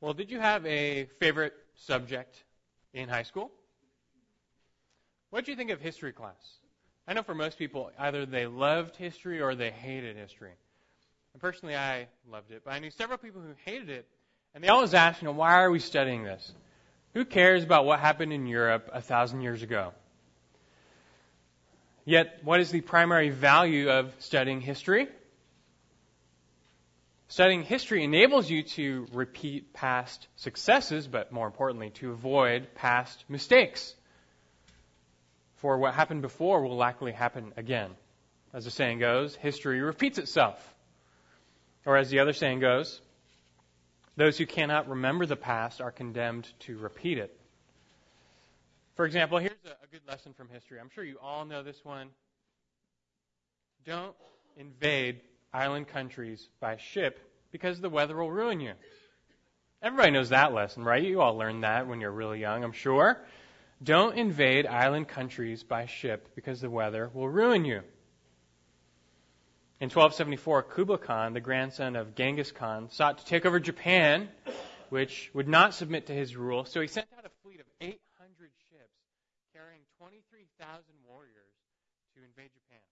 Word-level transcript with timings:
Well, 0.00 0.14
did 0.14 0.30
you 0.30 0.40
have 0.40 0.64
a 0.64 1.04
favorite 1.18 1.52
subject 1.76 2.42
in 2.94 3.08
high 3.08 3.24
school? 3.24 3.50
What 5.28 5.44
did 5.44 5.50
you 5.50 5.56
think 5.56 5.70
of 5.70 5.80
history 5.80 6.12
class? 6.12 6.58
I 7.06 7.12
know 7.12 7.22
for 7.22 7.34
most 7.34 7.58
people, 7.58 7.90
either 7.98 8.24
they 8.24 8.46
loved 8.46 8.96
history 8.96 9.42
or 9.42 9.54
they 9.54 9.70
hated 9.70 10.16
history. 10.16 10.52
And 11.34 11.40
personally, 11.40 11.76
I 11.76 12.08
loved 12.30 12.50
it, 12.50 12.62
but 12.64 12.72
I 12.72 12.78
knew 12.78 12.90
several 12.90 13.18
people 13.18 13.42
who 13.42 13.52
hated 13.66 13.90
it, 13.90 14.06
and 14.54 14.64
they 14.64 14.68
always 14.68 14.94
asked, 14.94 15.20
you 15.20 15.26
know, 15.26 15.32
why 15.32 15.54
are 15.54 15.70
we 15.70 15.78
studying 15.78 16.24
this? 16.24 16.50
Who 17.12 17.26
cares 17.26 17.62
about 17.62 17.84
what 17.84 18.00
happened 18.00 18.32
in 18.32 18.46
Europe 18.46 18.88
a 18.92 19.02
thousand 19.02 19.42
years 19.42 19.62
ago? 19.62 19.92
Yet, 22.06 22.40
what 22.42 22.60
is 22.60 22.70
the 22.70 22.80
primary 22.80 23.28
value 23.28 23.90
of 23.90 24.14
studying 24.18 24.62
history? 24.62 25.08
Studying 27.30 27.62
history 27.62 28.02
enables 28.02 28.50
you 28.50 28.64
to 28.64 29.06
repeat 29.12 29.72
past 29.72 30.26
successes, 30.34 31.06
but 31.06 31.30
more 31.30 31.46
importantly, 31.46 31.90
to 31.90 32.10
avoid 32.10 32.74
past 32.74 33.24
mistakes. 33.28 33.94
For 35.58 35.78
what 35.78 35.94
happened 35.94 36.22
before 36.22 36.60
will 36.60 36.74
likely 36.74 37.12
happen 37.12 37.52
again. 37.56 37.92
As 38.52 38.64
the 38.64 38.72
saying 38.72 38.98
goes, 38.98 39.36
history 39.36 39.80
repeats 39.80 40.18
itself. 40.18 40.58
Or 41.86 41.96
as 41.96 42.10
the 42.10 42.18
other 42.18 42.32
saying 42.32 42.58
goes, 42.58 43.00
those 44.16 44.36
who 44.36 44.44
cannot 44.44 44.88
remember 44.88 45.24
the 45.24 45.36
past 45.36 45.80
are 45.80 45.92
condemned 45.92 46.52
to 46.60 46.78
repeat 46.78 47.16
it. 47.16 47.38
For 48.96 49.06
example, 49.06 49.38
here's 49.38 49.52
a, 49.66 49.86
good 49.92 50.02
lesson 50.08 50.32
from 50.32 50.48
history. 50.48 50.80
I'm 50.80 50.90
sure 50.90 51.04
you 51.04 51.18
all 51.22 51.44
know 51.44 51.62
this 51.62 51.84
one. 51.84 52.08
Don't 53.86 54.16
invade 54.56 55.20
island 55.52 55.88
countries 55.88 56.48
by 56.60 56.76
ship 56.76 57.20
because 57.52 57.80
the 57.80 57.90
weather 57.90 58.16
will 58.16 58.30
ruin 58.30 58.60
you. 58.60 58.72
Everybody 59.82 60.10
knows 60.10 60.28
that 60.28 60.52
lesson, 60.52 60.84
right? 60.84 61.02
You 61.02 61.20
all 61.20 61.36
learned 61.36 61.64
that 61.64 61.86
when 61.86 62.00
you're 62.00 62.10
really 62.10 62.40
young, 62.40 62.62
I'm 62.64 62.72
sure. 62.72 63.18
Don't 63.82 64.16
invade 64.16 64.66
island 64.66 65.08
countries 65.08 65.62
by 65.62 65.86
ship 65.86 66.28
because 66.34 66.60
the 66.60 66.68
weather 66.68 67.10
will 67.14 67.28
ruin 67.28 67.64
you. 67.64 67.82
In 69.80 69.88
1274, 69.88 70.64
Kublai 70.64 70.98
Khan, 70.98 71.32
the 71.32 71.40
grandson 71.40 71.96
of 71.96 72.14
Genghis 72.14 72.52
Khan, 72.52 72.90
sought 72.90 73.18
to 73.18 73.24
take 73.24 73.46
over 73.46 73.58
Japan, 73.58 74.28
which 74.90 75.30
would 75.32 75.48
not 75.48 75.72
submit 75.72 76.08
to 76.08 76.12
his 76.12 76.36
rule, 76.36 76.66
so 76.66 76.82
he 76.82 76.86
sent 76.86 77.06
out 77.16 77.24
a 77.24 77.30
fleet 77.42 77.60
of 77.60 77.66
800 77.80 77.96
ships 78.68 79.00
carrying 79.54 79.80
23,000 79.96 80.84
warriors 81.08 81.56
to 82.14 82.20
invade 82.20 82.50
Japan. 82.52 82.84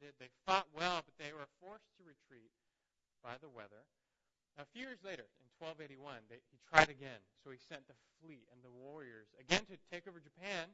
They 0.00 0.30
fought 0.46 0.70
well, 0.70 1.02
but 1.02 1.18
they 1.18 1.34
were 1.34 1.50
forced 1.58 1.90
to 1.98 2.06
retreat 2.06 2.54
by 3.22 3.34
the 3.42 3.50
weather. 3.50 3.82
a 4.58 4.66
few 4.66 4.86
years 4.86 5.02
later, 5.02 5.26
in 5.42 5.46
1281, 5.58 6.30
they, 6.30 6.42
he 6.50 6.58
tried 6.70 6.90
again. 6.90 7.22
So 7.42 7.50
he 7.50 7.58
sent 7.58 7.86
the 7.86 7.98
fleet 8.22 8.46
and 8.54 8.62
the 8.62 8.70
warriors 8.70 9.30
again 9.38 9.66
to 9.66 9.78
take 9.90 10.06
over 10.06 10.22
Japan. 10.22 10.70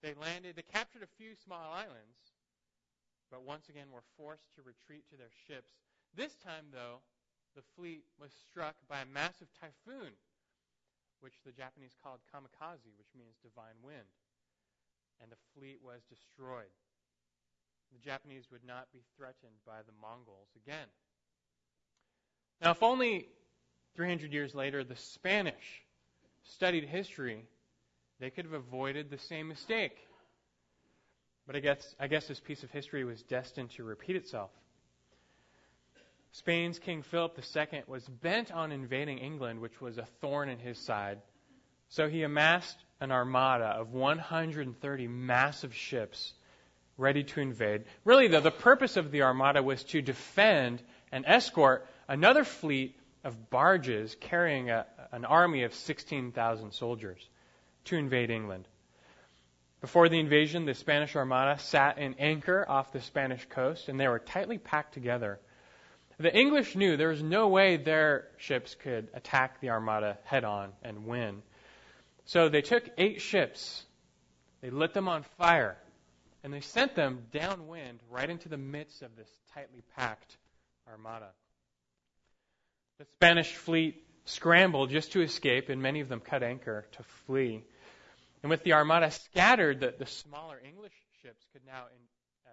They 0.00 0.16
landed. 0.16 0.56
They 0.56 0.64
captured 0.64 1.04
a 1.04 1.16
few 1.16 1.36
small 1.36 1.72
islands, 1.72 2.32
but 3.32 3.44
once 3.44 3.68
again 3.68 3.92
were 3.92 4.04
forced 4.16 4.52
to 4.56 4.64
retreat 4.64 5.08
to 5.08 5.16
their 5.16 5.32
ships. 5.32 5.72
This 6.12 6.36
time, 6.36 6.72
though, 6.72 7.04
the 7.56 7.64
fleet 7.76 8.04
was 8.20 8.32
struck 8.32 8.76
by 8.88 9.00
a 9.00 9.08
massive 9.08 9.48
typhoon, 9.56 10.16
which 11.20 11.40
the 11.44 11.56
Japanese 11.56 11.96
called 11.96 12.20
kamikaze, 12.28 12.92
which 12.96 13.12
means 13.16 13.40
divine 13.40 13.80
wind. 13.80 14.12
And 15.20 15.32
the 15.32 15.40
fleet 15.56 15.80
was 15.80 16.04
destroyed 16.04 16.74
the 17.94 18.10
Japanese 18.10 18.44
would 18.50 18.64
not 18.66 18.86
be 18.92 19.00
threatened 19.16 19.54
by 19.66 19.78
the 19.86 19.92
Mongols 20.00 20.48
again. 20.64 20.86
Now, 22.60 22.72
if 22.72 22.82
only 22.82 23.28
300 23.96 24.32
years 24.32 24.54
later 24.54 24.82
the 24.84 24.96
Spanish 24.96 25.82
studied 26.42 26.84
history, 26.84 27.46
they 28.20 28.30
could 28.30 28.44
have 28.44 28.54
avoided 28.54 29.10
the 29.10 29.18
same 29.18 29.48
mistake. 29.48 29.96
But 31.46 31.56
I 31.56 31.60
guess, 31.60 31.94
I 32.00 32.06
guess 32.08 32.26
this 32.26 32.40
piece 32.40 32.62
of 32.62 32.70
history 32.70 33.04
was 33.04 33.22
destined 33.22 33.70
to 33.72 33.84
repeat 33.84 34.16
itself. 34.16 34.50
Spain's 36.32 36.78
King 36.78 37.02
Philip 37.02 37.38
II 37.38 37.82
was 37.86 38.04
bent 38.08 38.50
on 38.50 38.72
invading 38.72 39.18
England, 39.18 39.60
which 39.60 39.80
was 39.80 39.98
a 39.98 40.06
thorn 40.20 40.48
in 40.48 40.58
his 40.58 40.78
side. 40.78 41.18
So 41.90 42.08
he 42.08 42.22
amassed 42.22 42.78
an 43.00 43.12
armada 43.12 43.66
of 43.66 43.92
130 43.92 45.06
massive 45.06 45.74
ships 45.74 46.32
ready 46.96 47.24
to 47.24 47.40
invade. 47.40 47.84
Really, 48.04 48.28
though, 48.28 48.40
the 48.40 48.50
purpose 48.50 48.96
of 48.96 49.10
the 49.10 49.22
armada 49.22 49.62
was 49.62 49.82
to 49.84 50.02
defend 50.02 50.82
and 51.10 51.24
escort 51.26 51.86
another 52.08 52.44
fleet 52.44 52.96
of 53.24 53.50
barges 53.50 54.16
carrying 54.20 54.70
a, 54.70 54.86
an 55.12 55.24
army 55.24 55.64
of 55.64 55.74
16,000 55.74 56.72
soldiers 56.72 57.26
to 57.86 57.96
invade 57.96 58.30
England. 58.30 58.68
Before 59.80 60.08
the 60.08 60.18
invasion, 60.18 60.64
the 60.64 60.74
Spanish 60.74 61.14
armada 61.14 61.58
sat 61.58 61.98
in 61.98 62.14
anchor 62.14 62.64
off 62.68 62.92
the 62.92 63.00
Spanish 63.00 63.44
coast, 63.50 63.88
and 63.88 64.00
they 64.00 64.08
were 64.08 64.18
tightly 64.18 64.56
packed 64.56 64.94
together. 64.94 65.38
The 66.18 66.34
English 66.34 66.76
knew 66.76 66.96
there 66.96 67.08
was 67.08 67.22
no 67.22 67.48
way 67.48 67.76
their 67.76 68.28
ships 68.38 68.74
could 68.76 69.08
attack 69.14 69.60
the 69.60 69.70
armada 69.70 70.16
head 70.24 70.44
on 70.44 70.72
and 70.82 71.06
win. 71.06 71.42
So 72.24 72.48
they 72.48 72.62
took 72.62 72.88
eight 72.96 73.20
ships, 73.20 73.84
they 74.62 74.70
lit 74.70 74.94
them 74.94 75.08
on 75.08 75.24
fire, 75.36 75.76
and 76.44 76.52
they 76.52 76.60
sent 76.60 76.94
them 76.94 77.22
downwind 77.32 78.00
right 78.10 78.28
into 78.28 78.50
the 78.50 78.58
midst 78.58 79.00
of 79.00 79.16
this 79.16 79.30
tightly 79.54 79.82
packed 79.96 80.36
armada. 80.86 81.30
The 82.98 83.06
Spanish 83.14 83.54
fleet 83.54 84.04
scrambled 84.26 84.90
just 84.90 85.12
to 85.12 85.22
escape, 85.22 85.70
and 85.70 85.80
many 85.80 86.00
of 86.00 86.10
them 86.10 86.20
cut 86.20 86.42
anchor 86.42 86.86
to 86.92 87.02
flee. 87.26 87.64
And 88.42 88.50
with 88.50 88.62
the 88.62 88.74
armada 88.74 89.10
scattered, 89.10 89.80
the, 89.80 89.94
the 89.98 90.06
smaller 90.06 90.60
English 90.62 90.92
ships 91.22 91.46
could 91.52 91.62
now 91.66 91.86
in, 91.88 92.02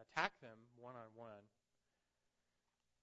attack 0.08 0.32
them 0.42 0.58
one 0.80 0.96
on 0.96 1.12
one. 1.16 1.44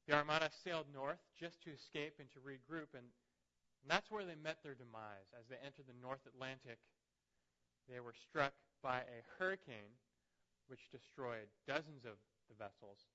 The 0.09 0.15
armada 0.15 0.49
sailed 0.65 0.87
north 0.93 1.21
just 1.39 1.63
to 1.65 1.71
escape 1.71 2.15
and 2.19 2.31
to 2.33 2.39
regroup, 2.41 2.97
and, 2.97 3.05
and 3.05 3.89
that's 3.89 4.11
where 4.11 4.25
they 4.25 4.37
met 4.43 4.57
their 4.63 4.75
demise. 4.75 5.29
As 5.39 5.45
they 5.51 5.57
entered 5.61 5.85
the 5.87 6.01
North 6.03 6.25
Atlantic, 6.27 6.79
they 7.93 8.01
were 8.01 8.15
struck 8.31 8.55
by 8.83 9.01
a 9.01 9.21
hurricane 9.39 9.93
which 10.69 10.93
destroyed 10.93 11.49
dozens 11.67 12.05
of 12.05 12.17
the 12.49 12.57
vessels. 12.57 13.09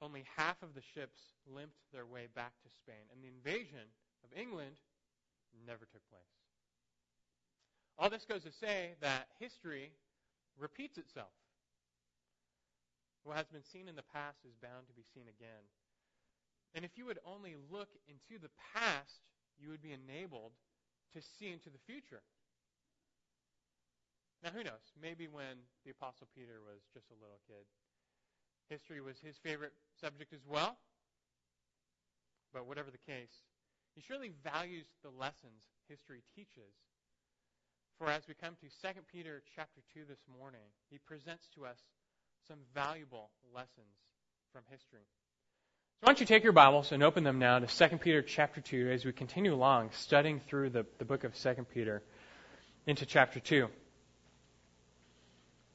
Only 0.00 0.24
half 0.36 0.62
of 0.62 0.74
the 0.74 0.84
ships 0.94 1.20
limped 1.46 1.78
their 1.92 2.06
way 2.06 2.28
back 2.34 2.52
to 2.62 2.70
Spain, 2.70 3.06
and 3.12 3.22
the 3.22 3.32
invasion 3.32 3.86
of 4.24 4.30
England 4.36 4.76
never 5.66 5.84
took 5.84 6.02
place. 6.08 6.36
All 7.98 8.10
this 8.10 8.24
goes 8.24 8.42
to 8.42 8.52
say 8.52 8.96
that 9.00 9.28
history 9.38 9.92
repeats 10.58 10.98
itself. 10.98 11.32
What 13.22 13.36
has 13.36 13.46
been 13.46 13.62
seen 13.62 13.86
in 13.86 13.94
the 13.94 14.10
past 14.12 14.38
is 14.44 14.58
bound 14.58 14.88
to 14.88 14.94
be 14.94 15.06
seen 15.14 15.28
again. 15.28 15.64
And 16.74 16.84
if 16.84 16.96
you 16.96 17.06
would 17.06 17.20
only 17.24 17.54
look 17.70 17.90
into 18.08 18.40
the 18.42 18.50
past, 18.74 19.22
you 19.60 19.70
would 19.70 19.82
be 19.82 19.94
enabled 19.94 20.52
to 21.14 21.22
see 21.22 21.52
into 21.52 21.70
the 21.70 21.78
future. 21.86 22.22
Now, 24.42 24.50
who 24.50 24.64
knows? 24.64 24.82
Maybe 25.00 25.28
when 25.28 25.62
the 25.84 25.92
Apostle 25.92 26.26
Peter 26.34 26.58
was 26.66 26.82
just 26.92 27.06
a 27.10 27.18
little 27.22 27.38
kid, 27.46 27.62
history 28.68 29.00
was 29.00 29.18
his 29.22 29.36
favorite 29.38 29.72
subject 30.00 30.32
as 30.32 30.42
well. 30.46 30.78
But 32.52 32.66
whatever 32.66 32.90
the 32.90 32.98
case, 32.98 33.30
he 33.94 34.02
surely 34.02 34.32
values 34.42 34.86
the 35.02 35.10
lessons 35.10 35.70
history 35.88 36.22
teaches. 36.34 36.74
For 37.98 38.10
as 38.10 38.26
we 38.26 38.34
come 38.34 38.56
to 38.56 38.66
2 38.66 39.00
Peter 39.12 39.42
chapter 39.54 39.80
2 39.94 40.00
this 40.08 40.24
morning, 40.26 40.74
he 40.90 40.98
presents 40.98 41.48
to 41.54 41.64
us 41.64 41.78
some 42.48 42.58
valuable 42.74 43.30
lessons 43.54 43.94
from 44.52 44.62
history. 44.68 45.06
So 46.00 46.06
why 46.06 46.08
don't 46.08 46.20
you 46.20 46.26
take 46.26 46.42
your 46.42 46.52
Bibles 46.52 46.90
and 46.90 47.02
open 47.02 47.22
them 47.22 47.38
now 47.38 47.60
to 47.60 47.66
2 47.66 47.98
Peter 47.98 48.22
chapter 48.22 48.60
2 48.60 48.90
as 48.90 49.04
we 49.04 49.12
continue 49.12 49.54
along 49.54 49.90
studying 49.92 50.40
through 50.40 50.70
the, 50.70 50.84
the 50.98 51.04
book 51.04 51.22
of 51.22 51.34
2 51.36 51.66
Peter 51.72 52.02
into 52.86 53.06
chapter 53.06 53.38
2. 53.38 53.68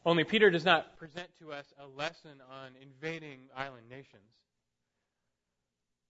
Only 0.07 0.23
Peter 0.23 0.49
does 0.49 0.63
not 0.63 0.97
present 0.97 1.27
to 1.41 1.51
us 1.51 1.65
a 1.83 1.85
lesson 1.85 2.31
on 2.49 2.71
invading 2.81 3.39
island 3.53 3.89
nations, 3.89 4.31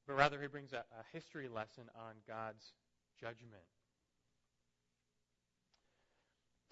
but 0.06 0.14
rather 0.14 0.40
he 0.40 0.46
brings 0.46 0.72
a, 0.72 0.78
a 0.78 1.04
history 1.14 1.48
lesson 1.48 1.86
on 1.96 2.14
God's 2.28 2.64
judgment. 3.20 3.64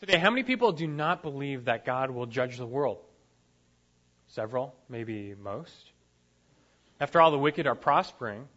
Today, 0.01 0.19
how 0.19 0.30
many 0.30 0.44
people 0.44 0.72
do 0.72 0.86
not 0.86 1.24
believe 1.24 1.66
that 1.66 1.83
God 1.83 2.12
will 2.12 2.27
judge 2.27 2.60
the 2.60 2.68
world? 2.68 3.00
Several, 4.27 4.75
maybe 4.88 5.33
most. 5.33 5.94
After 7.00 7.19
all, 7.19 7.31
the 7.31 7.39
wicked 7.39 7.66
are 7.66 7.74
prospering. 7.74 8.48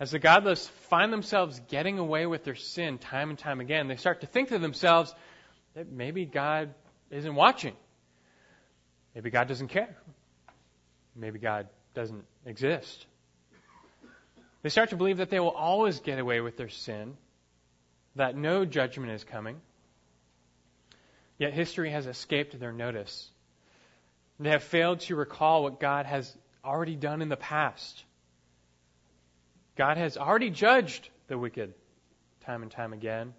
As 0.00 0.10
the 0.10 0.18
godless 0.18 0.66
find 0.88 1.12
themselves 1.12 1.60
getting 1.68 2.00
away 2.00 2.26
with 2.26 2.42
their 2.42 2.56
sin 2.56 2.98
time 2.98 3.30
and 3.30 3.38
time 3.38 3.60
again, 3.60 3.86
they 3.86 3.94
start 3.94 4.22
to 4.22 4.26
think 4.26 4.48
to 4.48 4.58
themselves 4.58 5.14
that 5.74 5.88
maybe 5.88 6.26
God 6.26 6.74
isn't 7.12 7.34
watching. 7.34 7.74
Maybe 9.14 9.30
God 9.30 9.46
doesn't 9.46 9.68
care. 9.68 9.94
Maybe 11.14 11.38
God 11.38 11.68
doesn't 11.94 12.24
exist. 12.46 13.06
They 14.62 14.70
start 14.70 14.90
to 14.90 14.96
believe 14.96 15.18
that 15.18 15.28
they 15.28 15.40
will 15.40 15.50
always 15.50 16.00
get 16.00 16.18
away 16.18 16.40
with 16.40 16.56
their 16.56 16.68
sin, 16.68 17.16
that 18.16 18.36
no 18.36 18.64
judgment 18.64 19.12
is 19.12 19.24
coming. 19.24 19.60
Yet 21.38 21.52
history 21.52 21.90
has 21.90 22.06
escaped 22.06 22.58
their 22.58 22.72
notice. 22.72 23.30
They 24.40 24.50
have 24.50 24.62
failed 24.62 25.00
to 25.00 25.16
recall 25.16 25.64
what 25.64 25.80
God 25.80 26.06
has 26.06 26.34
already 26.64 26.96
done 26.96 27.22
in 27.22 27.28
the 27.28 27.36
past. 27.36 28.04
God 29.76 29.96
has 29.96 30.16
already 30.16 30.50
judged 30.50 31.08
the 31.28 31.36
wicked 31.36 31.74
time 32.44 32.62
and 32.62 32.70
time 32.70 32.92
again, 32.92 33.34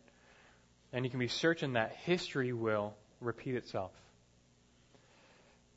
and 0.91 1.05
you 1.05 1.09
can 1.09 1.19
be 1.19 1.27
certain 1.27 1.73
that 1.73 1.95
history 2.03 2.53
will 2.53 2.93
repeat 3.23 3.55
itself. 3.55 3.91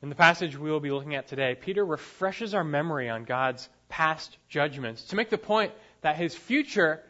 In 0.01 0.09
the 0.09 0.15
passage 0.15 0.57
we 0.57 0.69
will 0.69 0.79
be 0.79 0.91
looking 0.91 1.15
at 1.15 1.27
today, 1.27 1.55
Peter 1.55 1.83
refreshes 1.83 2.53
our 2.53 2.63
memory 2.63 3.09
on 3.09 3.23
God's 3.23 3.67
past 3.89 4.37
judgments 4.47 5.05
to 5.05 5.15
make 5.15 5.29
the 5.29 5.37
point 5.37 5.71
that 6.01 6.15
his 6.15 6.35
future 6.35 7.01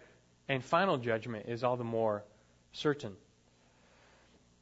and 0.47 0.63
final 0.63 0.97
judgment 0.97 1.47
is 1.49 1.63
all 1.63 1.75
the 1.75 1.83
more 1.83 2.23
certain. 2.71 3.15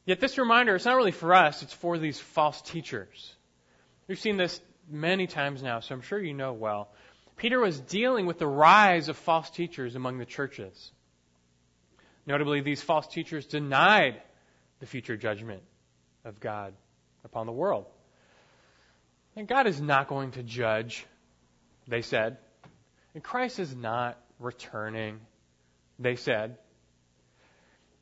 Yet 0.04 0.20
this 0.20 0.38
reminder, 0.38 0.74
it's 0.74 0.84
not 0.84 0.96
really 0.96 1.12
for 1.12 1.34
us, 1.34 1.62
it's 1.62 1.72
for 1.72 1.98
these 1.98 2.18
false 2.18 2.60
teachers. 2.62 3.34
We've 4.08 4.18
seen 4.18 4.36
this 4.36 4.60
many 4.88 5.26
times 5.26 5.62
now, 5.62 5.80
so 5.80 5.94
I'm 5.94 6.02
sure 6.02 6.18
you 6.18 6.34
know 6.34 6.52
well. 6.52 6.88
Peter 7.36 7.60
was 7.60 7.78
dealing 7.78 8.26
with 8.26 8.38
the 8.38 8.46
rise 8.46 9.08
of 9.08 9.16
false 9.16 9.50
teachers 9.50 9.94
among 9.94 10.18
the 10.18 10.24
churches. 10.24 10.90
Notably, 12.24 12.60
these 12.60 12.82
false 12.82 13.06
teachers 13.06 13.46
denied 13.46 14.20
the 14.80 14.86
future 14.86 15.16
judgment 15.16 15.62
of 16.24 16.40
God 16.40 16.74
upon 17.24 17.46
the 17.46 17.52
world. 17.52 17.86
And 19.36 19.46
God 19.46 19.66
is 19.66 19.80
not 19.80 20.08
going 20.08 20.32
to 20.32 20.42
judge, 20.42 21.06
they 21.86 22.02
said. 22.02 22.38
And 23.14 23.22
Christ 23.22 23.58
is 23.58 23.74
not 23.74 24.18
returning, 24.38 25.20
they 25.98 26.16
said. 26.16 26.56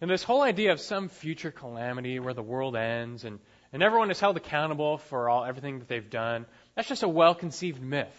And 0.01 0.11
this 0.11 0.23
whole 0.23 0.43
idea 0.43 0.73
of 0.73 0.81
some 0.81 1.09
future 1.09 1.51
calamity 1.51 2.19
where 2.19 2.35
the 2.35 2.43
world 2.43 2.77
ends 2.77 3.25
and, 3.25 3.39
and 3.73 3.83
everyone 3.83 4.11
is 4.11 4.21
held 4.21 4.37
accountable 4.37 4.99
for 4.99 5.29
all 5.29 5.45
everything 5.45 5.79
that 5.79 5.89
they've 5.89 6.11
done, 6.11 6.47
that's 6.75 6.89
just 6.89 7.03
a 7.03 7.09
well 7.09 7.35
conceived 7.35 7.83
myth, 7.83 8.15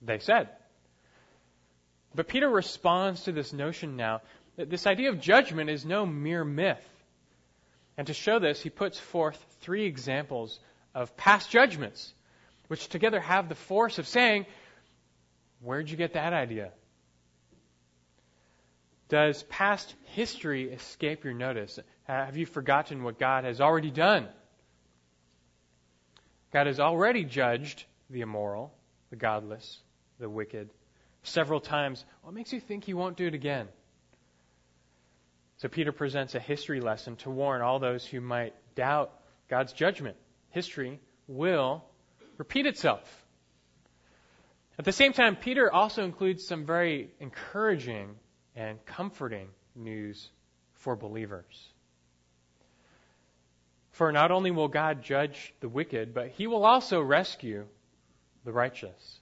they 0.00 0.18
said. 0.18 0.48
But 2.14 2.28
Peter 2.28 2.48
responds 2.48 3.24
to 3.24 3.32
this 3.32 3.52
notion 3.52 3.96
now 3.96 4.20
that 4.56 4.68
this 4.68 4.86
idea 4.86 5.10
of 5.10 5.20
judgment 5.20 5.70
is 5.70 5.84
no 5.84 6.04
mere 6.04 6.44
myth. 6.44 6.84
And 7.96 8.06
to 8.06 8.14
show 8.14 8.38
this, 8.38 8.60
he 8.60 8.70
puts 8.70 8.98
forth 8.98 9.44
three 9.60 9.84
examples 9.84 10.58
of 10.94 11.16
past 11.16 11.50
judgments, 11.50 12.12
which 12.68 12.88
together 12.88 13.20
have 13.20 13.48
the 13.48 13.54
force 13.54 13.98
of 13.98 14.08
saying, 14.08 14.46
Where'd 15.60 15.90
you 15.90 15.96
get 15.96 16.14
that 16.14 16.32
idea? 16.32 16.72
Does 19.08 19.42
past 19.44 19.94
history 20.06 20.72
escape 20.72 21.22
your 21.22 21.34
notice? 21.34 21.78
Have 22.04 22.36
you 22.36 22.46
forgotten 22.46 23.04
what 23.04 23.18
God 23.18 23.44
has 23.44 23.60
already 23.60 23.90
done? 23.90 24.26
God 26.52 26.66
has 26.66 26.80
already 26.80 27.24
judged 27.24 27.84
the 28.10 28.22
immoral, 28.22 28.72
the 29.10 29.16
godless, 29.16 29.78
the 30.18 30.28
wicked 30.28 30.70
several 31.22 31.60
times. 31.60 32.04
What 32.22 32.34
makes 32.34 32.52
you 32.52 32.60
think 32.60 32.84
he 32.84 32.94
won't 32.94 33.16
do 33.16 33.26
it 33.26 33.34
again? 33.34 33.68
So 35.62 35.68
Peter 35.68 35.92
presents 35.92 36.34
a 36.34 36.40
history 36.40 36.80
lesson 36.80 37.14
to 37.18 37.30
warn 37.30 37.62
all 37.62 37.78
those 37.78 38.04
who 38.04 38.20
might 38.20 38.52
doubt 38.74 39.12
God's 39.48 39.72
judgment. 39.72 40.16
History 40.50 40.98
will 41.28 41.84
repeat 42.36 42.66
itself. 42.66 43.24
At 44.76 44.84
the 44.84 44.90
same 44.90 45.12
time, 45.12 45.36
Peter 45.36 45.72
also 45.72 46.02
includes 46.04 46.44
some 46.44 46.66
very 46.66 47.12
encouraging 47.20 48.16
and 48.56 48.84
comforting 48.86 49.46
news 49.76 50.28
for 50.72 50.96
believers. 50.96 51.68
For 53.92 54.10
not 54.10 54.32
only 54.32 54.50
will 54.50 54.66
God 54.66 55.04
judge 55.04 55.54
the 55.60 55.68
wicked, 55.68 56.12
but 56.12 56.30
he 56.30 56.48
will 56.48 56.64
also 56.64 57.00
rescue 57.00 57.66
the 58.44 58.50
righteous. 58.50 59.20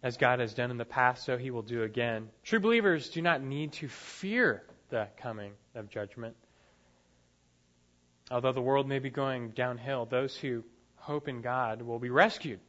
As 0.00 0.16
God 0.16 0.38
has 0.38 0.54
done 0.54 0.70
in 0.70 0.76
the 0.76 0.84
past, 0.84 1.24
so 1.24 1.36
he 1.36 1.50
will 1.50 1.62
do 1.62 1.82
again. 1.82 2.28
True 2.44 2.60
believers 2.60 3.08
do 3.08 3.20
not 3.20 3.42
need 3.42 3.72
to 3.72 3.88
fear 3.88 4.62
the 4.90 5.08
coming 5.18 5.52
of 5.74 5.90
judgment. 5.90 6.36
Although 8.30 8.52
the 8.52 8.60
world 8.60 8.88
may 8.88 8.98
be 8.98 9.10
going 9.10 9.50
downhill, 9.50 10.04
those 10.04 10.36
who 10.36 10.64
hope 10.96 11.28
in 11.28 11.42
God 11.42 11.82
will 11.82 11.98
be 11.98 12.10
rescued 12.10 12.60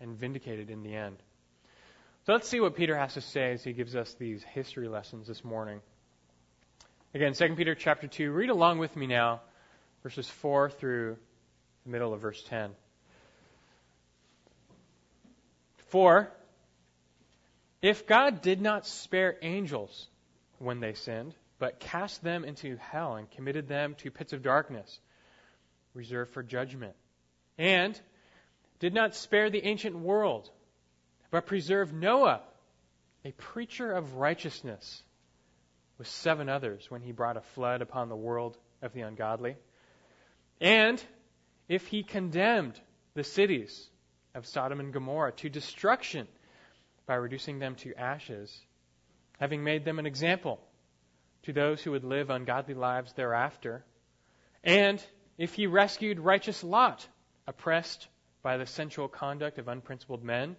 and 0.00 0.16
vindicated 0.16 0.70
in 0.70 0.82
the 0.82 0.94
end. 0.94 1.16
So 2.26 2.32
let's 2.32 2.48
see 2.48 2.60
what 2.60 2.76
Peter 2.76 2.96
has 2.96 3.14
to 3.14 3.20
say 3.20 3.52
as 3.52 3.64
he 3.64 3.72
gives 3.72 3.96
us 3.96 4.14
these 4.14 4.42
history 4.42 4.86
lessons 4.86 5.26
this 5.26 5.42
morning. 5.44 5.80
Again, 7.14 7.32
2 7.32 7.54
Peter 7.54 7.74
chapter 7.74 8.06
2. 8.06 8.30
Read 8.30 8.50
along 8.50 8.78
with 8.78 8.94
me 8.94 9.06
now, 9.06 9.40
verses 10.02 10.28
4 10.28 10.70
through 10.70 11.16
the 11.84 11.90
middle 11.90 12.12
of 12.12 12.20
verse 12.20 12.42
10. 12.44 12.70
For 15.88 16.30
if 17.80 18.06
God 18.06 18.42
did 18.42 18.60
not 18.60 18.86
spare 18.86 19.36
angels 19.40 20.06
when 20.58 20.80
they 20.80 20.94
sinned, 20.94 21.34
but 21.58 21.80
cast 21.80 22.22
them 22.22 22.44
into 22.44 22.76
hell 22.76 23.16
and 23.16 23.30
committed 23.30 23.68
them 23.68 23.94
to 23.96 24.10
pits 24.10 24.32
of 24.32 24.42
darkness, 24.42 25.00
reserved 25.94 26.32
for 26.32 26.42
judgment. 26.42 26.94
And 27.56 28.00
did 28.78 28.94
not 28.94 29.14
spare 29.14 29.50
the 29.50 29.64
ancient 29.64 29.96
world, 29.96 30.50
but 31.30 31.46
preserved 31.46 31.92
Noah, 31.92 32.42
a 33.24 33.32
preacher 33.32 33.92
of 33.92 34.14
righteousness, 34.14 35.02
with 35.98 36.06
seven 36.06 36.48
others 36.48 36.88
when 36.90 37.02
he 37.02 37.10
brought 37.10 37.36
a 37.36 37.40
flood 37.40 37.82
upon 37.82 38.08
the 38.08 38.16
world 38.16 38.56
of 38.82 38.92
the 38.92 39.00
ungodly. 39.00 39.56
And 40.60 41.02
if 41.68 41.86
he 41.88 42.04
condemned 42.04 42.80
the 43.14 43.24
cities 43.24 43.88
of 44.34 44.46
Sodom 44.46 44.78
and 44.78 44.92
Gomorrah 44.92 45.32
to 45.32 45.48
destruction 45.48 46.28
by 47.06 47.14
reducing 47.14 47.58
them 47.58 47.74
to 47.76 47.94
ashes, 47.94 48.60
having 49.38 49.64
made 49.64 49.84
them 49.84 49.98
an 49.98 50.06
example 50.06 50.60
to 51.42 51.52
those 51.52 51.82
who 51.82 51.92
would 51.92 52.04
live 52.04 52.30
ungodly 52.30 52.74
lives 52.74 53.12
thereafter. 53.12 53.84
And 54.62 55.02
if 55.38 55.54
he 55.54 55.66
rescued 55.66 56.18
righteous 56.18 56.62
Lot, 56.64 57.06
oppressed 57.46 58.08
by 58.42 58.56
the 58.56 58.66
sensual 58.66 59.08
conduct 59.08 59.58
of 59.58 59.68
unprincipled 59.68 60.22
men, 60.22 60.56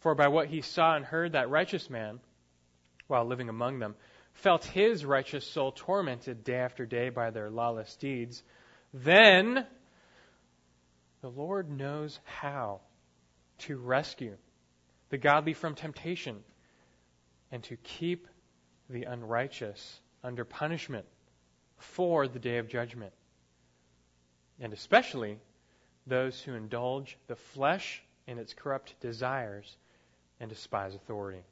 for 0.00 0.14
by 0.14 0.28
what 0.28 0.48
he 0.48 0.60
saw 0.60 0.94
and 0.94 1.04
heard, 1.04 1.32
that 1.32 1.50
righteous 1.50 1.90
man, 1.90 2.20
while 3.06 3.24
living 3.24 3.48
among 3.48 3.78
them, 3.78 3.94
felt 4.34 4.64
his 4.64 5.04
righteous 5.04 5.46
soul 5.46 5.72
tormented 5.72 6.44
day 6.44 6.56
after 6.56 6.86
day 6.86 7.08
by 7.10 7.30
their 7.30 7.50
lawless 7.50 7.96
deeds, 7.96 8.42
then 8.94 9.66
the 11.20 11.28
Lord 11.28 11.70
knows 11.70 12.18
how 12.24 12.80
to 13.58 13.76
rescue 13.76 14.36
the 15.10 15.18
godly 15.18 15.52
from 15.52 15.74
temptation 15.74 16.42
and 17.52 17.62
to 17.64 17.76
keep 17.76 18.28
the 18.88 19.04
unrighteous 19.04 20.00
under 20.22 20.44
punishment 20.44 21.06
for 21.78 22.28
the 22.28 22.38
day 22.38 22.58
of 22.58 22.68
judgment. 22.68 23.12
And 24.60 24.72
especially 24.72 25.38
those 26.06 26.40
who 26.40 26.54
indulge 26.54 27.16
the 27.26 27.36
flesh 27.36 28.02
in 28.26 28.38
its 28.38 28.54
corrupt 28.54 28.94
desires 29.00 29.76
and 30.38 30.48
despise 30.48 30.94
authority. 30.94 31.42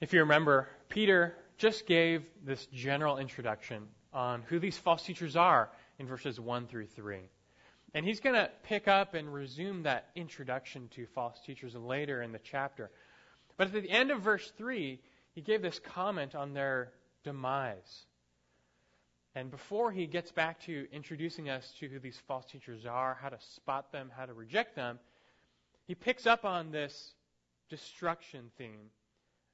If 0.00 0.12
you 0.12 0.20
remember, 0.20 0.68
Peter 0.88 1.34
just 1.56 1.86
gave 1.86 2.22
this 2.44 2.66
general 2.66 3.18
introduction 3.18 3.88
on 4.12 4.42
who 4.42 4.58
these 4.58 4.76
false 4.76 5.02
teachers 5.02 5.36
are 5.36 5.70
in 5.98 6.06
verses 6.06 6.38
1 6.38 6.66
through 6.66 6.86
3. 6.86 7.18
And 7.96 8.04
he's 8.04 8.20
going 8.20 8.34
to 8.34 8.50
pick 8.64 8.88
up 8.88 9.14
and 9.14 9.32
resume 9.32 9.84
that 9.84 10.08
introduction 10.14 10.90
to 10.96 11.06
false 11.14 11.40
teachers 11.46 11.74
later 11.74 12.20
in 12.20 12.30
the 12.30 12.38
chapter. 12.38 12.90
But 13.56 13.68
at 13.68 13.72
the 13.72 13.90
end 13.90 14.10
of 14.10 14.20
verse 14.20 14.52
3, 14.58 15.00
he 15.34 15.40
gave 15.40 15.62
this 15.62 15.78
comment 15.78 16.34
on 16.34 16.52
their 16.52 16.92
demise. 17.24 18.04
And 19.34 19.50
before 19.50 19.92
he 19.92 20.06
gets 20.06 20.30
back 20.30 20.60
to 20.64 20.86
introducing 20.92 21.48
us 21.48 21.72
to 21.80 21.88
who 21.88 21.98
these 21.98 22.20
false 22.28 22.44
teachers 22.44 22.84
are, 22.84 23.16
how 23.18 23.30
to 23.30 23.38
spot 23.54 23.92
them, 23.92 24.10
how 24.14 24.26
to 24.26 24.34
reject 24.34 24.76
them, 24.76 24.98
he 25.86 25.94
picks 25.94 26.26
up 26.26 26.44
on 26.44 26.70
this 26.70 27.14
destruction 27.70 28.50
theme, 28.58 28.90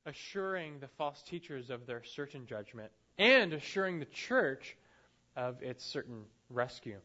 assuring 0.04 0.80
the 0.80 0.88
false 0.98 1.22
teachers 1.22 1.70
of 1.70 1.86
their 1.86 2.02
certain 2.02 2.46
judgment 2.46 2.90
and 3.18 3.52
assuring 3.52 4.00
the 4.00 4.06
church 4.06 4.76
of 5.36 5.62
its 5.62 5.84
certain 5.84 6.24
rescue. 6.50 6.98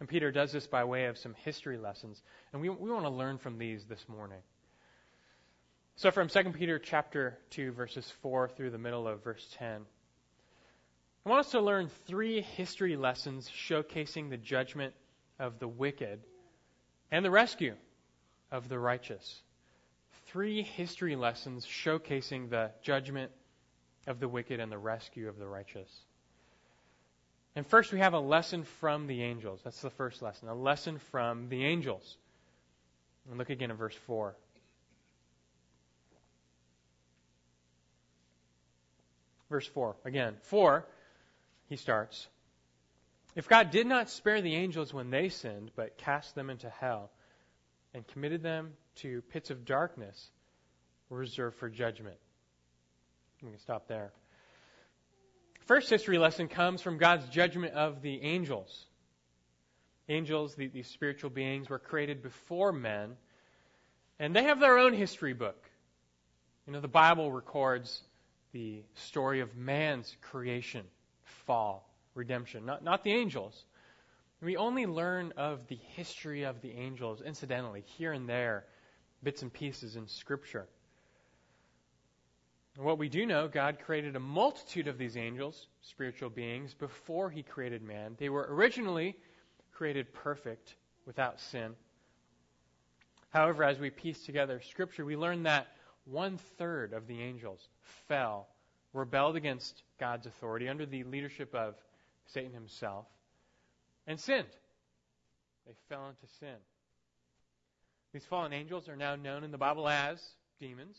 And 0.00 0.08
Peter 0.08 0.32
does 0.32 0.50
this 0.50 0.66
by 0.66 0.84
way 0.84 1.04
of 1.04 1.18
some 1.18 1.34
history 1.44 1.76
lessons. 1.76 2.22
And 2.52 2.62
we, 2.62 2.70
we 2.70 2.90
want 2.90 3.04
to 3.04 3.10
learn 3.10 3.38
from 3.38 3.58
these 3.58 3.84
this 3.84 4.04
morning. 4.08 4.40
So 5.96 6.10
from 6.10 6.28
2 6.28 6.44
Peter 6.52 6.78
chapter 6.78 7.38
2, 7.50 7.72
verses 7.72 8.10
4 8.22 8.48
through 8.48 8.70
the 8.70 8.78
middle 8.78 9.06
of 9.06 9.22
verse 9.22 9.46
10, 9.58 9.82
I 11.26 11.28
want 11.28 11.40
us 11.40 11.52
to 11.52 11.60
learn 11.60 11.90
three 12.06 12.40
history 12.40 12.96
lessons 12.96 13.50
showcasing 13.50 14.30
the 14.30 14.38
judgment 14.38 14.94
of 15.38 15.58
the 15.58 15.68
wicked 15.68 16.20
and 17.10 17.22
the 17.22 17.30
rescue 17.30 17.74
of 18.50 18.70
the 18.70 18.78
righteous. 18.78 19.42
Three 20.28 20.62
history 20.62 21.16
lessons 21.16 21.66
showcasing 21.66 22.48
the 22.48 22.70
judgment 22.82 23.32
of 24.06 24.18
the 24.18 24.28
wicked 24.28 24.60
and 24.60 24.72
the 24.72 24.78
rescue 24.78 25.28
of 25.28 25.38
the 25.38 25.46
righteous. 25.46 25.90
And 27.56 27.66
first, 27.66 27.92
we 27.92 27.98
have 27.98 28.14
a 28.14 28.20
lesson 28.20 28.64
from 28.64 29.06
the 29.06 29.22
angels. 29.22 29.60
That's 29.64 29.80
the 29.80 29.90
first 29.90 30.22
lesson. 30.22 30.48
A 30.48 30.54
lesson 30.54 30.98
from 31.10 31.48
the 31.48 31.64
angels. 31.64 32.16
And 33.28 33.38
look 33.38 33.50
again 33.50 33.70
at 33.70 33.76
verse 33.76 33.96
4. 34.06 34.36
Verse 39.50 39.66
4. 39.66 39.96
Again, 40.04 40.36
4, 40.42 40.86
he 41.68 41.76
starts. 41.76 42.28
If 43.34 43.48
God 43.48 43.70
did 43.70 43.86
not 43.86 44.10
spare 44.10 44.40
the 44.40 44.54
angels 44.54 44.94
when 44.94 45.10
they 45.10 45.28
sinned, 45.28 45.72
but 45.74 45.98
cast 45.98 46.36
them 46.36 46.50
into 46.50 46.70
hell 46.70 47.10
and 47.94 48.06
committed 48.06 48.42
them 48.42 48.74
to 48.96 49.22
pits 49.22 49.50
of 49.50 49.64
darkness 49.64 50.30
reserved 51.10 51.56
for 51.56 51.68
judgment. 51.68 52.16
We 53.42 53.50
can 53.50 53.58
stop 53.58 53.88
there. 53.88 54.12
First 55.70 55.88
history 55.88 56.18
lesson 56.18 56.48
comes 56.48 56.82
from 56.82 56.98
God's 56.98 57.28
judgment 57.28 57.74
of 57.74 58.02
the 58.02 58.22
angels. 58.22 58.86
Angels, 60.08 60.56
the, 60.56 60.66
these 60.66 60.88
spiritual 60.88 61.30
beings, 61.30 61.70
were 61.70 61.78
created 61.78 62.24
before 62.24 62.72
men, 62.72 63.16
and 64.18 64.34
they 64.34 64.42
have 64.42 64.58
their 64.58 64.78
own 64.78 64.94
history 64.94 65.32
book. 65.32 65.70
You 66.66 66.72
know, 66.72 66.80
the 66.80 66.88
Bible 66.88 67.30
records 67.30 68.02
the 68.50 68.82
story 68.94 69.38
of 69.38 69.56
man's 69.56 70.16
creation, 70.22 70.86
fall, 71.46 71.88
redemption, 72.16 72.66
not, 72.66 72.82
not 72.82 73.04
the 73.04 73.12
angels. 73.12 73.64
We 74.42 74.56
only 74.56 74.86
learn 74.86 75.34
of 75.36 75.68
the 75.68 75.78
history 75.94 76.42
of 76.42 76.62
the 76.62 76.72
angels, 76.72 77.22
incidentally, 77.24 77.84
here 77.96 78.12
and 78.12 78.28
there, 78.28 78.64
bits 79.22 79.42
and 79.42 79.52
pieces 79.52 79.94
in 79.94 80.08
Scripture. 80.08 80.66
And 82.76 82.84
what 82.84 82.98
we 82.98 83.08
do 83.08 83.26
know, 83.26 83.48
God 83.48 83.78
created 83.84 84.16
a 84.16 84.20
multitude 84.20 84.86
of 84.86 84.96
these 84.96 85.16
angels, 85.16 85.66
spiritual 85.82 86.30
beings, 86.30 86.74
before 86.74 87.30
He 87.30 87.42
created 87.42 87.82
man. 87.82 88.16
They 88.18 88.28
were 88.28 88.46
originally 88.48 89.16
created 89.72 90.12
perfect, 90.12 90.74
without 91.06 91.40
sin. 91.40 91.74
However, 93.30 93.64
as 93.64 93.78
we 93.78 93.90
piece 93.90 94.24
together 94.24 94.60
Scripture, 94.60 95.04
we 95.04 95.16
learn 95.16 95.44
that 95.44 95.68
one 96.04 96.38
third 96.58 96.92
of 96.92 97.06
the 97.06 97.20
angels 97.20 97.68
fell, 98.08 98.48
rebelled 98.92 99.36
against 99.36 99.82
God's 99.98 100.26
authority 100.26 100.68
under 100.68 100.86
the 100.86 101.04
leadership 101.04 101.54
of 101.54 101.74
Satan 102.26 102.52
himself, 102.52 103.06
and 104.06 104.18
sinned. 104.18 104.46
They 105.66 105.74
fell 105.88 106.08
into 106.08 106.32
sin. 106.38 106.56
These 108.12 108.24
fallen 108.24 108.52
angels 108.52 108.88
are 108.88 108.96
now 108.96 109.16
known 109.16 109.44
in 109.44 109.50
the 109.50 109.58
Bible 109.58 109.88
as 109.88 110.20
demons. 110.58 110.96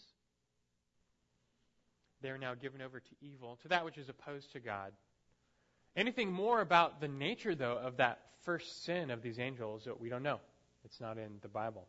They 2.21 2.29
are 2.29 2.37
now 2.37 2.53
given 2.53 2.81
over 2.81 2.99
to 2.99 3.15
evil, 3.21 3.57
to 3.61 3.67
that 3.69 3.85
which 3.85 3.97
is 3.97 4.09
opposed 4.09 4.51
to 4.53 4.59
God. 4.59 4.91
Anything 5.95 6.31
more 6.31 6.61
about 6.61 7.01
the 7.01 7.07
nature, 7.07 7.55
though, 7.55 7.77
of 7.77 7.97
that 7.97 8.19
first 8.43 8.83
sin 8.85 9.11
of 9.11 9.21
these 9.21 9.39
angels, 9.39 9.87
we 9.99 10.09
don't 10.09 10.23
know. 10.23 10.39
It's 10.85 10.99
not 10.99 11.17
in 11.17 11.39
the 11.41 11.47
Bible. 11.47 11.87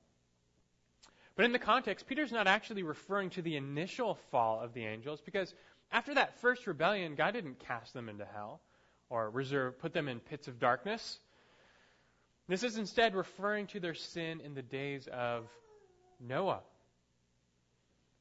But 1.35 1.45
in 1.45 1.53
the 1.53 1.59
context, 1.59 2.07
Peter's 2.07 2.33
not 2.33 2.47
actually 2.47 2.83
referring 2.83 3.31
to 3.31 3.43
the 3.43 3.57
initial 3.57 4.19
fall 4.31 4.61
of 4.61 4.75
the 4.75 4.85
angels 4.85 5.21
because 5.25 5.55
after 5.91 6.15
that 6.15 6.41
first 6.41 6.67
rebellion, 6.67 7.15
God 7.15 7.33
didn't 7.33 7.59
cast 7.61 7.95
them 7.95 8.09
into 8.09 8.25
hell 8.25 8.61
or 9.09 9.31
reserve, 9.31 9.79
put 9.79 9.93
them 9.93 10.09
in 10.09 10.21
pits 10.21 10.49
of 10.49 10.59
darkness. 10.59 11.19
This 12.49 12.62
is 12.62 12.77
instead 12.77 13.15
referring 13.15 13.67
to 13.69 13.81
their 13.81 13.95
sin 13.95 14.41
in 14.41 14.55
the 14.55 14.62
days 14.62 15.09
of 15.11 15.47
Noah. 16.21 16.61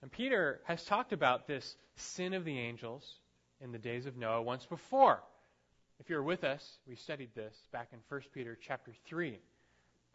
And 0.02 0.12
Peter 0.12 0.62
has 0.66 0.84
talked 0.84 1.14
about 1.14 1.48
this 1.48 1.76
sin 1.96 2.34
of 2.34 2.46
the 2.46 2.58
angels 2.58 3.20
in 3.60 3.72
the 3.72 3.78
days 3.78 4.06
of 4.06 4.18
Noah 4.18 4.42
once 4.42 4.66
before. 4.66 5.22
If 6.00 6.10
you're 6.10 6.24
with 6.24 6.44
us, 6.44 6.80
we 6.88 6.96
studied 6.96 7.30
this 7.36 7.56
back 7.72 7.90
in 7.94 8.00
1 8.10 8.22
Peter 8.34 8.58
chapter 8.60 8.92
3 9.06 9.40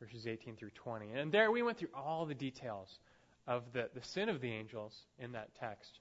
verses 0.01 0.27
18 0.27 0.57
through 0.57 0.71
20. 0.71 1.13
And 1.13 1.33
there 1.33 1.51
we 1.51 1.63
went 1.63 1.79
through 1.79 1.91
all 1.95 2.27
the 2.27 2.35
details 2.35 2.99
of 3.47 3.63
the, 3.73 3.89
the 3.95 4.03
sin 4.03 4.29
of 4.29 4.41
the 4.41 4.51
angels 4.51 4.95
in 5.19 5.33
that 5.33 5.55
text. 5.59 6.01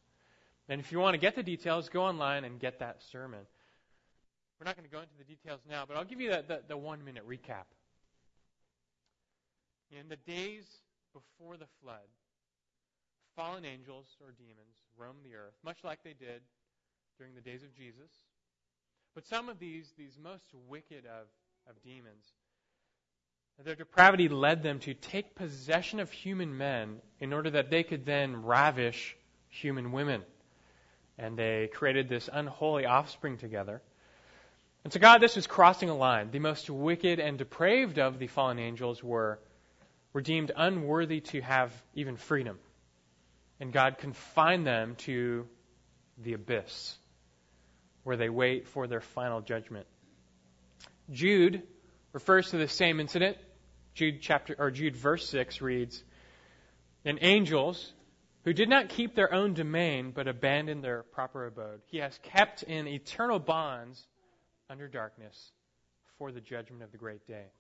And 0.68 0.82
if 0.82 0.92
you 0.92 1.00
want 1.00 1.14
to 1.14 1.20
get 1.20 1.36
the 1.36 1.44
details, 1.44 1.90
go 1.90 2.04
online 2.04 2.44
and 2.44 2.60
get 2.60 2.80
that 2.80 3.04
sermon. 3.12 3.42
We're 4.60 4.66
not 4.66 4.76
going 4.76 4.88
to 4.88 4.92
go 4.92 5.00
into 5.00 5.14
the 5.18 5.24
details 5.24 5.62
now, 5.70 5.86
but 5.88 5.98
I'll 5.98 6.06
give 6.06 6.20
you 6.20 6.32
the, 6.32 6.44
the, 6.48 6.62
the 6.70 6.78
one 6.78 7.04
minute 7.06 7.28
recap. 7.28 7.66
In 9.92 10.10
the 10.10 10.16
days 10.16 10.66
before 11.14 11.58
the 11.58 11.68
flood, 11.82 12.08
fallen 13.36 13.66
angels 13.66 14.08
or 14.22 14.32
demons 14.32 14.78
roam 14.98 15.16
the 15.24 15.36
earth, 15.36 15.56
much 15.64 15.84
like 15.84 16.00
they 16.04 16.14
did 16.14 16.42
during 17.18 17.36
the 17.36 17.42
days 17.42 17.64
of 17.64 17.76
Jesus. 17.76 18.12
But 19.14 19.26
some 19.26 19.50
of 19.50 19.60
these, 19.60 19.94
these 19.98 20.18
most 20.22 20.46
wicked 20.68 21.06
of, 21.06 21.28
of 21.70 21.82
demons, 21.84 22.26
their 23.64 23.76
depravity 23.76 24.28
led 24.28 24.64
them 24.64 24.80
to 24.80 24.94
take 24.94 25.36
possession 25.36 26.02
of 26.02 26.12
human 26.12 26.58
men 26.58 26.98
in 27.22 27.32
order 27.32 27.50
that 27.52 27.70
they 27.70 27.84
could 27.84 28.06
then 28.06 28.44
ravish 28.44 29.16
human 29.48 29.94
women. 29.94 30.24
And 31.18 31.38
they 31.38 31.70
created 31.74 32.10
this 32.10 32.30
unholy 32.32 32.86
offspring 32.86 33.38
together. 33.38 33.82
And 34.84 34.92
so, 34.92 35.00
God, 35.00 35.20
this 35.20 35.38
was 35.38 35.48
crossing 35.48 35.90
a 35.90 35.96
line. 35.96 36.32
The 36.32 36.40
most 36.40 36.70
wicked 36.70 37.20
and 37.20 37.38
depraved 37.38 37.98
of 37.98 38.20
the 38.20 38.28
fallen 38.28 38.60
angels 38.60 39.02
were, 39.02 39.40
were 40.12 40.22
deemed 40.22 40.52
unworthy 40.56 41.22
to 41.22 41.40
have 41.42 41.72
even 41.96 42.18
freedom. 42.18 42.60
And 43.60 43.72
God 43.72 43.98
confined 43.98 44.68
them 44.68 44.96
to 44.98 45.48
the 46.18 46.34
abyss, 46.34 46.98
where 48.04 48.18
they 48.18 48.30
wait 48.30 48.68
for 48.68 48.88
their 48.88 49.02
final 49.02 49.42
judgment. 49.42 49.88
Jude 51.10 51.64
refers 52.14 52.50
to 52.52 52.58
the 52.58 52.68
same 52.68 53.00
incident. 53.00 53.38
Jude 53.94 54.22
chapter 54.22 54.56
or 54.58 54.72
Jude 54.72 54.96
verse 54.96 55.28
6 55.30 55.62
reads, 55.62 56.04
"And 57.06 57.18
angels 57.22 57.94
who 58.44 58.54
did 58.54 58.70
not 58.70 58.90
keep 58.90 59.16
their 59.16 59.34
own 59.34 59.54
domain 59.54 60.12
but 60.12 60.28
abandoned 60.28 60.84
their 60.84 61.04
proper 61.04 61.46
abode, 61.46 61.82
he 61.88 62.00
has 62.00 62.18
kept 62.20 62.64
in 62.64 62.88
eternal 62.88 63.40
bonds 63.40 64.06
under 64.70 64.88
darkness 64.88 65.52
for 66.18 66.32
the 66.32 66.42
judgment 66.42 66.84
of 66.84 66.92
the 66.92 66.98
great 66.98 67.26
day." 67.26 67.52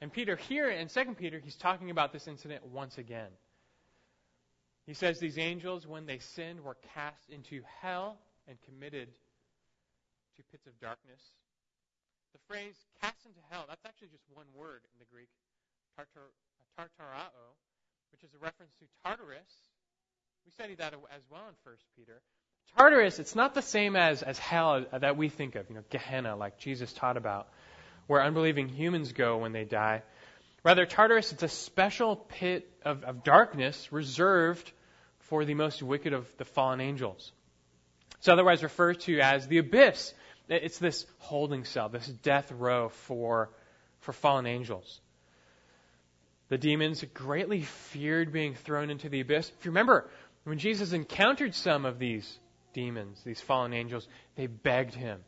And 0.00 0.12
Peter 0.12 0.36
here 0.36 0.70
in 0.70 0.88
2 0.88 1.16
Peter, 1.16 1.40
he's 1.40 1.56
talking 1.56 1.90
about 1.90 2.12
this 2.12 2.28
incident 2.28 2.64
once 2.66 2.98
again. 2.98 3.30
He 4.86 4.94
says 4.94 5.18
these 5.18 5.38
angels, 5.38 5.86
when 5.86 6.06
they 6.06 6.18
sinned, 6.18 6.60
were 6.62 6.76
cast 6.94 7.30
into 7.30 7.62
hell 7.80 8.18
and 8.46 8.58
committed 8.62 9.08
to 10.36 10.42
pits 10.50 10.66
of 10.66 10.78
darkness 10.80 11.20
the 12.34 12.40
phrase 12.48 12.74
cast 13.00 13.24
into 13.24 13.38
hell, 13.48 13.64
that's 13.68 13.84
actually 13.86 14.08
just 14.08 14.24
one 14.34 14.46
word 14.54 14.82
in 14.92 14.98
the 14.98 15.06
Greek, 15.10 15.28
tartar, 15.96 16.34
tartarao, 16.76 17.54
which 18.10 18.24
is 18.24 18.30
a 18.34 18.44
reference 18.44 18.72
to 18.80 18.86
Tartarus. 19.04 19.48
We 20.44 20.50
studied 20.50 20.78
that 20.78 20.92
as 20.92 21.22
well 21.30 21.42
in 21.48 21.54
1 21.62 21.76
Peter. 21.96 22.20
Tartarus, 22.76 23.20
it's 23.20 23.36
not 23.36 23.54
the 23.54 23.62
same 23.62 23.94
as, 23.94 24.22
as 24.22 24.38
hell 24.38 24.84
uh, 24.92 24.98
that 24.98 25.16
we 25.16 25.28
think 25.28 25.54
of, 25.54 25.68
you 25.68 25.76
know, 25.76 25.84
Gehenna, 25.90 26.34
like 26.34 26.58
Jesus 26.58 26.92
taught 26.92 27.16
about, 27.16 27.48
where 28.08 28.20
unbelieving 28.20 28.68
humans 28.68 29.12
go 29.12 29.38
when 29.38 29.52
they 29.52 29.64
die. 29.64 30.02
Rather, 30.64 30.86
Tartarus, 30.86 31.30
it's 31.30 31.42
a 31.42 31.48
special 31.48 32.16
pit 32.16 32.68
of, 32.84 33.04
of 33.04 33.22
darkness 33.22 33.92
reserved 33.92 34.72
for 35.18 35.44
the 35.44 35.54
most 35.54 35.82
wicked 35.82 36.14
of 36.14 36.26
the 36.38 36.46
fallen 36.46 36.80
angels. 36.80 37.32
It's 38.16 38.28
otherwise 38.28 38.62
referred 38.62 39.00
to 39.00 39.20
as 39.20 39.46
the 39.46 39.58
abyss, 39.58 40.14
it's 40.48 40.78
this 40.78 41.04
holding 41.18 41.64
cell, 41.64 41.90
this 41.90 42.06
death 42.06 42.50
row 42.50 42.88
for, 42.88 43.50
for 44.00 44.14
fallen 44.14 44.46
angels. 44.46 45.00
The 46.48 46.56
demons 46.56 47.04
greatly 47.12 47.62
feared 47.62 48.32
being 48.32 48.54
thrown 48.54 48.90
into 48.90 49.10
the 49.10 49.20
abyss. 49.20 49.50
If 49.58 49.64
you 49.66 49.70
remember, 49.70 50.08
when 50.44 50.58
Jesus 50.58 50.92
encountered 50.92 51.54
some 51.54 51.84
of 51.84 51.98
these 51.98 52.38
demons, 52.72 53.22
these 53.24 53.40
fallen 53.40 53.74
angels, 53.74 54.08
they 54.36 54.46
begged 54.46 54.94
him 54.94 55.20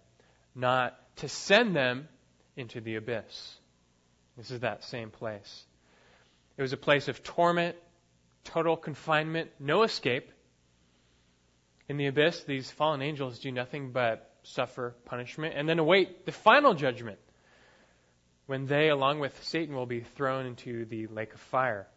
not 0.54 0.98
to 1.16 1.28
send 1.28 1.76
them 1.76 2.08
into 2.56 2.80
the 2.80 2.96
abyss. 2.96 3.56
This 4.36 4.50
is 4.50 4.60
that 4.60 4.84
same 4.84 5.10
place. 5.10 5.64
It 6.56 6.62
was 6.62 6.72
a 6.72 6.76
place 6.76 7.08
of 7.08 7.22
torment, 7.22 7.76
total 8.44 8.76
confinement, 8.76 9.50
no 9.58 9.82
escape. 9.82 10.30
In 11.88 11.96
the 11.96 12.06
abyss, 12.06 12.44
these 12.44 12.70
fallen 12.70 13.02
angels 13.02 13.38
do 13.38 13.52
nothing 13.52 13.92
but 13.92 14.30
suffer 14.42 14.94
punishment, 15.04 15.54
and 15.56 15.68
then 15.68 15.78
await 15.78 16.24
the 16.24 16.32
final 16.32 16.74
judgment 16.74 17.18
when 18.46 18.66
they, 18.66 18.88
along 18.88 19.18
with 19.18 19.42
Satan, 19.44 19.74
will 19.74 19.86
be 19.86 20.00
thrown 20.00 20.46
into 20.46 20.84
the 20.84 21.06
lake 21.08 21.34
of 21.34 21.40
fire. 21.40 21.88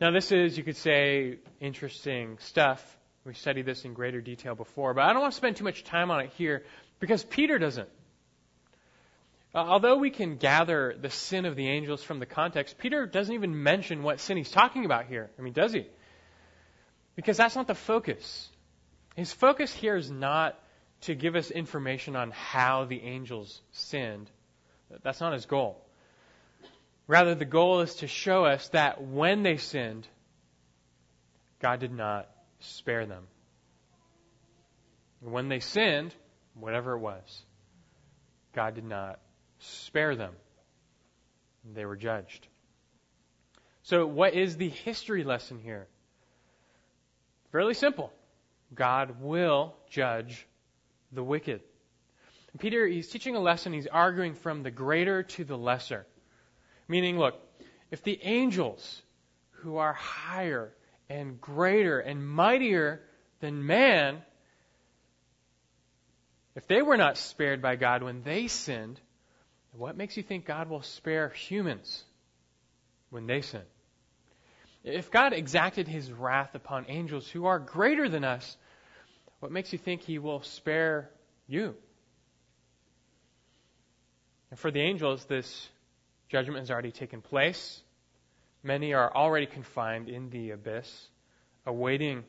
Now, 0.00 0.10
this 0.10 0.32
is, 0.32 0.56
you 0.56 0.64
could 0.64 0.76
say, 0.76 1.38
interesting 1.60 2.38
stuff. 2.40 2.82
We 3.24 3.34
studied 3.34 3.66
this 3.66 3.84
in 3.84 3.94
greater 3.94 4.20
detail 4.20 4.54
before, 4.54 4.94
but 4.94 5.04
I 5.04 5.12
don't 5.12 5.22
want 5.22 5.32
to 5.32 5.36
spend 5.36 5.56
too 5.56 5.64
much 5.64 5.84
time 5.84 6.10
on 6.10 6.20
it 6.20 6.30
here 6.36 6.64
because 6.98 7.24
Peter 7.24 7.58
doesn't. 7.58 7.88
Uh, 9.54 9.58
although 9.58 9.96
we 9.96 10.10
can 10.10 10.36
gather 10.36 10.96
the 11.00 11.10
sin 11.10 11.44
of 11.44 11.54
the 11.54 11.68
angels 11.68 12.02
from 12.02 12.18
the 12.18 12.26
context, 12.26 12.76
Peter 12.76 13.06
doesn't 13.06 13.34
even 13.34 13.62
mention 13.62 14.02
what 14.02 14.18
sin 14.18 14.36
he's 14.36 14.50
talking 14.50 14.84
about 14.84 15.06
here. 15.06 15.30
I 15.38 15.42
mean, 15.42 15.52
does 15.52 15.72
he? 15.72 15.86
Because 17.14 17.36
that's 17.36 17.54
not 17.54 17.68
the 17.68 17.74
focus. 17.76 18.50
His 19.14 19.32
focus 19.32 19.72
here 19.72 19.94
is 19.94 20.10
not 20.10 20.58
to 21.02 21.14
give 21.14 21.36
us 21.36 21.52
information 21.52 22.16
on 22.16 22.32
how 22.32 22.86
the 22.86 23.00
angels 23.02 23.60
sinned. 23.70 24.28
That's 25.02 25.20
not 25.20 25.32
his 25.32 25.46
goal. 25.46 25.80
Rather, 27.06 27.34
the 27.34 27.44
goal 27.44 27.80
is 27.80 27.96
to 27.96 28.08
show 28.08 28.44
us 28.44 28.68
that 28.70 29.02
when 29.02 29.42
they 29.42 29.58
sinned, 29.58 30.08
God 31.60 31.78
did 31.78 31.92
not 31.92 32.28
spare 32.60 33.06
them. 33.06 33.24
When 35.20 35.48
they 35.48 35.60
sinned, 35.60 36.12
whatever 36.54 36.94
it 36.94 36.98
was, 36.98 37.42
God 38.54 38.74
did 38.74 38.84
not 38.84 39.20
spare 39.64 40.16
them. 40.16 40.34
They 41.74 41.84
were 41.84 41.96
judged. 41.96 42.46
So, 43.82 44.06
what 44.06 44.34
is 44.34 44.56
the 44.56 44.68
history 44.68 45.24
lesson 45.24 45.58
here? 45.58 45.86
Fairly 47.52 47.74
simple. 47.74 48.12
God 48.74 49.20
will 49.20 49.74
judge 49.88 50.46
the 51.12 51.22
wicked. 51.22 51.60
Peter, 52.58 52.86
he's 52.86 53.08
teaching 53.08 53.36
a 53.36 53.40
lesson, 53.40 53.72
he's 53.72 53.86
arguing 53.86 54.34
from 54.34 54.62
the 54.62 54.70
greater 54.70 55.22
to 55.22 55.44
the 55.44 55.58
lesser. 55.58 56.06
Meaning, 56.86 57.18
look, 57.18 57.34
if 57.90 58.02
the 58.02 58.18
angels 58.22 59.02
who 59.50 59.76
are 59.76 59.92
higher 59.92 60.72
and 61.08 61.40
greater 61.40 61.98
and 61.98 62.26
mightier 62.26 63.02
than 63.40 63.66
man, 63.66 64.22
if 66.54 66.66
they 66.68 66.82
were 66.82 66.96
not 66.96 67.18
spared 67.18 67.60
by 67.60 67.76
God 67.76 68.02
when 68.02 68.22
they 68.22 68.46
sinned, 68.46 69.00
what 69.76 69.96
makes 69.96 70.16
you 70.16 70.22
think 70.22 70.46
God 70.46 70.68
will 70.68 70.82
spare 70.82 71.28
humans 71.30 72.04
when 73.10 73.26
they 73.26 73.40
sin? 73.40 73.62
If 74.84 75.10
God 75.10 75.32
exacted 75.32 75.88
his 75.88 76.12
wrath 76.12 76.54
upon 76.54 76.86
angels 76.88 77.28
who 77.28 77.46
are 77.46 77.58
greater 77.58 78.08
than 78.08 78.24
us, 78.24 78.56
what 79.40 79.50
makes 79.50 79.72
you 79.72 79.78
think 79.78 80.02
he 80.02 80.18
will 80.18 80.42
spare 80.42 81.10
you? 81.46 81.74
And 84.50 84.58
for 84.58 84.70
the 84.70 84.80
angels, 84.80 85.24
this 85.24 85.68
judgment 86.28 86.60
has 86.60 86.70
already 86.70 86.92
taken 86.92 87.20
place. 87.20 87.82
Many 88.62 88.94
are 88.94 89.14
already 89.14 89.46
confined 89.46 90.08
in 90.08 90.30
the 90.30 90.50
abyss, 90.50 91.08
awaiting 91.66 92.24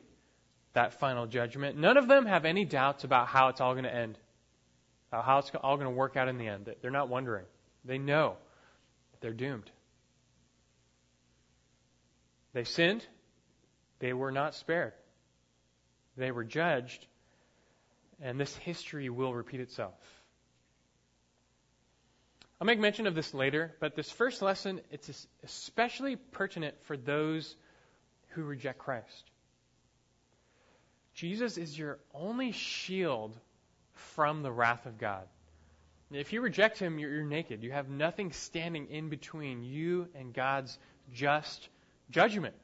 that 0.72 0.98
final 1.00 1.26
judgment. 1.26 1.78
None 1.78 1.96
of 1.96 2.08
them 2.08 2.26
have 2.26 2.44
any 2.44 2.64
doubts 2.64 3.04
about 3.04 3.28
how 3.28 3.48
it's 3.48 3.60
all 3.60 3.72
going 3.74 3.84
to 3.84 3.94
end, 3.94 4.18
how 5.10 5.38
it's 5.38 5.50
all 5.62 5.76
going 5.76 5.88
to 5.88 5.96
work 5.96 6.16
out 6.16 6.28
in 6.28 6.38
the 6.38 6.48
end. 6.48 6.68
They're 6.82 6.90
not 6.90 7.08
wondering. 7.08 7.44
They 7.84 7.98
know 7.98 8.36
they're 9.20 9.32
doomed. 9.32 9.70
They 12.52 12.64
sinned, 12.64 13.06
they 13.98 14.12
were 14.12 14.32
not 14.32 14.54
spared. 14.54 14.92
They 16.16 16.30
were 16.30 16.44
judged, 16.44 17.06
and 18.22 18.40
this 18.40 18.54
history 18.56 19.10
will 19.10 19.34
repeat 19.34 19.60
itself. 19.60 19.94
I'll 22.58 22.66
make 22.66 22.78
mention 22.78 23.06
of 23.06 23.14
this 23.14 23.34
later, 23.34 23.74
but 23.80 23.94
this 23.94 24.10
first 24.10 24.40
lesson, 24.40 24.80
it's 24.90 25.26
especially 25.44 26.16
pertinent 26.16 26.74
for 26.84 26.96
those 26.96 27.54
who 28.28 28.44
reject 28.44 28.78
Christ. 28.78 29.30
Jesus 31.12 31.58
is 31.58 31.78
your 31.78 31.98
only 32.14 32.52
shield 32.52 33.38
from 33.96 34.42
the 34.42 34.52
wrath 34.52 34.86
of 34.86 34.98
God. 34.98 35.26
If 36.10 36.32
you 36.32 36.40
reject 36.40 36.78
him, 36.78 36.98
you're, 36.98 37.12
you're 37.12 37.24
naked. 37.24 37.62
You 37.62 37.72
have 37.72 37.88
nothing 37.88 38.32
standing 38.32 38.88
in 38.90 39.08
between 39.08 39.64
you 39.64 40.08
and 40.14 40.32
God's 40.32 40.78
just 41.12 41.68
judgment. 42.10 42.54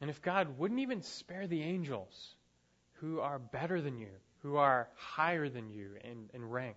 And 0.00 0.08
if 0.08 0.22
God 0.22 0.58
wouldn't 0.58 0.80
even 0.80 1.02
spare 1.02 1.46
the 1.46 1.62
angels 1.62 2.34
who 2.94 3.20
are 3.20 3.38
better 3.38 3.80
than 3.80 3.98
you, 3.98 4.08
who 4.42 4.56
are 4.56 4.88
higher 4.96 5.48
than 5.48 5.70
you 5.70 5.90
in, 6.02 6.30
in 6.32 6.48
rank, 6.48 6.76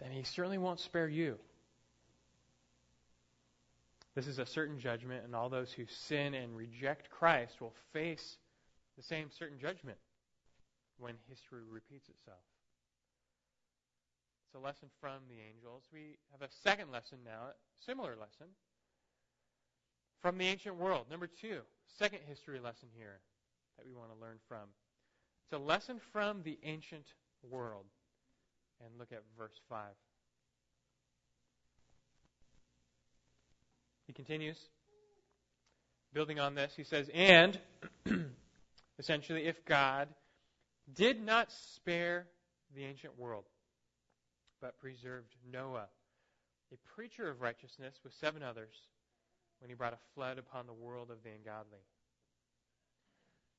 then 0.00 0.10
he 0.10 0.24
certainly 0.24 0.58
won't 0.58 0.80
spare 0.80 1.08
you. 1.08 1.38
This 4.14 4.26
is 4.26 4.38
a 4.38 4.44
certain 4.44 4.78
judgment, 4.78 5.24
and 5.24 5.34
all 5.34 5.48
those 5.48 5.72
who 5.72 5.86
sin 5.86 6.34
and 6.34 6.54
reject 6.54 7.08
Christ 7.08 7.60
will 7.60 7.72
face 7.92 8.36
the 8.96 9.02
same 9.02 9.30
certain 9.30 9.58
judgment 9.58 9.96
when 11.02 11.14
history 11.28 11.60
repeats 11.68 12.08
itself. 12.08 12.46
It's 14.46 14.54
a 14.54 14.64
lesson 14.64 14.88
from 15.00 15.26
the 15.28 15.42
angels. 15.42 15.82
We 15.92 16.18
have 16.30 16.42
a 16.42 16.52
second 16.62 16.92
lesson 16.92 17.18
now, 17.24 17.50
a 17.50 17.84
similar 17.84 18.10
lesson, 18.10 18.46
from 20.20 20.38
the 20.38 20.46
ancient 20.46 20.76
world. 20.76 21.06
Number 21.10 21.26
two, 21.26 21.60
second 21.98 22.20
history 22.28 22.60
lesson 22.60 22.88
here 22.96 23.18
that 23.76 23.86
we 23.86 23.94
want 23.94 24.10
to 24.14 24.20
learn 24.24 24.36
from. 24.46 24.68
It's 25.44 25.60
a 25.60 25.64
lesson 25.64 26.00
from 26.12 26.42
the 26.44 26.58
ancient 26.62 27.06
world 27.42 27.86
and 28.80 28.90
look 28.98 29.10
at 29.10 29.22
verse 29.36 29.58
5. 29.68 29.80
He 34.06 34.12
continues, 34.12 34.58
building 36.12 36.38
on 36.38 36.54
this, 36.54 36.72
he 36.76 36.84
says, 36.84 37.08
And, 37.14 37.58
essentially, 38.98 39.46
if 39.46 39.64
God 39.64 40.08
did 40.94 41.20
not 41.20 41.50
spare 41.74 42.26
the 42.74 42.84
ancient 42.84 43.18
world, 43.18 43.44
but 44.60 44.78
preserved 44.78 45.34
Noah, 45.50 45.88
a 46.72 46.76
preacher 46.94 47.28
of 47.28 47.40
righteousness, 47.40 47.94
with 48.02 48.14
seven 48.14 48.42
others, 48.42 48.74
when 49.60 49.68
he 49.68 49.74
brought 49.74 49.92
a 49.92 50.14
flood 50.14 50.38
upon 50.38 50.66
the 50.66 50.72
world 50.72 51.10
of 51.10 51.22
the 51.22 51.30
ungodly. 51.30 51.80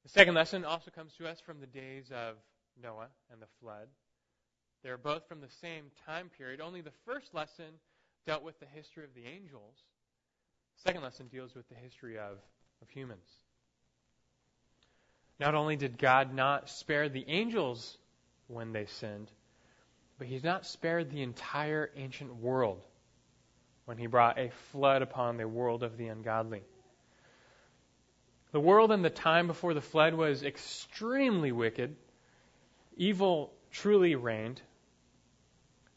The 0.04 0.10
second 0.10 0.34
lesson 0.34 0.66
also 0.66 0.92
comes 0.92 1.14
to 1.14 1.28
us 1.28 1.40
from 1.40 1.60
the 1.60 1.68
days 1.68 2.12
of 2.12 2.36
Noah 2.82 3.10
and 3.32 3.42
the 3.42 3.48
flood. 3.62 3.88
They're 4.84 4.98
both 4.98 5.28
from 5.28 5.40
the 5.40 5.50
same 5.62 5.86
time 6.06 6.30
period. 6.38 6.60
Only 6.60 6.82
the 6.82 6.92
first 7.06 7.34
lesson 7.34 7.80
dealt 8.26 8.44
with 8.44 8.60
the 8.60 8.66
history 8.66 9.06
of 9.06 9.14
the 9.14 9.26
angels. 9.26 9.76
The 10.76 10.82
second 10.90 11.04
lesson 11.04 11.28
deals 11.28 11.56
with 11.56 11.70
the 11.70 11.76
history 11.76 12.18
of, 12.18 12.40
of 12.82 12.90
humans. 12.90 13.30
Not 15.44 15.56
only 15.56 15.76
did 15.76 15.98
God 15.98 16.34
not 16.34 16.70
spare 16.70 17.10
the 17.10 17.26
angels 17.28 17.98
when 18.48 18.72
they 18.72 18.86
sinned, 18.86 19.30
but 20.18 20.26
He's 20.26 20.42
not 20.46 20.66
spared 20.66 21.12
the 21.12 21.22
entire 21.22 21.92
ancient 21.98 22.34
world 22.38 22.82
when 23.84 23.98
He 23.98 24.08
brought 24.08 24.40
a 24.40 24.52
flood 24.72 25.02
upon 25.02 25.36
the 25.36 25.46
world 25.46 25.84
of 25.84 25.98
the 25.98 26.08
ungodly. 26.08 26.64
The 28.54 28.62
world 28.62 28.94
in 28.94 29.02
the 29.02 29.10
time 29.10 29.48
before 29.48 29.74
the 29.74 29.82
flood 29.82 30.14
was 30.14 30.44
extremely 30.44 31.52
wicked. 31.52 31.98
Evil 32.96 33.54
truly 33.70 34.16
reigned. 34.16 34.62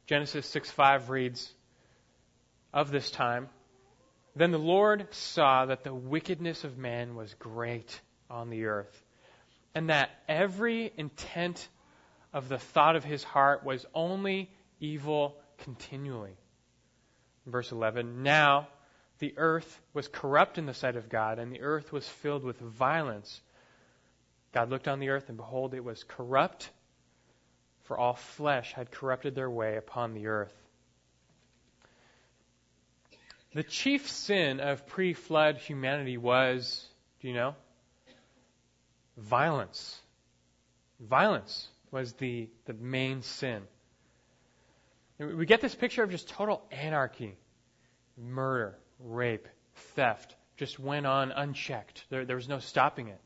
Genesis 0.09 0.53
6:5 0.53 1.09
reads 1.09 1.55
of 2.73 2.91
this 2.91 3.13
time, 3.13 3.49
then 4.35 4.51
the 4.51 4.59
Lord 4.59 5.15
saw 5.15 5.67
that 5.67 5.85
the 5.85 5.95
wickedness 5.95 6.65
of 6.65 6.77
man 6.79 7.15
was 7.15 7.33
great 7.35 8.01
on 8.29 8.51
the 8.51 8.65
earth, 8.65 9.05
and 9.77 9.91
that 9.91 10.09
every 10.27 10.91
intent 10.97 11.69
of 12.33 12.49
the 12.49 12.57
thought 12.57 12.97
of 12.97 13.05
his 13.05 13.23
heart 13.23 13.63
was 13.63 13.85
only 13.93 14.51
evil 14.81 15.37
continually. 15.59 16.35
Verse 17.45 17.73
11 17.73 18.23
Now 18.23 18.69
the 19.19 19.35
earth 19.37 19.81
was 19.93 20.09
corrupt 20.09 20.57
in 20.57 20.65
the 20.65 20.73
sight 20.73 20.97
of 20.97 21.11
God, 21.11 21.39
and 21.39 21.53
the 21.53 21.61
earth 21.61 21.93
was 21.93 22.09
filled 22.09 22.43
with 22.43 22.59
violence. 22.59 23.43
God 24.53 24.71
looked 24.71 24.89
on 24.89 24.99
the 24.99 25.11
earth, 25.11 25.29
and 25.29 25.37
behold, 25.37 25.75
it 25.75 25.85
was 25.85 26.05
corrupt 26.05 26.71
for 27.83 27.99
all 27.99 28.15
flesh 28.15 28.73
had 28.73 28.91
corrupted 28.91 29.35
their 29.35 29.51
way 29.51 29.77
upon 29.77 30.15
the 30.15 30.29
earth. 30.29 30.55
The 33.53 33.63
chief 33.63 34.09
sin 34.09 34.59
of 34.59 34.87
pre 34.87 35.13
flood 35.13 35.59
humanity 35.59 36.17
was, 36.17 36.89
do 37.21 37.29
you 37.29 37.35
know? 37.35 37.55
Violence. 39.17 40.01
Violence 41.01 41.69
was 41.91 42.13
the, 42.15 42.49
the 42.67 42.75
main 42.75 43.23
sin. 43.23 43.63
We 45.19 45.47
get 45.47 45.61
this 45.61 45.75
picture 45.75 46.03
of 46.03 46.11
just 46.11 46.29
total 46.29 46.63
anarchy, 46.71 47.37
murder, 48.19 48.77
rape, 49.01 49.49
theft, 49.95 50.37
just 50.57 50.79
went 50.79 51.07
on 51.07 51.33
unchecked. 51.33 52.05
There, 52.11 52.25
there 52.25 52.37
was 52.37 52.49
no 52.49 52.59
stopping 52.59 53.09
it. 53.09 53.21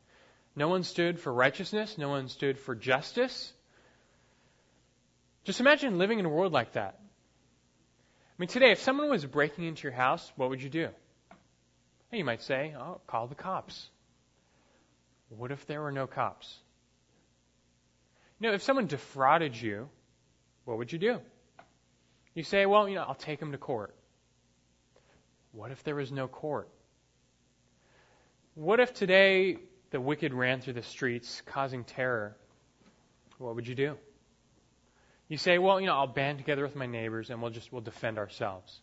No 0.55 0.67
one 0.67 0.83
stood 0.83 1.19
for 1.19 1.33
righteousness, 1.33 1.97
no 1.97 2.09
one 2.09 2.27
stood 2.27 2.57
for 2.57 2.75
justice. 2.75 3.53
Just 5.43 5.59
imagine 5.59 5.97
living 5.97 6.19
in 6.19 6.25
a 6.25 6.29
world 6.29 6.53
like 6.53 6.73
that. 6.73 6.99
I 6.99 8.33
mean, 8.37 8.47
today, 8.47 8.71
if 8.71 8.81
someone 8.81 9.09
was 9.09 9.25
breaking 9.25 9.65
into 9.65 9.83
your 9.83 9.91
house, 9.91 10.31
what 10.35 10.49
would 10.49 10.61
you 10.61 10.69
do? 10.69 10.89
You 12.11 12.25
might 12.25 12.41
say, 12.41 12.73
oh, 12.77 12.99
call 13.07 13.27
the 13.27 13.35
cops. 13.35 13.89
What 15.37 15.51
if 15.51 15.65
there 15.65 15.81
were 15.81 15.91
no 15.91 16.07
cops? 16.07 16.57
You 18.39 18.49
know, 18.49 18.53
if 18.53 18.63
someone 18.63 18.87
defrauded 18.87 19.59
you, 19.59 19.89
what 20.65 20.77
would 20.77 20.91
you 20.91 20.99
do? 20.99 21.19
You 22.33 22.43
say, 22.43 22.65
well, 22.65 22.87
you 22.87 22.95
know, 22.95 23.03
I'll 23.03 23.15
take 23.15 23.41
him 23.41 23.51
to 23.51 23.57
court. 23.57 23.95
What 25.51 25.71
if 25.71 25.83
there 25.83 25.95
was 25.95 26.11
no 26.11 26.27
court? 26.27 26.69
What 28.55 28.79
if 28.79 28.93
today 28.93 29.57
the 29.91 30.01
wicked 30.01 30.33
ran 30.33 30.61
through 30.61 30.73
the 30.73 30.83
streets 30.83 31.41
causing 31.45 31.83
terror? 31.83 32.35
What 33.37 33.55
would 33.55 33.67
you 33.67 33.75
do? 33.75 33.97
You 35.27 35.37
say, 35.37 35.57
well, 35.57 35.79
you 35.79 35.87
know, 35.87 35.95
I'll 35.95 36.07
band 36.07 36.39
together 36.39 36.63
with 36.63 36.75
my 36.75 36.85
neighbors 36.85 37.29
and 37.29 37.41
we'll 37.41 37.51
just 37.51 37.71
we'll 37.71 37.81
defend 37.81 38.17
ourselves. 38.17 38.81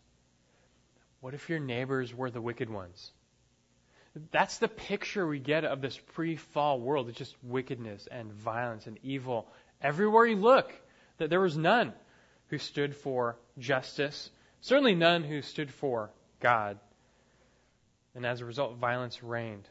What 1.21 1.33
if 1.33 1.49
your 1.49 1.59
neighbors 1.59 2.13
were 2.13 2.31
the 2.31 2.41
wicked 2.41 2.69
ones? 2.69 3.11
That's 4.31 4.57
the 4.57 4.67
picture 4.67 5.27
we 5.27 5.39
get 5.39 5.65
of 5.65 5.81
this 5.81 5.97
pre-fall 6.13 6.79
world. 6.79 7.09
It's 7.09 7.17
just 7.17 7.35
wickedness 7.43 8.07
and 8.11 8.31
violence 8.31 8.87
and 8.87 8.97
evil 9.03 9.47
everywhere 9.81 10.25
you 10.25 10.35
look. 10.35 10.71
That 11.17 11.29
there 11.29 11.39
was 11.39 11.57
none 11.57 11.93
who 12.47 12.57
stood 12.57 12.95
for 12.95 13.37
justice, 13.57 14.29
certainly 14.61 14.95
none 14.95 15.23
who 15.23 15.41
stood 15.41 15.71
for 15.71 16.11
God. 16.39 16.79
And 18.15 18.25
as 18.25 18.41
a 18.41 18.45
result, 18.45 18.77
violence 18.77 19.21
reigned. 19.21 19.67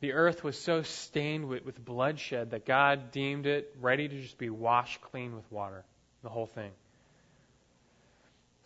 The 0.00 0.12
earth 0.12 0.44
was 0.44 0.58
so 0.58 0.82
stained 0.82 1.48
with, 1.48 1.64
with 1.64 1.82
bloodshed 1.82 2.50
that 2.50 2.66
God 2.66 3.12
deemed 3.12 3.46
it 3.46 3.74
ready 3.80 4.08
to 4.08 4.20
just 4.20 4.38
be 4.38 4.50
washed 4.50 5.00
clean 5.00 5.34
with 5.34 5.50
water, 5.50 5.84
the 6.22 6.28
whole 6.28 6.46
thing. 6.46 6.72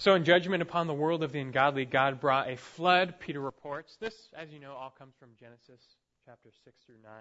So, 0.00 0.14
in 0.14 0.24
judgment 0.24 0.62
upon 0.62 0.86
the 0.86 0.94
world 0.94 1.22
of 1.22 1.30
the 1.30 1.40
ungodly, 1.40 1.84
God 1.84 2.20
brought 2.20 2.48
a 2.48 2.56
flood, 2.56 3.20
Peter 3.20 3.38
reports. 3.38 3.98
This, 4.00 4.14
as 4.34 4.50
you 4.50 4.58
know, 4.58 4.72
all 4.72 4.94
comes 4.98 5.12
from 5.20 5.28
Genesis 5.38 5.78
chapter 6.24 6.48
6 6.64 6.74
through 6.86 7.02
9. 7.04 7.12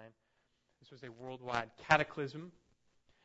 This 0.80 0.90
was 0.90 1.02
a 1.02 1.12
worldwide 1.12 1.68
cataclysm. 1.86 2.50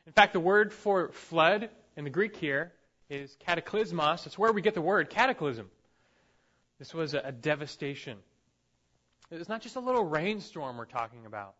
In 0.06 0.12
fact, 0.12 0.34
the 0.34 0.40
word 0.40 0.74
for 0.74 1.10
flood 1.10 1.70
in 1.96 2.04
the 2.04 2.10
Greek 2.10 2.36
here 2.36 2.70
is 3.08 3.34
cataclysmos. 3.48 4.24
That's 4.24 4.36
where 4.36 4.52
we 4.52 4.60
get 4.60 4.74
the 4.74 4.82
word 4.82 5.08
cataclysm. 5.08 5.70
This 6.78 6.92
was 6.92 7.14
a, 7.14 7.20
a 7.20 7.32
devastation. 7.32 8.18
It's 9.30 9.48
not 9.48 9.62
just 9.62 9.76
a 9.76 9.80
little 9.80 10.04
rainstorm 10.04 10.76
we're 10.76 10.84
talking 10.84 11.24
about, 11.24 11.54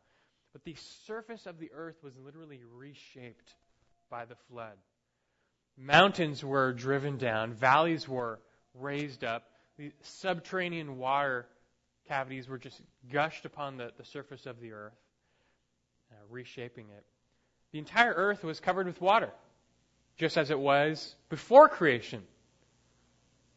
but 0.53 0.63
the 0.65 0.77
surface 1.07 1.47
of 1.47 1.59
the 1.59 1.71
earth 1.75 1.97
was 2.03 2.13
literally 2.23 2.61
reshaped 2.77 3.55
by 4.11 4.27
the 4.27 4.37
flood. 4.51 4.77
Mountains 5.77 6.43
were 6.43 6.73
driven 6.73 7.19
down, 7.19 7.53
valleys 7.53 8.09
were 8.09 8.39
raised 8.75 9.25
up, 9.25 9.45
the 9.79 9.93
subterranean 10.03 10.99
water 10.99 11.47
cavities 12.09 12.49
were 12.49 12.59
just 12.59 12.81
gushed 13.13 13.45
upon 13.45 13.77
the, 13.77 13.91
the 13.99 14.05
surface 14.05 14.47
of 14.47 14.61
the 14.61 14.73
earth, 14.73 14.97
uh, 16.13 16.15
reshaping 16.31 16.87
it. 16.97 17.05
The 17.73 17.79
entire 17.79 18.13
earth 18.13 18.43
was 18.43 18.61
covered 18.61 18.87
with 18.87 19.01
water, 19.01 19.31
just 20.17 20.39
as 20.39 20.51
it 20.51 20.59
was 20.59 21.15
before 21.29 21.69
creation. 21.69 22.23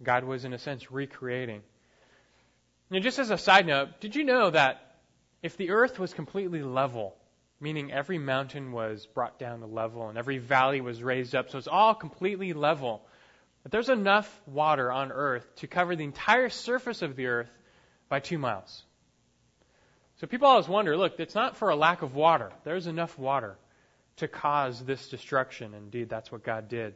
God 0.03 0.23
was, 0.23 0.45
in 0.45 0.53
a 0.53 0.60
sense, 0.60 0.91
recreating. 0.91 1.62
Now, 2.89 2.99
just 2.99 3.19
as 3.19 3.29
a 3.29 3.38
side 3.38 3.67
note, 3.67 3.99
did 3.99 4.15
you 4.15 4.23
know 4.23 4.49
that 4.49 4.95
if 5.43 5.55
the 5.58 5.69
earth 5.69 5.99
was 5.99 6.13
completely 6.13 6.63
level, 6.63 7.15
meaning 7.60 7.91
every 7.91 8.17
mountain 8.17 8.72
was 8.72 9.06
brought 9.06 9.38
down 9.39 9.60
to 9.60 9.65
level 9.65 10.10
and 10.10 10.17
every 10.17 10.38
valley 10.38 10.82
was 10.82 11.04
raised 11.04 11.36
up, 11.36 11.50
so 11.50 11.58
it's 11.58 11.67
all 11.67 11.93
completely 11.93 12.54
level, 12.54 13.06
But 13.63 13.72
there's 13.72 13.89
enough 13.89 14.41
water 14.45 14.91
on 14.91 15.12
earth 15.12 15.45
to 15.58 15.67
cover 15.67 15.95
the 15.95 16.06
entire 16.06 16.50
surface 16.50 17.02
of 17.02 17.15
the 17.15 17.28
earth 17.28 17.52
by 18.08 18.19
two 18.19 18.38
miles. 18.38 18.84
So 20.19 20.28
people 20.28 20.48
always 20.48 20.67
wonder 20.67 20.95
look, 20.98 21.19
it's 21.19 21.36
not 21.36 21.58
for 21.58 21.69
a 21.69 21.76
lack 21.76 22.02
of 22.02 22.15
water. 22.15 22.52
There's 22.63 22.88
enough 22.88 23.17
water 23.17 23.58
to 24.17 24.28
cause 24.28 24.84
this 24.84 25.10
destruction. 25.10 25.74
Indeed, 25.74 26.10
that's 26.10 26.32
what 26.32 26.43
God 26.43 26.67
did. 26.67 26.95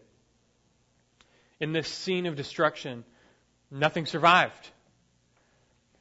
In 1.59 1.71
this 1.71 1.87
scene 1.87 2.25
of 2.25 2.35
destruction, 2.35 3.05
nothing 3.71 4.05
survived. 4.05 4.69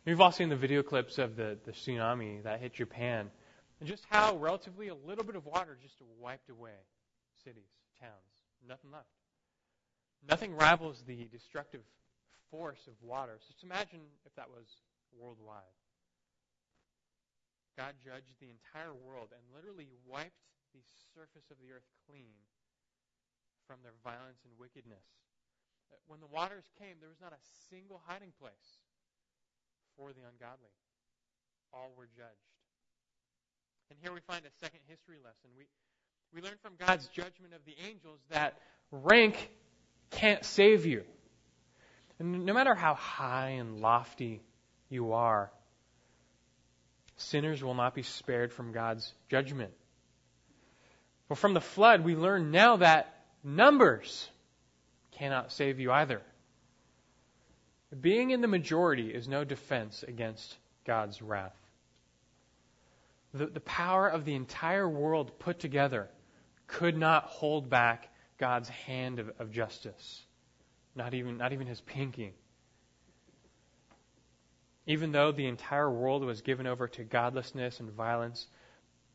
We've 0.04 0.20
all 0.20 0.32
seen 0.32 0.48
the 0.48 0.56
video 0.56 0.82
clips 0.82 1.18
of 1.18 1.36
the, 1.36 1.58
the 1.64 1.72
tsunami 1.72 2.42
that 2.42 2.60
hit 2.60 2.74
Japan 2.74 3.30
and 3.82 3.90
just 3.90 4.06
how 4.14 4.38
relatively 4.38 4.94
a 4.94 4.94
little 4.94 5.26
bit 5.26 5.34
of 5.34 5.42
water 5.42 5.74
just 5.74 5.98
wiped 6.22 6.46
away 6.54 6.78
cities, 7.42 7.66
towns, 7.98 8.30
nothing 8.62 8.94
left. 8.94 9.10
Nothing 10.22 10.54
rivals 10.54 11.02
the 11.02 11.26
destructive 11.34 11.82
force 12.46 12.78
of 12.86 12.94
water. 13.02 13.42
So 13.42 13.50
just 13.50 13.66
imagine 13.66 14.06
if 14.22 14.30
that 14.38 14.46
was 14.46 14.70
worldwide. 15.18 15.74
God 17.74 17.98
judged 18.06 18.38
the 18.38 18.54
entire 18.54 18.94
world 18.94 19.34
and 19.34 19.42
literally 19.50 19.90
wiped 20.06 20.46
the 20.70 20.86
surface 21.18 21.50
of 21.50 21.58
the 21.58 21.74
earth 21.74 21.90
clean 22.06 22.38
from 23.66 23.82
their 23.82 23.98
violence 24.06 24.46
and 24.46 24.54
wickedness. 24.62 25.02
When 26.06 26.22
the 26.22 26.30
waters 26.30 26.70
came, 26.78 27.02
there 27.02 27.10
was 27.10 27.18
not 27.18 27.34
a 27.34 27.42
single 27.66 27.98
hiding 28.06 28.30
place 28.38 28.78
for 29.98 30.14
the 30.14 30.22
ungodly. 30.22 30.70
All 31.74 31.90
were 31.98 32.06
judged. 32.06 32.61
And 33.92 34.00
here 34.00 34.14
we 34.14 34.20
find 34.20 34.42
a 34.46 34.64
second 34.64 34.80
history 34.86 35.18
lesson. 35.22 35.50
We, 35.54 35.64
we 36.34 36.40
learn 36.40 36.56
from 36.62 36.72
God's 36.78 37.06
judgment 37.08 37.52
of 37.52 37.60
the 37.66 37.74
angels 37.86 38.18
that 38.30 38.54
rank 38.90 39.50
can't 40.10 40.42
save 40.46 40.86
you. 40.86 41.02
And 42.18 42.46
no 42.46 42.54
matter 42.54 42.74
how 42.74 42.94
high 42.94 43.50
and 43.50 43.80
lofty 43.80 44.40
you 44.88 45.12
are, 45.12 45.52
sinners 47.18 47.62
will 47.62 47.74
not 47.74 47.94
be 47.94 48.02
spared 48.02 48.54
from 48.54 48.72
God's 48.72 49.12
judgment. 49.28 49.72
But 51.28 51.36
from 51.36 51.52
the 51.52 51.60
flood, 51.60 52.02
we 52.02 52.16
learn 52.16 52.50
now 52.50 52.78
that 52.78 53.14
numbers 53.44 54.26
cannot 55.18 55.52
save 55.52 55.78
you 55.80 55.92
either. 55.92 56.22
Being 58.00 58.30
in 58.30 58.40
the 58.40 58.48
majority 58.48 59.10
is 59.10 59.28
no 59.28 59.44
defense 59.44 60.02
against 60.02 60.56
God's 60.86 61.20
wrath. 61.20 61.52
The, 63.34 63.46
the 63.46 63.60
power 63.60 64.08
of 64.08 64.24
the 64.24 64.34
entire 64.34 64.88
world 64.88 65.38
put 65.38 65.58
together 65.58 66.08
could 66.66 66.96
not 66.96 67.24
hold 67.24 67.70
back 67.70 68.08
God's 68.38 68.68
hand 68.68 69.18
of, 69.18 69.30
of 69.38 69.50
justice. 69.50 70.22
Not 70.94 71.14
even, 71.14 71.38
not 71.38 71.52
even 71.52 71.66
his 71.66 71.80
pinky. 71.80 72.34
Even 74.86 75.12
though 75.12 75.32
the 75.32 75.46
entire 75.46 75.90
world 75.90 76.24
was 76.24 76.42
given 76.42 76.66
over 76.66 76.88
to 76.88 77.04
godlessness 77.04 77.80
and 77.80 77.90
violence, 77.90 78.46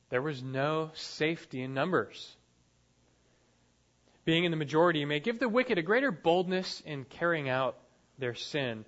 there 0.10 0.22
was 0.22 0.42
no 0.42 0.92
safety 0.94 1.62
in 1.62 1.74
numbers. 1.74 2.36
Being 4.24 4.46
in 4.46 4.52
the 4.52 4.58
majority 4.58 5.06
may 5.06 5.20
give 5.20 5.40
the 5.40 5.50
wicked 5.50 5.78
a 5.78 5.82
greater 5.82 6.12
boldness 6.12 6.82
in 6.86 7.04
carrying 7.06 7.50
out 7.50 7.78
their 8.18 8.36
sin, 8.36 8.86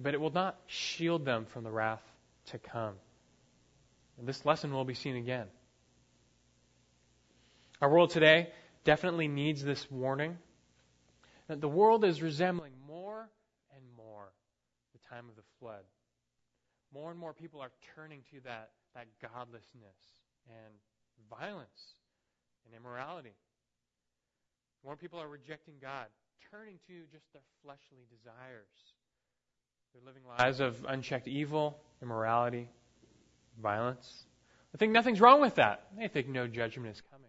but 0.00 0.14
it 0.14 0.20
will 0.20 0.32
not 0.32 0.58
shield 0.66 1.24
them 1.24 1.46
from 1.46 1.64
the 1.64 1.70
wrath 1.70 2.02
to 2.46 2.58
come. 2.58 2.94
And 4.20 4.28
this 4.28 4.44
lesson 4.44 4.70
will 4.74 4.84
be 4.84 4.92
seen 4.92 5.16
again. 5.16 5.46
Our 7.80 7.88
world 7.88 8.10
today 8.10 8.50
definitely 8.84 9.28
needs 9.28 9.64
this 9.64 9.90
warning 9.90 10.36
that 11.48 11.62
the 11.62 11.68
world 11.70 12.04
is 12.04 12.20
resembling 12.20 12.74
more 12.86 13.30
and 13.74 13.82
more 13.96 14.30
the 14.92 14.98
time 15.08 15.24
of 15.30 15.36
the 15.36 15.42
flood. 15.58 15.84
More 16.92 17.10
and 17.10 17.18
more 17.18 17.32
people 17.32 17.62
are 17.62 17.72
turning 17.96 18.20
to 18.32 18.40
that, 18.44 18.72
that 18.94 19.06
godlessness 19.22 19.96
and 20.46 20.74
violence 21.30 21.94
and 22.66 22.74
immorality. 22.74 23.34
More 24.84 24.96
people 24.96 25.18
are 25.18 25.28
rejecting 25.28 25.76
God, 25.80 26.08
turning 26.50 26.78
to 26.88 26.92
just 27.10 27.24
their 27.32 27.42
fleshly 27.64 28.04
desires. 28.10 28.68
They're 29.94 30.02
living 30.04 30.24
lives 30.28 30.60
of 30.60 30.84
unchecked 30.86 31.26
evil, 31.26 31.80
immorality, 32.02 32.68
violence. 33.60 34.26
I 34.74 34.78
think 34.78 34.92
nothing's 34.92 35.20
wrong 35.20 35.40
with 35.40 35.56
that. 35.56 35.86
They 35.98 36.08
think 36.08 36.28
no 36.28 36.46
judgment 36.46 36.94
is 36.94 37.02
coming. 37.10 37.26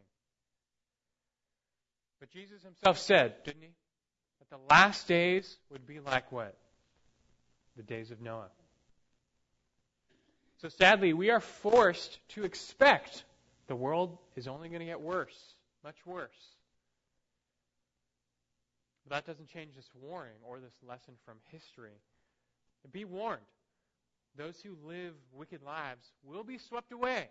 But 2.20 2.30
Jesus 2.30 2.62
himself 2.64 3.00
said, 3.00 3.44
didn't 3.44 3.64
he? 3.64 3.70
That 4.40 4.50
the 4.50 4.62
last 4.70 5.08
days 5.08 5.58
would 5.72 5.88
be 5.88 6.00
like 6.00 6.32
what? 6.32 6.56
The 7.78 7.84
days 7.84 8.12
of 8.12 8.22
Noah. 8.22 8.50
So 10.62 10.70
sadly, 10.70 11.14
we 11.14 11.32
are 11.32 11.40
forced 11.40 12.20
to 12.30 12.44
expect 12.44 13.24
the 13.68 13.76
world 13.76 14.18
is 14.36 14.48
only 14.48 14.70
going 14.70 14.82
to 14.82 14.86
get 14.86 15.02
worse, 15.02 15.56
much 15.84 15.96
worse. 16.06 16.30
But 19.04 19.16
that 19.16 19.26
doesn't 19.26 19.48
change 19.48 19.76
this 19.76 19.90
warning 20.00 20.38
or 20.44 20.60
this 20.60 20.74
lesson 20.88 21.16
from 21.26 21.38
history. 21.50 21.98
Be 22.92 23.06
warned. 23.06 23.42
Those 24.38 24.62
who 24.62 24.76
live 24.86 25.14
wicked 25.34 25.62
lives 25.62 26.08
will 26.24 26.44
be 26.44 26.58
swept 26.58 26.92
away. 26.92 27.28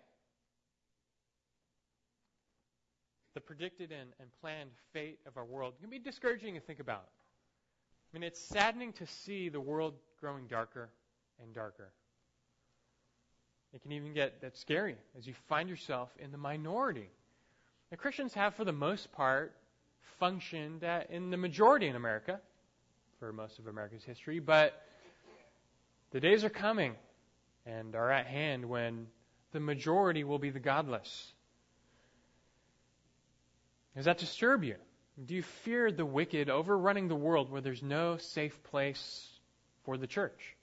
The 3.33 3.41
predicted 3.41 3.91
and, 3.91 4.11
and 4.19 4.29
planned 4.41 4.71
fate 4.93 5.19
of 5.25 5.37
our 5.37 5.45
world 5.45 5.75
can 5.79 5.89
be 5.89 5.99
discouraging 5.99 6.55
to 6.55 6.59
think 6.59 6.79
about. 6.79 7.07
I 8.13 8.17
mean, 8.17 8.23
it's 8.23 8.39
saddening 8.39 8.93
to 8.93 9.07
see 9.07 9.49
the 9.49 9.61
world 9.61 9.93
growing 10.19 10.47
darker 10.47 10.89
and 11.41 11.53
darker. 11.53 11.91
It 13.73 13.81
can 13.81 13.93
even 13.93 14.13
get 14.13 14.41
that 14.41 14.57
scary 14.57 14.97
as 15.17 15.25
you 15.25 15.33
find 15.47 15.69
yourself 15.69 16.09
in 16.19 16.31
the 16.31 16.37
minority. 16.37 17.09
Now, 17.89 17.97
Christians 17.97 18.33
have, 18.33 18.53
for 18.55 18.65
the 18.65 18.73
most 18.73 19.11
part, 19.13 19.55
functioned 20.19 20.85
in 21.09 21.29
the 21.29 21.37
majority 21.37 21.87
in 21.87 21.95
America 21.95 22.39
for 23.17 23.31
most 23.31 23.59
of 23.59 23.67
America's 23.67 24.03
history, 24.03 24.39
but 24.39 24.83
the 26.11 26.19
days 26.19 26.43
are 26.43 26.49
coming 26.49 26.95
and 27.65 27.95
are 27.95 28.11
at 28.11 28.27
hand 28.27 28.65
when 28.65 29.07
the 29.51 29.59
majority 29.59 30.23
will 30.23 30.39
be 30.39 30.49
the 30.49 30.59
godless. 30.59 31.33
Does 33.95 34.05
that 34.05 34.17
disturb 34.17 34.63
you? 34.63 34.75
Do 35.23 35.35
you 35.35 35.43
fear 35.43 35.91
the 35.91 36.05
wicked 36.05 36.49
overrunning 36.49 37.07
the 37.07 37.15
world 37.15 37.51
where 37.51 37.61
there's 37.61 37.83
no 37.83 38.17
safe 38.17 38.63
place 38.63 39.27
for 39.83 39.97
the 39.97 40.07
church? 40.07 40.55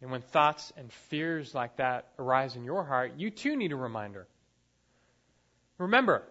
And 0.00 0.10
when 0.10 0.20
thoughts 0.20 0.72
and 0.76 0.92
fears 0.92 1.54
like 1.54 1.76
that 1.76 2.08
arise 2.18 2.56
in 2.56 2.64
your 2.64 2.84
heart, 2.84 3.12
you 3.16 3.30
too 3.30 3.56
need 3.56 3.70
a 3.70 3.76
reminder. 3.76 4.26
Remember, 5.78 6.24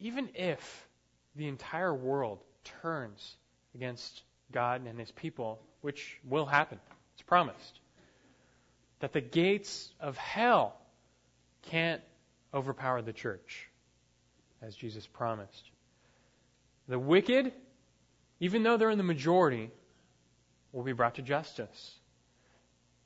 even 0.00 0.28
if 0.34 0.86
the 1.34 1.48
entire 1.48 1.94
world 1.94 2.40
turns 2.82 3.36
against 3.74 4.22
God 4.54 4.86
and 4.86 4.98
his 4.98 5.10
people, 5.10 5.60
which 5.82 6.18
will 6.26 6.46
happen, 6.46 6.78
it's 7.12 7.22
promised, 7.22 7.80
that 9.00 9.12
the 9.12 9.20
gates 9.20 9.92
of 10.00 10.16
hell 10.16 10.74
can't 11.70 12.00
overpower 12.54 13.02
the 13.02 13.12
church, 13.12 13.68
as 14.62 14.74
Jesus 14.74 15.06
promised. 15.06 15.70
The 16.88 16.98
wicked, 16.98 17.52
even 18.40 18.62
though 18.62 18.76
they're 18.76 18.90
in 18.90 18.98
the 18.98 19.04
majority, 19.04 19.70
will 20.72 20.84
be 20.84 20.92
brought 20.92 21.16
to 21.16 21.22
justice. 21.22 21.94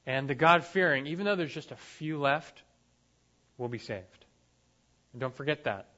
And 0.06 0.28
the 0.28 0.34
God 0.34 0.64
fearing, 0.64 1.06
even 1.06 1.26
though 1.26 1.36
there's 1.36 1.52
just 1.52 1.70
a 1.70 1.76
few 1.76 2.18
left, 2.18 2.62
will 3.56 3.68
be 3.68 3.78
saved. 3.78 4.24
And 5.12 5.20
don't 5.20 5.34
forget 5.34 5.64
that. 5.64 5.88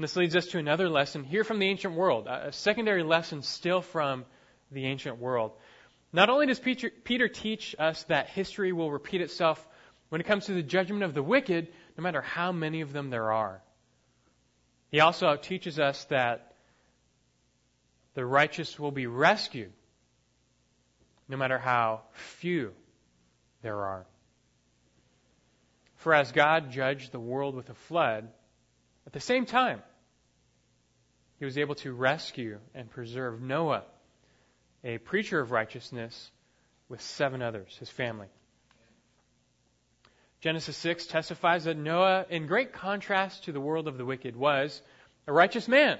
And 0.00 0.04
this 0.08 0.16
leads 0.16 0.34
us 0.34 0.46
to 0.46 0.58
another 0.58 0.88
lesson 0.88 1.24
here 1.24 1.44
from 1.44 1.58
the 1.58 1.66
ancient 1.66 1.92
world, 1.92 2.26
a 2.26 2.52
secondary 2.52 3.02
lesson 3.02 3.42
still 3.42 3.82
from 3.82 4.24
the 4.72 4.86
ancient 4.86 5.18
world. 5.18 5.52
Not 6.10 6.30
only 6.30 6.46
does 6.46 6.58
Peter, 6.58 6.88
Peter 6.88 7.28
teach 7.28 7.76
us 7.78 8.02
that 8.04 8.30
history 8.30 8.72
will 8.72 8.90
repeat 8.90 9.20
itself 9.20 9.62
when 10.08 10.22
it 10.22 10.26
comes 10.26 10.46
to 10.46 10.54
the 10.54 10.62
judgment 10.62 11.02
of 11.02 11.12
the 11.12 11.22
wicked, 11.22 11.68
no 11.98 12.02
matter 12.02 12.22
how 12.22 12.50
many 12.50 12.80
of 12.80 12.94
them 12.94 13.10
there 13.10 13.30
are, 13.30 13.60
he 14.90 15.00
also 15.00 15.36
teaches 15.36 15.78
us 15.78 16.02
that 16.06 16.54
the 18.14 18.24
righteous 18.24 18.78
will 18.78 18.92
be 18.92 19.06
rescued, 19.06 19.74
no 21.28 21.36
matter 21.36 21.58
how 21.58 22.00
few 22.12 22.72
there 23.60 23.76
are. 23.76 24.06
For 25.96 26.14
as 26.14 26.32
God 26.32 26.70
judged 26.70 27.12
the 27.12 27.20
world 27.20 27.54
with 27.54 27.68
a 27.68 27.74
flood, 27.74 28.28
at 29.06 29.12
the 29.12 29.20
same 29.20 29.44
time, 29.44 29.82
he 31.40 31.46
was 31.46 31.56
able 31.56 31.74
to 31.74 31.92
rescue 31.94 32.58
and 32.74 32.90
preserve 32.90 33.40
Noah, 33.40 33.82
a 34.84 34.98
preacher 34.98 35.40
of 35.40 35.50
righteousness, 35.50 36.30
with 36.90 37.00
seven 37.00 37.40
others, 37.40 37.74
his 37.80 37.88
family. 37.88 38.26
Genesis 40.42 40.76
6 40.76 41.06
testifies 41.06 41.64
that 41.64 41.78
Noah, 41.78 42.26
in 42.28 42.46
great 42.46 42.74
contrast 42.74 43.44
to 43.44 43.52
the 43.52 43.60
world 43.60 43.88
of 43.88 43.96
the 43.96 44.04
wicked, 44.04 44.36
was 44.36 44.82
a 45.26 45.32
righteous 45.32 45.66
man. 45.66 45.98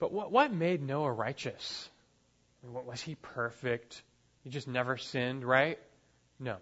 But 0.00 0.12
what, 0.12 0.32
what 0.32 0.52
made 0.52 0.82
Noah 0.82 1.12
righteous? 1.12 1.88
Was 2.64 3.00
he 3.00 3.14
perfect? 3.14 4.02
He 4.42 4.50
just 4.50 4.66
never 4.66 4.96
sinned, 4.96 5.44
right? 5.44 5.78
No. 6.40 6.56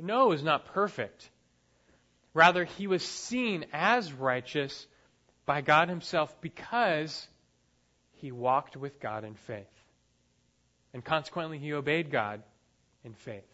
Noah 0.00 0.28
was 0.28 0.44
not 0.44 0.66
perfect. 0.66 1.28
Rather, 2.32 2.64
he 2.64 2.86
was 2.86 3.02
seen 3.02 3.66
as 3.72 4.12
righteous 4.12 4.86
by 5.48 5.62
God 5.62 5.88
Himself 5.88 6.38
because 6.42 7.26
he 8.16 8.30
walked 8.32 8.76
with 8.76 9.00
God 9.00 9.24
in 9.24 9.34
faith. 9.34 9.66
And 10.92 11.02
consequently, 11.02 11.56
he 11.56 11.72
obeyed 11.72 12.10
God 12.10 12.42
in 13.02 13.14
faith. 13.14 13.48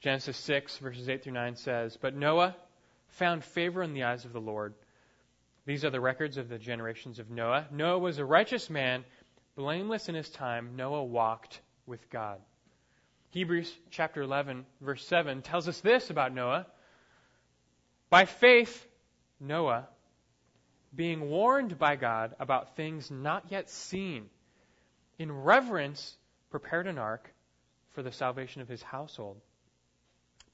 Genesis 0.00 0.36
6, 0.36 0.78
verses 0.78 1.08
8 1.08 1.24
through 1.24 1.32
9 1.32 1.56
says, 1.56 1.98
But 2.00 2.14
Noah 2.14 2.54
found 3.08 3.42
favor 3.42 3.82
in 3.82 3.94
the 3.94 4.04
eyes 4.04 4.24
of 4.24 4.32
the 4.32 4.40
Lord. 4.40 4.74
These 5.66 5.84
are 5.84 5.90
the 5.90 6.00
records 6.00 6.36
of 6.36 6.48
the 6.48 6.58
generations 6.58 7.18
of 7.18 7.30
Noah. 7.30 7.66
Noah 7.72 7.98
was 7.98 8.18
a 8.18 8.24
righteous 8.24 8.70
man, 8.70 9.04
blameless 9.56 10.08
in 10.08 10.14
his 10.14 10.28
time. 10.28 10.76
Noah 10.76 11.02
walked 11.02 11.60
with 11.84 12.08
God. 12.10 12.38
Hebrews 13.30 13.74
chapter 13.90 14.22
11, 14.22 14.66
verse 14.80 15.04
7 15.04 15.42
tells 15.42 15.66
us 15.66 15.80
this 15.80 16.10
about 16.10 16.32
Noah. 16.32 16.66
By 18.08 18.26
faith, 18.26 18.86
Noah, 19.40 19.88
being 20.94 21.28
warned 21.28 21.78
by 21.78 21.96
God 21.96 22.34
about 22.38 22.76
things 22.76 23.10
not 23.10 23.46
yet 23.50 23.70
seen, 23.70 24.28
in 25.18 25.30
reverence 25.32 26.16
prepared 26.50 26.86
an 26.86 26.98
ark 26.98 27.32
for 27.92 28.02
the 28.02 28.12
salvation 28.12 28.62
of 28.62 28.68
his 28.68 28.82
household, 28.82 29.40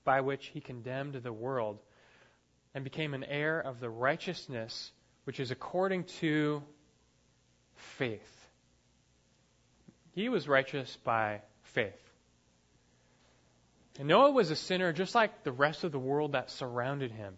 by 0.05 0.21
which 0.21 0.47
he 0.47 0.61
condemned 0.61 1.15
the 1.15 1.33
world 1.33 1.79
and 2.75 2.85
became 2.85 3.15
an 3.15 3.25
heir 3.25 3.61
of 3.61 3.81
the 3.81 3.91
righteousness 3.91 4.93
which 5.25 5.41
is 5.41 5.51
according 5.51 6.05
to 6.05 6.63
faith. 7.75 8.49
He 10.15 10.29
was 10.29 10.49
righteous 10.49 10.97
by 11.05 11.43
faith. 11.63 12.01
And 13.99 14.09
Noah 14.09 14.31
was 14.31 14.51
a 14.51 14.57
sinner 14.57 14.93
just 14.93 15.15
like 15.15 15.45
the 15.45 15.53
rest 15.53 15.85
of 15.85 15.93
the 15.93 15.99
world 15.99 16.33
that 16.33 16.51
surrounded 16.51 17.11
him 17.11 17.37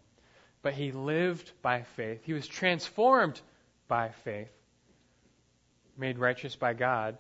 but 0.63 0.75
he 0.75 0.93
lived 0.93 1.51
by 1.61 1.83
faith. 1.97 2.23
He 2.25 2.33
was 2.33 2.47
transformed 2.47 3.41
by 3.89 4.11
faith, 4.25 4.51
made 5.99 6.19
righteous 6.19 6.57
by 6.57 6.73
God 6.73 7.19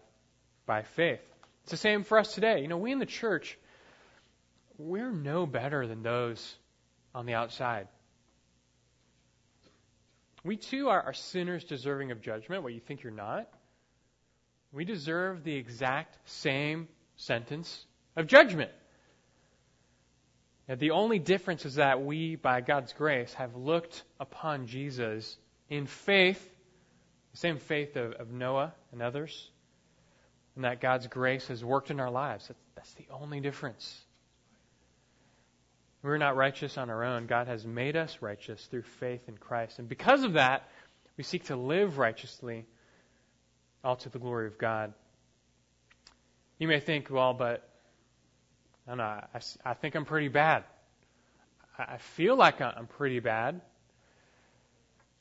by 0.64 0.82
faith. 0.82 1.20
It's 1.64 1.72
the 1.72 1.76
same 1.76 2.04
for 2.04 2.18
us 2.18 2.34
today. 2.34 2.60
You 2.60 2.68
know, 2.68 2.78
we 2.78 2.92
in 2.92 2.98
the 2.98 3.06
church, 3.06 3.58
we're 4.78 5.12
no 5.12 5.46
better 5.46 5.86
than 5.86 6.02
those 6.02 6.56
on 7.14 7.26
the 7.26 7.34
outside. 7.34 7.88
We 10.44 10.56
too 10.56 10.88
are, 10.88 11.00
are 11.00 11.12
sinners 11.12 11.64
deserving 11.64 12.10
of 12.10 12.20
judgment, 12.20 12.62
what 12.62 12.72
you 12.72 12.80
think 12.80 13.02
you're 13.02 13.12
not. 13.12 13.48
We 14.72 14.84
deserve 14.84 15.44
the 15.44 15.54
exact 15.54 16.16
same 16.24 16.88
sentence 17.16 17.84
of 18.16 18.26
judgment. 18.26 18.70
And 20.72 20.80
the 20.80 20.92
only 20.92 21.18
difference 21.18 21.66
is 21.66 21.74
that 21.74 22.02
we, 22.02 22.34
by 22.34 22.62
God's 22.62 22.94
grace, 22.94 23.34
have 23.34 23.54
looked 23.54 24.04
upon 24.18 24.66
Jesus 24.66 25.36
in 25.68 25.84
faith, 25.84 26.42
the 27.32 27.36
same 27.36 27.58
faith 27.58 27.94
of, 27.96 28.12
of 28.12 28.30
Noah 28.30 28.72
and 28.90 29.02
others, 29.02 29.50
and 30.56 30.64
that 30.64 30.80
God's 30.80 31.08
grace 31.08 31.48
has 31.48 31.62
worked 31.62 31.90
in 31.90 32.00
our 32.00 32.10
lives. 32.10 32.48
That's, 32.48 32.60
that's 32.74 32.94
the 32.94 33.04
only 33.10 33.38
difference. 33.38 34.00
We're 36.02 36.16
not 36.16 36.36
righteous 36.36 36.78
on 36.78 36.88
our 36.88 37.04
own. 37.04 37.26
God 37.26 37.48
has 37.48 37.66
made 37.66 37.94
us 37.94 38.22
righteous 38.22 38.64
through 38.64 38.84
faith 38.98 39.28
in 39.28 39.36
Christ. 39.36 39.78
And 39.78 39.90
because 39.90 40.24
of 40.24 40.32
that, 40.32 40.70
we 41.18 41.24
seek 41.24 41.44
to 41.48 41.56
live 41.56 41.98
righteously, 41.98 42.64
all 43.84 43.96
to 43.96 44.08
the 44.08 44.18
glory 44.18 44.46
of 44.46 44.56
God. 44.56 44.94
You 46.58 46.66
may 46.66 46.80
think, 46.80 47.10
well, 47.10 47.34
but 47.34 47.68
I 48.88 48.92
I, 49.34 49.40
I 49.64 49.74
think 49.74 49.94
I'm 49.94 50.04
pretty 50.04 50.28
bad. 50.28 50.64
I 51.78 51.98
feel 51.98 52.36
like 52.36 52.60
I'm 52.60 52.86
pretty 52.86 53.20
bad. 53.20 53.60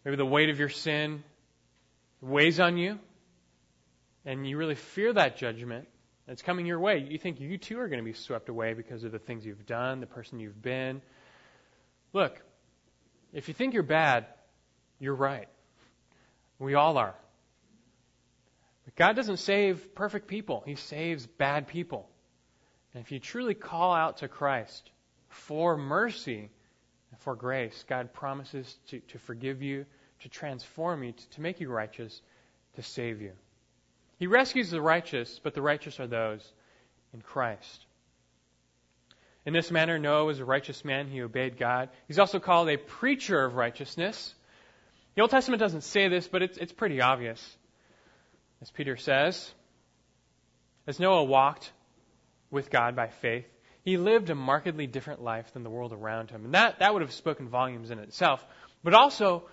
Maybe 0.03 0.17
the 0.17 0.25
weight 0.25 0.49
of 0.49 0.59
your 0.59 0.69
sin 0.69 1.23
weighs 2.21 2.59
on 2.59 2.77
you, 2.77 2.99
and 4.25 4.47
you 4.47 4.57
really 4.57 4.75
fear 4.75 5.13
that 5.13 5.37
judgment. 5.37 5.87
It's 6.27 6.41
coming 6.41 6.65
your 6.65 6.79
way. 6.79 6.99
You 7.09 7.17
think 7.17 7.39
you 7.39 7.57
too 7.57 7.79
are 7.79 7.87
going 7.87 7.99
to 7.99 8.05
be 8.05 8.13
swept 8.13 8.49
away 8.49 8.73
because 8.73 9.03
of 9.03 9.11
the 9.11 9.19
things 9.19 9.45
you've 9.45 9.65
done, 9.65 9.99
the 9.99 10.07
person 10.07 10.39
you've 10.39 10.61
been. 10.61 11.01
Look, 12.13 12.39
if 13.33 13.47
you 13.47 13.53
think 13.53 13.73
you're 13.73 13.83
bad, 13.83 14.25
you're 14.99 15.15
right. 15.15 15.47
We 16.59 16.75
all 16.75 16.97
are. 16.97 17.15
But 18.85 18.95
God 18.95 19.15
doesn't 19.15 19.37
save 19.37 19.95
perfect 19.95 20.27
people, 20.27 20.63
He 20.65 20.75
saves 20.75 21.25
bad 21.25 21.67
people. 21.67 22.10
And 22.93 23.03
if 23.03 23.11
you 23.11 23.19
truly 23.19 23.53
call 23.53 23.93
out 23.93 24.17
to 24.17 24.27
Christ 24.27 24.89
for 25.29 25.77
mercy 25.77 26.49
and 27.11 27.19
for 27.19 27.35
grace, 27.35 27.85
God 27.87 28.13
promises 28.13 28.77
to, 28.89 28.99
to 28.99 29.19
forgive 29.19 29.61
you, 29.61 29.85
to 30.21 30.29
transform 30.29 31.03
you, 31.03 31.13
to, 31.13 31.29
to 31.31 31.41
make 31.41 31.59
you 31.59 31.69
righteous, 31.69 32.21
to 32.75 32.83
save 32.83 33.21
you. 33.21 33.31
He 34.17 34.27
rescues 34.27 34.69
the 34.69 34.81
righteous, 34.81 35.39
but 35.41 35.53
the 35.53 35.61
righteous 35.61 35.99
are 35.99 36.07
those 36.07 36.47
in 37.13 37.21
Christ. 37.21 37.85
In 39.45 39.53
this 39.53 39.71
manner, 39.71 39.97
Noah 39.97 40.25
was 40.25 40.39
a 40.39 40.45
righteous 40.45 40.85
man. 40.85 41.07
He 41.07 41.21
obeyed 41.21 41.57
God. 41.57 41.89
He's 42.07 42.19
also 42.19 42.39
called 42.39 42.69
a 42.69 42.77
preacher 42.77 43.43
of 43.43 43.55
righteousness. 43.55 44.35
The 45.15 45.21
Old 45.21 45.31
Testament 45.31 45.59
doesn't 45.59 45.81
say 45.81 46.07
this, 46.07 46.27
but 46.27 46.43
it's, 46.43 46.57
it's 46.57 46.71
pretty 46.71 47.01
obvious. 47.01 47.57
As 48.61 48.69
Peter 48.69 48.95
says, 48.95 49.51
as 50.85 50.99
Noah 50.99 51.23
walked 51.23 51.71
with 52.51 52.69
God 52.69 52.95
by 52.95 53.07
faith, 53.07 53.45
he 53.83 53.97
lived 53.97 54.29
a 54.29 54.35
markedly 54.35 54.85
different 54.85 55.23
life 55.23 55.53
than 55.53 55.63
the 55.63 55.69
world 55.69 55.93
around 55.93 56.29
him. 56.29 56.45
And 56.45 56.53
that, 56.53 56.79
that 56.79 56.93
would 56.93 57.01
have 57.01 57.11
spoken 57.11 57.49
volumes 57.49 57.89
in 57.89 57.97
itself. 57.97 58.45
But 58.83 58.93
also, 58.93 59.47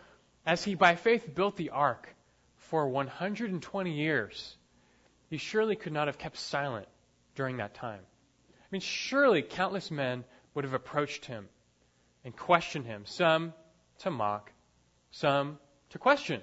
as 0.45 0.63
he 0.63 0.75
by 0.75 0.97
faith 0.97 1.35
built 1.35 1.57
the 1.57 1.71
ark 1.71 2.15
for 2.57 2.89
120 2.89 3.91
years, 3.91 4.57
he 5.31 5.39
surely 5.39 5.77
could 5.77 5.93
not 5.93 6.09
have 6.09 6.19
kept 6.19 6.37
silent 6.37 6.89
during 7.35 7.59
that 7.59 7.75
time. 7.75 8.01
I 8.51 8.67
mean, 8.71 8.81
surely 8.81 9.43
countless 9.43 9.91
men 9.91 10.25
would 10.55 10.65
have 10.65 10.75
approached 10.75 11.25
him 11.25 11.49
and 12.25 12.37
questioned 12.37 12.85
him, 12.85 13.05
some 13.07 13.55
to 14.01 14.11
mock, 14.11 14.53
some 15.11 15.59
to 15.91 15.99
question. 15.99 16.43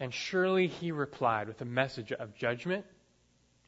And 0.00 0.12
surely 0.12 0.66
he 0.66 0.92
replied 0.92 1.48
with 1.48 1.60
a 1.62 1.64
message 1.64 2.12
of 2.12 2.34
judgment 2.34 2.84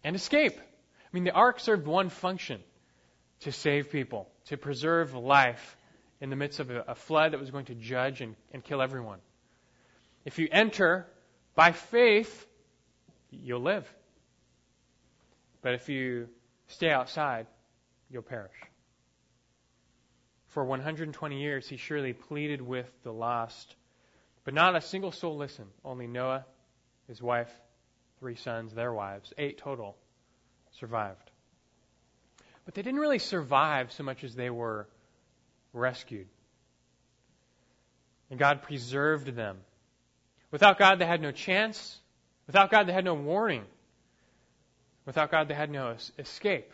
and 0.05 0.15
escape. 0.15 0.59
I 1.07 1.09
mean, 1.13 1.25
the 1.25 1.33
ark 1.33 1.61
served 1.61 1.87
one 1.87 2.09
function 2.09 2.61
to 3.41 3.53
save 3.53 3.91
people, 3.91 4.29
to 4.47 4.57
preserve 4.57 5.15
life 5.15 5.77
in 6.21 6.31
the 6.31 6.37
midst 6.37 6.61
of 6.61 6.71
a, 6.71 6.95
flood 6.95 7.33
that 7.33 7.41
was 7.41 7.51
going 7.51 7.67
to 7.67 7.75
judge 7.75 8.21
and, 8.21 8.35
and 8.53 8.65
kill 8.65 8.81
everyone. 8.81 9.19
If 10.25 10.39
you 10.39 10.49
enter 10.51 11.07
by 11.55 11.73
faith, 11.73 12.47
you'll 13.31 13.61
live. 13.61 13.87
But 15.63 15.75
if 15.75 15.89
you 15.89 16.29
stay 16.69 16.91
outside, 16.91 17.47
you'll 18.11 18.23
perish. 18.23 18.57
For 20.49 20.65
120 20.65 21.41
years, 21.41 21.69
he 21.69 21.77
surely 21.77 22.15
pleaded 22.15 22.63
with 22.63 22.91
the 23.03 23.13
lost, 23.13 23.77
but 24.45 24.55
not 24.55 24.75
a 24.75 24.81
single 24.81 25.13
soul 25.13 25.37
listened. 25.37 25.71
Only 25.85 26.07
Noah, 26.07 26.47
his 27.09 27.21
wife, 27.21 27.51
three 28.19 28.37
sons, 28.37 28.73
their 28.73 28.93
wives, 28.93 29.35
eight 29.37 29.59
total, 29.59 29.97
survived. 30.79 31.31
But 32.65 32.75
they 32.75 32.83
didn't 32.83 33.01
really 33.01 33.19
survive 33.19 33.93
so 33.93 34.03
much 34.03 34.25
as 34.25 34.35
they 34.35 34.51
were 34.51 34.89
rescued. 35.73 36.27
And 38.31 38.39
God 38.39 38.63
preserved 38.63 39.35
them. 39.35 39.59
Without 40.51 40.79
God, 40.79 40.99
they 40.99 41.07
had 41.07 41.21
no 41.21 41.33
chance. 41.33 41.99
Without 42.47 42.71
God, 42.71 42.87
they 42.87 42.93
had 42.93 43.05
no 43.05 43.15
warning. 43.15 43.65
Without 45.05 45.31
God, 45.31 45.49
they 45.49 45.55
had 45.55 45.71
no 45.71 45.97
escape. 46.19 46.73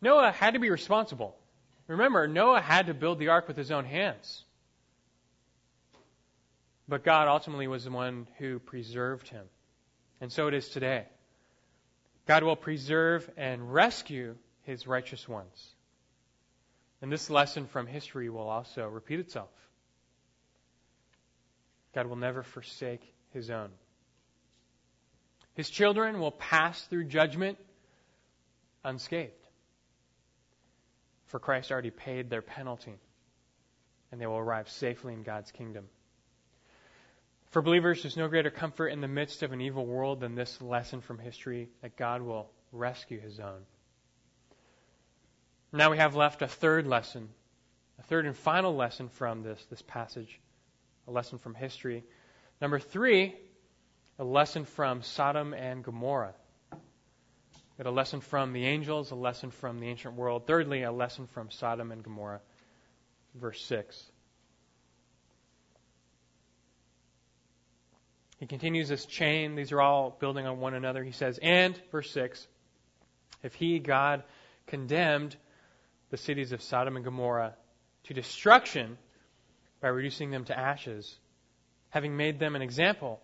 Noah 0.00 0.30
had 0.30 0.54
to 0.54 0.60
be 0.60 0.70
responsible. 0.70 1.36
Remember, 1.88 2.28
Noah 2.28 2.60
had 2.60 2.86
to 2.86 2.94
build 2.94 3.18
the 3.18 3.28
ark 3.28 3.48
with 3.48 3.56
his 3.56 3.72
own 3.72 3.84
hands. 3.84 4.44
But 6.88 7.04
God 7.04 7.28
ultimately 7.28 7.66
was 7.66 7.84
the 7.84 7.90
one 7.90 8.28
who 8.38 8.60
preserved 8.60 9.28
him. 9.28 9.44
And 10.20 10.30
so 10.30 10.46
it 10.46 10.54
is 10.54 10.68
today. 10.68 11.06
God 12.30 12.44
will 12.44 12.54
preserve 12.54 13.28
and 13.36 13.74
rescue 13.74 14.36
his 14.62 14.86
righteous 14.86 15.28
ones. 15.28 15.74
And 17.02 17.10
this 17.10 17.28
lesson 17.28 17.66
from 17.66 17.88
history 17.88 18.30
will 18.30 18.48
also 18.48 18.86
repeat 18.86 19.18
itself. 19.18 19.48
God 21.92 22.06
will 22.06 22.14
never 22.14 22.44
forsake 22.44 23.02
his 23.32 23.50
own. 23.50 23.70
His 25.54 25.68
children 25.70 26.20
will 26.20 26.30
pass 26.30 26.80
through 26.82 27.06
judgment 27.06 27.58
unscathed. 28.84 29.32
For 31.26 31.40
Christ 31.40 31.72
already 31.72 31.90
paid 31.90 32.30
their 32.30 32.42
penalty, 32.42 32.94
and 34.12 34.20
they 34.20 34.26
will 34.28 34.38
arrive 34.38 34.70
safely 34.70 35.14
in 35.14 35.24
God's 35.24 35.50
kingdom. 35.50 35.86
For 37.50 37.62
believers, 37.62 38.02
there's 38.02 38.16
no 38.16 38.28
greater 38.28 38.50
comfort 38.50 38.88
in 38.88 39.00
the 39.00 39.08
midst 39.08 39.42
of 39.42 39.52
an 39.52 39.60
evil 39.60 39.84
world 39.84 40.20
than 40.20 40.34
this 40.34 40.60
lesson 40.62 41.00
from 41.00 41.18
history 41.18 41.68
that 41.82 41.96
God 41.96 42.22
will 42.22 42.50
rescue 42.70 43.20
his 43.20 43.40
own. 43.40 43.62
Now 45.72 45.90
we 45.90 45.98
have 45.98 46.14
left 46.14 46.42
a 46.42 46.48
third 46.48 46.86
lesson, 46.86 47.28
a 47.98 48.02
third 48.02 48.26
and 48.26 48.36
final 48.36 48.74
lesson 48.74 49.08
from 49.08 49.42
this, 49.42 49.64
this 49.68 49.82
passage, 49.82 50.40
a 51.08 51.10
lesson 51.10 51.38
from 51.38 51.54
history. 51.54 52.04
Number 52.60 52.78
three, 52.78 53.34
a 54.18 54.24
lesson 54.24 54.64
from 54.64 55.02
Sodom 55.02 55.52
and 55.54 55.82
Gomorrah 55.82 56.34
get 57.80 57.86
a 57.86 57.90
lesson 57.90 58.20
from 58.20 58.52
the 58.52 58.66
angels, 58.66 59.10
a 59.10 59.14
lesson 59.14 59.50
from 59.50 59.80
the 59.80 59.88
ancient 59.88 60.14
world. 60.14 60.46
Thirdly, 60.46 60.82
a 60.82 60.92
lesson 60.92 61.26
from 61.26 61.50
Sodom 61.50 61.92
and 61.92 62.02
Gomorrah. 62.02 62.42
Verse 63.34 63.64
6. 63.64 64.09
He 68.40 68.46
continues 68.46 68.88
this 68.88 69.04
chain. 69.04 69.54
These 69.54 69.70
are 69.70 69.82
all 69.82 70.16
building 70.18 70.46
on 70.46 70.60
one 70.60 70.72
another. 70.72 71.04
He 71.04 71.12
says, 71.12 71.38
And, 71.42 71.78
verse 71.92 72.10
6, 72.10 72.48
if 73.42 73.54
he, 73.54 73.78
God, 73.78 74.24
condemned 74.66 75.36
the 76.08 76.16
cities 76.16 76.52
of 76.52 76.62
Sodom 76.62 76.96
and 76.96 77.04
Gomorrah 77.04 77.54
to 78.04 78.14
destruction 78.14 78.96
by 79.82 79.88
reducing 79.88 80.30
them 80.30 80.44
to 80.46 80.58
ashes, 80.58 81.18
having 81.90 82.16
made 82.16 82.38
them 82.38 82.56
an 82.56 82.62
example 82.62 83.20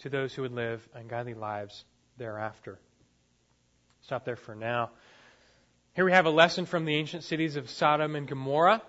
to 0.00 0.08
those 0.08 0.34
who 0.34 0.42
would 0.42 0.52
live 0.52 0.86
ungodly 0.92 1.34
lives 1.34 1.84
thereafter. 2.18 2.80
Stop 4.02 4.24
there 4.24 4.34
for 4.34 4.56
now. 4.56 4.90
Here 5.94 6.04
we 6.04 6.12
have 6.12 6.26
a 6.26 6.30
lesson 6.30 6.66
from 6.66 6.84
the 6.84 6.96
ancient 6.96 7.22
cities 7.22 7.54
of 7.54 7.70
Sodom 7.70 8.16
and 8.16 8.26
Gomorrah. 8.26 8.82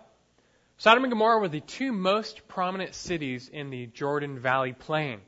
Sodom 0.78 1.04
and 1.04 1.12
Gomorrah 1.12 1.40
were 1.40 1.48
the 1.48 1.60
two 1.60 1.92
most 1.92 2.48
prominent 2.48 2.96
cities 2.96 3.50
in 3.50 3.70
the 3.70 3.86
Jordan 3.86 4.40
Valley 4.40 4.74
plain. 4.74 5.20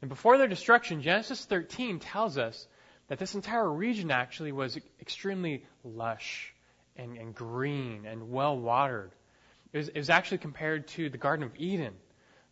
And 0.00 0.08
before 0.08 0.38
their 0.38 0.48
destruction, 0.48 1.02
Genesis 1.02 1.44
13 1.44 1.98
tells 1.98 2.38
us 2.38 2.66
that 3.08 3.18
this 3.18 3.34
entire 3.34 3.70
region 3.70 4.10
actually 4.10 4.52
was 4.52 4.78
extremely 5.00 5.64
lush 5.82 6.54
and, 6.96 7.16
and 7.16 7.34
green 7.34 8.06
and 8.06 8.30
well 8.30 8.58
watered. 8.58 9.10
It 9.72 9.78
was, 9.78 9.88
it 9.88 9.96
was 9.96 10.10
actually 10.10 10.38
compared 10.38 10.88
to 10.88 11.10
the 11.10 11.18
Garden 11.18 11.44
of 11.44 11.52
Eden. 11.56 11.94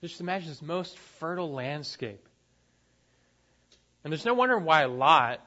Just 0.03 0.21
imagine 0.21 0.49
this 0.49 0.63
most 0.63 0.99
fertile 0.99 1.53
landscape. 1.53 2.29
And 4.05 4.13
there's 4.13 4.25
no 4.25 4.35
wonder 4.35 4.59
why 4.59 4.85
Lot, 4.85 5.41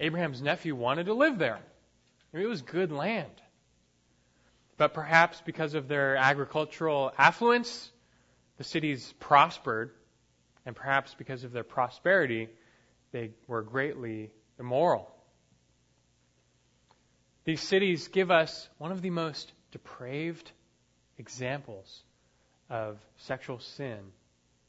Abraham's 0.00 0.40
nephew, 0.40 0.74
wanted 0.74 1.06
to 1.06 1.14
live 1.14 1.38
there. 1.38 1.58
I 1.58 2.36
mean, 2.36 2.46
it 2.46 2.48
was 2.48 2.62
good 2.62 2.92
land. 2.92 3.30
But 4.76 4.94
perhaps 4.94 5.42
because 5.44 5.74
of 5.74 5.88
their 5.88 6.16
agricultural 6.16 7.12
affluence, 7.18 7.90
the 8.58 8.64
cities 8.64 9.12
prospered, 9.20 9.90
and 10.66 10.76
perhaps 10.76 11.14
because 11.14 11.44
of 11.44 11.52
their 11.52 11.64
prosperity, 11.64 12.48
they 13.12 13.30
were 13.46 13.62
greatly 13.62 14.30
immoral. 14.58 15.10
These 17.44 17.62
cities 17.62 18.08
give 18.08 18.30
us 18.30 18.68
one 18.78 18.92
of 18.92 19.00
the 19.00 19.10
most 19.10 19.52
depraved 19.70 20.50
examples 21.16 22.02
of 22.68 22.98
sexual 23.16 23.60
sin 23.60 24.00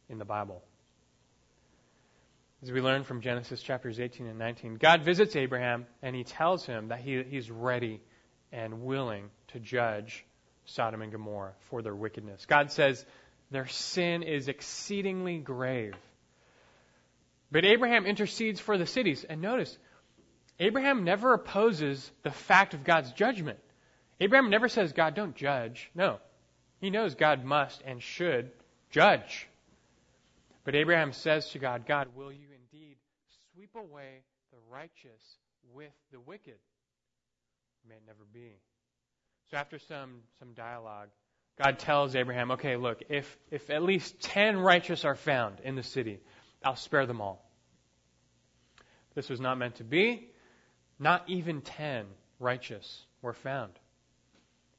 in 0.08 0.20
the 0.20 0.26
Bible 0.26 0.62
as 2.64 2.72
we 2.72 2.82
learn 2.82 3.04
from 3.04 3.22
Genesis 3.22 3.62
chapters 3.62 4.00
18 4.00 4.26
and 4.28 4.40
19. 4.40 4.76
God 4.76 5.04
visits 5.04 5.36
Abraham 5.36 5.86
and 6.02 6.16
he 6.16 6.24
tells 6.24 6.66
him 6.66 6.88
that 6.88 7.00
he, 7.00 7.24
he's 7.24 7.52
ready 7.52 8.02
and 8.52 8.84
willing 8.84 9.30
to 9.50 9.60
judge 9.60 10.26
Sodom 10.66 11.02
and 11.02 11.12
Gomorrah 11.12 11.54
for 11.70 11.82
their 11.82 11.96
wickedness. 11.96 12.46
God 12.46 12.72
says 12.72 13.06
their 13.52 13.68
sin 13.68 14.24
is 14.24 14.48
exceedingly 14.48 15.38
grave. 15.38 15.96
But 17.52 17.66
Abraham 17.66 18.06
intercedes 18.06 18.60
for 18.60 18.78
the 18.78 18.86
cities. 18.86 19.24
And 19.24 19.42
notice, 19.42 19.78
Abraham 20.60 21.04
never 21.04 21.34
opposes 21.34 22.12
the 22.24 22.32
fact 22.32 22.74
of 22.74 22.84
God's 22.84 23.12
judgment. 23.14 23.60
Abraham 24.20 24.50
never 24.50 24.68
says, 24.68 24.94
God, 24.94 25.16
don't 25.16 25.36
judge. 25.36 25.90
No. 25.96 26.20
He 26.82 26.90
knows 26.90 27.16
God 27.16 27.44
must 27.44 27.82
and 27.86 28.02
should 28.02 28.52
judge. 28.90 29.48
But 30.64 30.76
Abraham 30.76 31.14
says 31.14 31.50
to 31.50 31.60
God, 31.60 31.86
God, 31.88 32.10
will 32.16 32.32
you 32.32 32.48
indeed 32.72 32.98
sweep 33.54 33.76
away 33.76 34.24
the 34.52 34.58
righteous 34.70 35.38
with 35.74 35.94
the 36.12 36.20
wicked? 36.20 36.58
May 37.88 37.96
it 37.96 38.04
never 38.06 38.26
be. 38.34 38.58
So 39.50 39.58
after 39.58 39.80
some, 39.80 40.20
some 40.40 40.54
dialogue, 40.54 41.08
God 41.62 41.80
tells 41.80 42.16
Abraham, 42.16 42.52
okay, 42.52 42.76
look, 42.76 43.02
if, 43.10 43.38
if 43.50 43.70
at 43.70 43.82
least 43.82 44.20
ten 44.22 44.58
righteous 44.58 45.06
are 45.06 45.16
found 45.16 45.60
in 45.64 45.76
the 45.76 45.84
city, 45.84 46.20
I'll 46.64 46.76
spare 46.76 47.06
them 47.06 47.20
all. 47.20 47.44
This 49.16 49.30
was 49.30 49.40
not 49.40 49.58
meant 49.58 49.76
to 49.76 49.84
be. 49.84 50.30
Not 51.00 51.24
even 51.28 51.62
ten 51.62 52.06
righteous 52.40 53.06
were 53.22 53.34
found. 53.34 53.74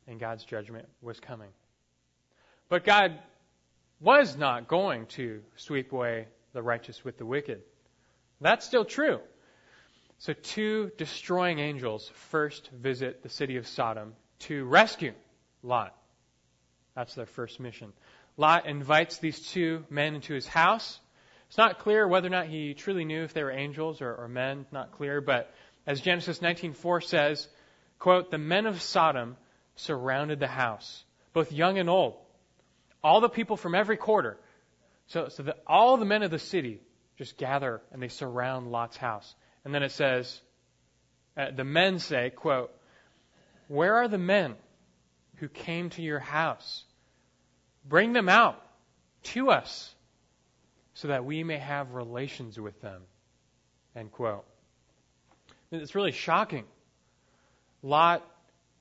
And 0.07 0.21
God's 0.21 0.45
judgment 0.45 0.89
was 1.03 1.19
coming. 1.19 1.51
But 2.69 2.85
God 2.85 3.19
was 4.01 4.37
not 4.37 4.69
going 4.69 5.07
to 5.07 5.41
sweep 5.57 5.93
away 5.93 6.29
the 6.53 6.63
righteous 6.63 7.05
with 7.05 7.19
the 7.19 7.27
wicked. 7.27 7.63
That's 8.41 8.65
still 8.65 8.85
true. 8.85 9.19
So, 10.19 10.33
two 10.33 10.93
destroying 10.97 11.59
angels 11.59 12.11
first 12.31 12.71
visit 12.71 13.23
the 13.23 13.29
city 13.29 13.57
of 13.57 13.67
Sodom 13.67 14.15
to 14.41 14.65
rescue 14.65 15.15
Lot. 15.63 15.98
That's 16.99 17.15
their 17.15 17.27
first 17.27 17.61
mission. 17.61 17.93
Lot 18.37 18.67
invites 18.67 19.19
these 19.19 19.39
two 19.39 19.85
men 19.89 20.17
into 20.17 20.35
his 20.35 20.49
house. 20.49 20.99
It's 21.47 21.57
not 21.57 21.79
clear 21.79 22.09
whether 22.09 22.27
or 22.27 22.31
not 22.31 22.49
he 22.49 22.75
truly 22.75 23.05
knew 23.05 23.23
if 23.23 23.33
they 23.33 23.45
were 23.45 23.53
angels 23.53 24.03
or, 24.03 24.13
or 24.13 24.27
men, 24.27 24.67
not 24.73 24.91
clear, 24.91 25.21
but 25.21 25.55
as 25.87 26.01
Genesis 26.01 26.41
19:4 26.41 27.01
says, 27.05 27.47
quote, 28.01 28.33
"The 28.33 28.39
men 28.39 28.67
of 28.67 28.83
Sodom 28.83 29.37
surrounded 29.77 30.41
the 30.41 30.49
house, 30.49 31.05
both 31.35 31.53
young 31.53 31.79
and 31.79 31.89
old. 31.89 32.17
All 33.01 33.21
the 33.21 33.29
people 33.29 33.57
from 33.57 33.77
every 33.77 33.97
quarter. 33.97 34.37
So, 35.07 35.29
so 35.29 35.45
that 35.45 35.63
all 35.69 35.99
the 35.99 36.05
men 36.05 36.25
of 36.25 36.33
the 36.33 36.41
city 36.41 36.81
just 37.17 37.37
gather 37.37 37.81
and 37.93 38.03
they 38.03 38.09
surround 38.09 38.73
Lot's 38.73 38.97
house. 38.97 39.37
And 39.65 39.73
then 39.73 39.85
it 39.85 39.93
says, 39.93 40.43
uh, 41.37 41.53
the 41.53 41.63
men 41.63 42.01
say, 42.01 42.31
quote, 42.31 42.75
Where 43.69 43.95
are 43.95 44.09
the 44.09 44.19
men 44.19 44.57
who 45.37 45.49
came 45.49 45.91
to 45.91 46.03
your 46.03 46.19
house? 46.19 46.85
Bring 47.85 48.13
them 48.13 48.29
out 48.29 48.63
to 49.25 49.51
us 49.51 49.95
so 50.95 51.09
that 51.09 51.25
we 51.25 51.45
may 51.45 51.59
have 51.59 51.93
relations 51.93 52.59
with 52.59 52.81
them. 52.81 53.03
End 53.95 54.13
quote. 54.13 54.45
It's 55.71 55.95
really 55.95 56.13
shocking. 56.13 56.65
Lot 57.83 58.25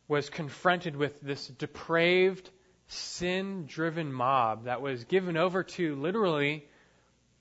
was 0.07 0.29
confronted 0.29 0.95
with 0.95 1.19
this 1.21 1.47
depraved, 1.47 2.49
sin 2.87 3.65
driven 3.67 4.11
mob 4.11 4.65
that 4.65 4.81
was 4.81 5.03
given 5.03 5.37
over 5.37 5.63
to 5.63 5.95
literally 5.95 6.65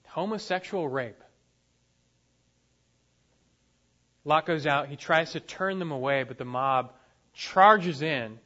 homosexual 0.09 0.89
rape. 0.89 1.23
Lot 4.25 4.45
goes 4.45 4.67
out, 4.67 4.89
he 4.89 4.97
tries 4.97 5.33
to 5.33 5.41
turn 5.41 5.79
them 5.79 5.93
away, 5.93 6.25
but 6.25 6.37
the 6.37 6.45
mob 6.45 6.93
charges 7.33 8.03
in, 8.03 8.41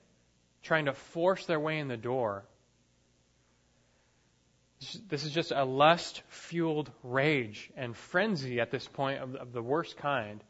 trying 0.62 0.84
to 0.84 0.92
force 0.92 1.46
their 1.46 1.58
way 1.58 1.78
in 1.78 1.88
the 1.88 1.96
door. 1.96 2.44
This 5.08 5.24
is 5.24 5.32
just 5.32 5.52
a 5.52 5.64
lust 5.64 6.22
fueled 6.28 6.90
rage 7.02 7.70
and 7.76 7.94
frenzy 7.94 8.60
at 8.60 8.70
this 8.70 8.88
point 8.88 9.20
of, 9.20 9.34
of, 9.34 9.52
the 9.52 9.62
worst 9.62 9.98
kind. 9.98 10.42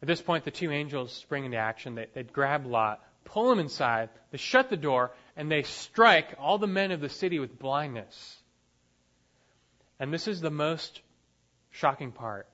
At 0.00 0.08
this 0.08 0.20
point, 0.20 0.44
the 0.44 0.50
two 0.50 0.72
angels 0.72 1.12
spring 1.12 1.44
into 1.44 1.58
action. 1.58 1.94
They, 1.94 2.08
they 2.12 2.24
grab 2.24 2.66
Lot, 2.66 3.00
pull 3.24 3.52
him 3.52 3.60
inside, 3.60 4.08
they 4.32 4.38
shut 4.38 4.68
the 4.68 4.76
door, 4.76 5.12
and 5.36 5.48
they 5.48 5.62
strike 5.62 6.34
all 6.40 6.58
the 6.58 6.66
men 6.66 6.90
of 6.90 7.00
the 7.00 7.08
city 7.08 7.38
with 7.38 7.56
blindness. 7.56 8.36
And 10.00 10.12
this 10.12 10.26
is 10.26 10.40
the 10.40 10.50
most 10.50 11.00
shocking 11.70 12.10
part. 12.10 12.48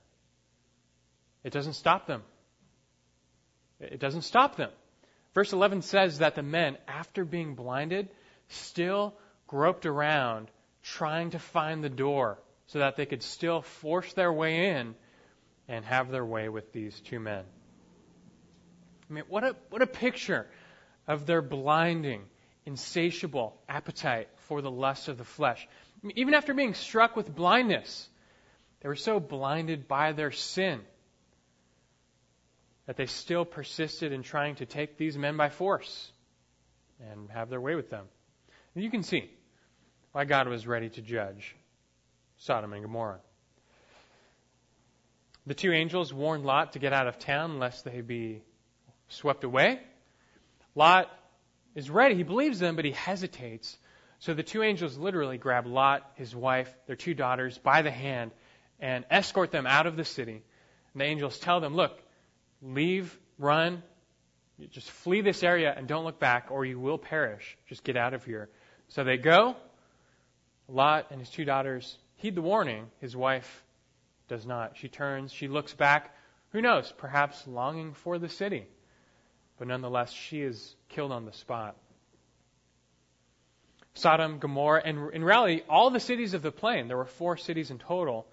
It 1.43 1.51
doesn't 1.51 1.73
stop 1.73 2.05
them. 2.05 2.21
It 3.79 3.99
doesn't 3.99 4.23
stop 4.23 4.57
them. 4.57 4.69
Verse 5.33 5.53
11 5.53 5.81
says 5.81 6.19
that 6.19 6.35
the 6.35 6.43
men, 6.43 6.77
after 6.87 7.25
being 7.25 7.55
blinded, 7.55 8.09
still 8.49 9.15
groped 9.47 9.87
around 9.87 10.51
trying 10.95 11.31
to 11.31 11.39
find 11.39 11.83
the 11.83 11.89
door 11.89 12.39
so 12.67 12.79
that 12.79 12.95
they 12.95 13.05
could 13.05 13.23
still 13.23 13.61
force 13.61 14.11
their 14.13 14.31
way 14.31 14.69
in 14.69 14.95
and 15.67 15.85
have 15.85 16.09
their 16.09 16.25
way 16.25 16.49
with 16.49 16.71
these 16.73 16.99
two 17.01 17.19
men. 17.19 17.43
I 19.09 19.13
mean, 19.13 19.23
what 19.27 19.43
a, 19.43 19.55
what 19.69 19.81
a 19.81 19.87
picture 19.87 20.47
of 21.07 21.25
their 21.25 21.41
blinding, 21.41 22.23
insatiable 22.65 23.59
appetite 23.67 24.29
for 24.47 24.61
the 24.61 24.71
lust 24.71 25.07
of 25.07 25.17
the 25.17 25.23
flesh. 25.23 25.67
I 26.03 26.07
mean, 26.07 26.17
even 26.17 26.33
after 26.33 26.53
being 26.53 26.73
struck 26.73 27.15
with 27.15 27.33
blindness, 27.33 28.07
they 28.81 28.89
were 28.89 28.95
so 28.95 29.19
blinded 29.19 29.87
by 29.87 30.13
their 30.13 30.31
sin 30.31 30.79
that 32.85 32.97
they 32.97 33.05
still 33.05 33.45
persisted 33.45 34.11
in 34.11 34.23
trying 34.23 34.55
to 34.55 34.65
take 34.65 34.97
these 34.97 35.17
men 35.17 35.37
by 35.37 35.49
force 35.49 36.11
and 37.11 37.29
have 37.29 37.49
their 37.49 37.61
way 37.61 37.75
with 37.75 37.89
them. 37.89 38.05
And 38.73 38.83
you 38.83 38.89
can 38.89 39.03
see 39.03 39.29
why 40.11 40.25
God 40.25 40.47
was 40.47 40.65
ready 40.65 40.89
to 40.89 41.01
judge 41.01 41.55
Sodom 42.37 42.73
and 42.73 42.81
Gomorrah. 42.83 43.19
The 45.45 45.53
two 45.53 45.71
angels 45.71 46.13
warned 46.13 46.45
Lot 46.45 46.73
to 46.73 46.79
get 46.79 46.93
out 46.93 47.07
of 47.07 47.19
town 47.19 47.59
lest 47.59 47.85
they 47.85 48.01
be 48.01 48.41
swept 49.07 49.43
away. 49.43 49.79
Lot 50.75 51.09
is 51.75 51.89
ready. 51.89 52.15
He 52.15 52.23
believes 52.23 52.59
them, 52.59 52.75
but 52.75 52.85
he 52.85 52.91
hesitates. 52.91 53.77
So 54.19 54.33
the 54.33 54.43
two 54.43 54.63
angels 54.63 54.97
literally 54.97 55.37
grab 55.37 55.65
Lot, 55.65 56.09
his 56.15 56.35
wife, 56.35 56.73
their 56.87 56.95
two 56.95 57.13
daughters 57.13 57.57
by 57.57 57.81
the 57.81 57.91
hand 57.91 58.31
and 58.79 59.05
escort 59.09 59.51
them 59.51 59.65
out 59.65 59.87
of 59.87 59.95
the 59.95 60.05
city. 60.05 60.43
And 60.93 61.01
the 61.01 61.05
angels 61.05 61.39
tell 61.39 61.59
them, 61.59 61.75
look, 61.75 61.97
leave, 62.61 63.17
run, 63.37 63.83
just 64.71 64.91
flee 64.91 65.21
this 65.21 65.41
area 65.41 65.73
and 65.75 65.87
don't 65.87 66.03
look 66.03 66.19
back 66.19 66.47
or 66.51 66.65
you 66.65 66.79
will 66.79 66.97
perish. 66.97 67.57
Just 67.67 67.83
get 67.83 67.95
out 67.95 68.13
of 68.13 68.25
here. 68.25 68.49
So 68.89 69.03
they 69.03 69.17
go. 69.17 69.55
Lot 70.69 71.07
and 71.11 71.19
his 71.19 71.29
two 71.29 71.45
daughters 71.45 71.97
heed 72.15 72.35
the 72.35 72.41
warning. 72.41 72.87
His 72.99 73.15
wife 73.15 73.63
does 74.27 74.45
not. 74.45 74.77
She 74.77 74.87
turns, 74.87 75.31
she 75.31 75.47
looks 75.47 75.73
back. 75.73 76.15
Who 76.51 76.61
knows? 76.61 76.91
Perhaps 76.97 77.47
longing 77.47 77.93
for 77.93 78.17
the 78.17 78.29
city. 78.29 78.67
But 79.57 79.67
nonetheless, 79.67 80.11
she 80.11 80.41
is 80.41 80.75
killed 80.87 81.11
on 81.11 81.25
the 81.25 81.33
spot. 81.33 81.75
Sodom, 83.93 84.39
Gomorrah, 84.39 84.81
and 84.85 85.13
in 85.13 85.23
reality, 85.23 85.63
all 85.67 85.89
the 85.89 85.99
cities 85.99 86.33
of 86.33 86.41
the 86.41 86.51
plain, 86.51 86.87
there 86.87 86.97
were 86.97 87.05
four 87.05 87.35
cities 87.35 87.69
in 87.69 87.79
total, 87.79 88.25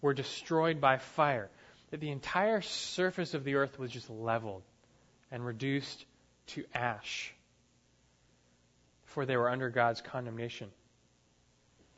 were 0.00 0.14
destroyed 0.14 0.80
by 0.80 0.98
fire. 0.98 1.48
That 1.90 2.00
the 2.00 2.10
entire 2.10 2.62
surface 2.62 3.34
of 3.34 3.44
the 3.44 3.54
earth 3.56 3.78
was 3.78 3.90
just 3.90 4.10
leveled 4.10 4.62
and 5.30 5.44
reduced 5.44 6.04
to 6.48 6.64
ash. 6.74 7.32
For 9.04 9.26
they 9.26 9.36
were 9.36 9.50
under 9.50 9.68
God's 9.68 10.00
condemnation. 10.00 10.70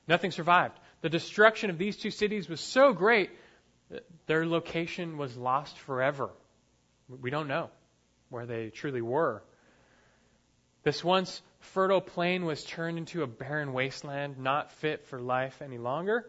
Nothing 0.06 0.30
survived. 0.30 0.78
The 1.00 1.08
destruction 1.08 1.70
of 1.70 1.78
these 1.78 1.96
two 1.96 2.10
cities 2.10 2.48
was 2.48 2.60
so 2.60 2.92
great 2.92 3.30
that 3.90 4.04
their 4.26 4.46
location 4.46 5.18
was 5.18 5.36
lost 5.36 5.78
forever. 5.78 6.30
We 7.08 7.30
don't 7.30 7.48
know 7.48 7.70
where 8.30 8.46
they 8.46 8.70
truly 8.70 9.02
were. 9.02 9.42
This 10.82 11.02
once 11.02 11.40
fertile 11.60 12.00
plain 12.00 12.44
was 12.44 12.62
turned 12.64 12.98
into 12.98 13.22
a 13.22 13.26
barren 13.26 13.72
wasteland, 13.72 14.38
not 14.38 14.70
fit 14.72 15.06
for 15.06 15.20
life 15.20 15.62
any 15.62 15.78
longer. 15.78 16.28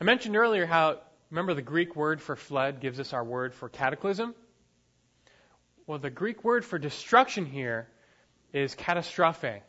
I 0.00 0.04
mentioned 0.04 0.36
earlier 0.36 0.64
how, 0.64 0.98
remember, 1.30 1.52
the 1.52 1.62
Greek 1.62 1.94
word 1.94 2.22
for 2.22 2.36
flood 2.36 2.80
gives 2.80 2.98
us 2.98 3.12
our 3.12 3.24
word 3.24 3.54
for 3.54 3.68
cataclysm? 3.68 4.34
Well, 5.86 5.98
the 5.98 6.10
Greek 6.10 6.44
word 6.44 6.64
for 6.64 6.78
destruction 6.78 7.44
here 7.44 7.88
is 8.52 8.74
catastrophe. 8.74 9.62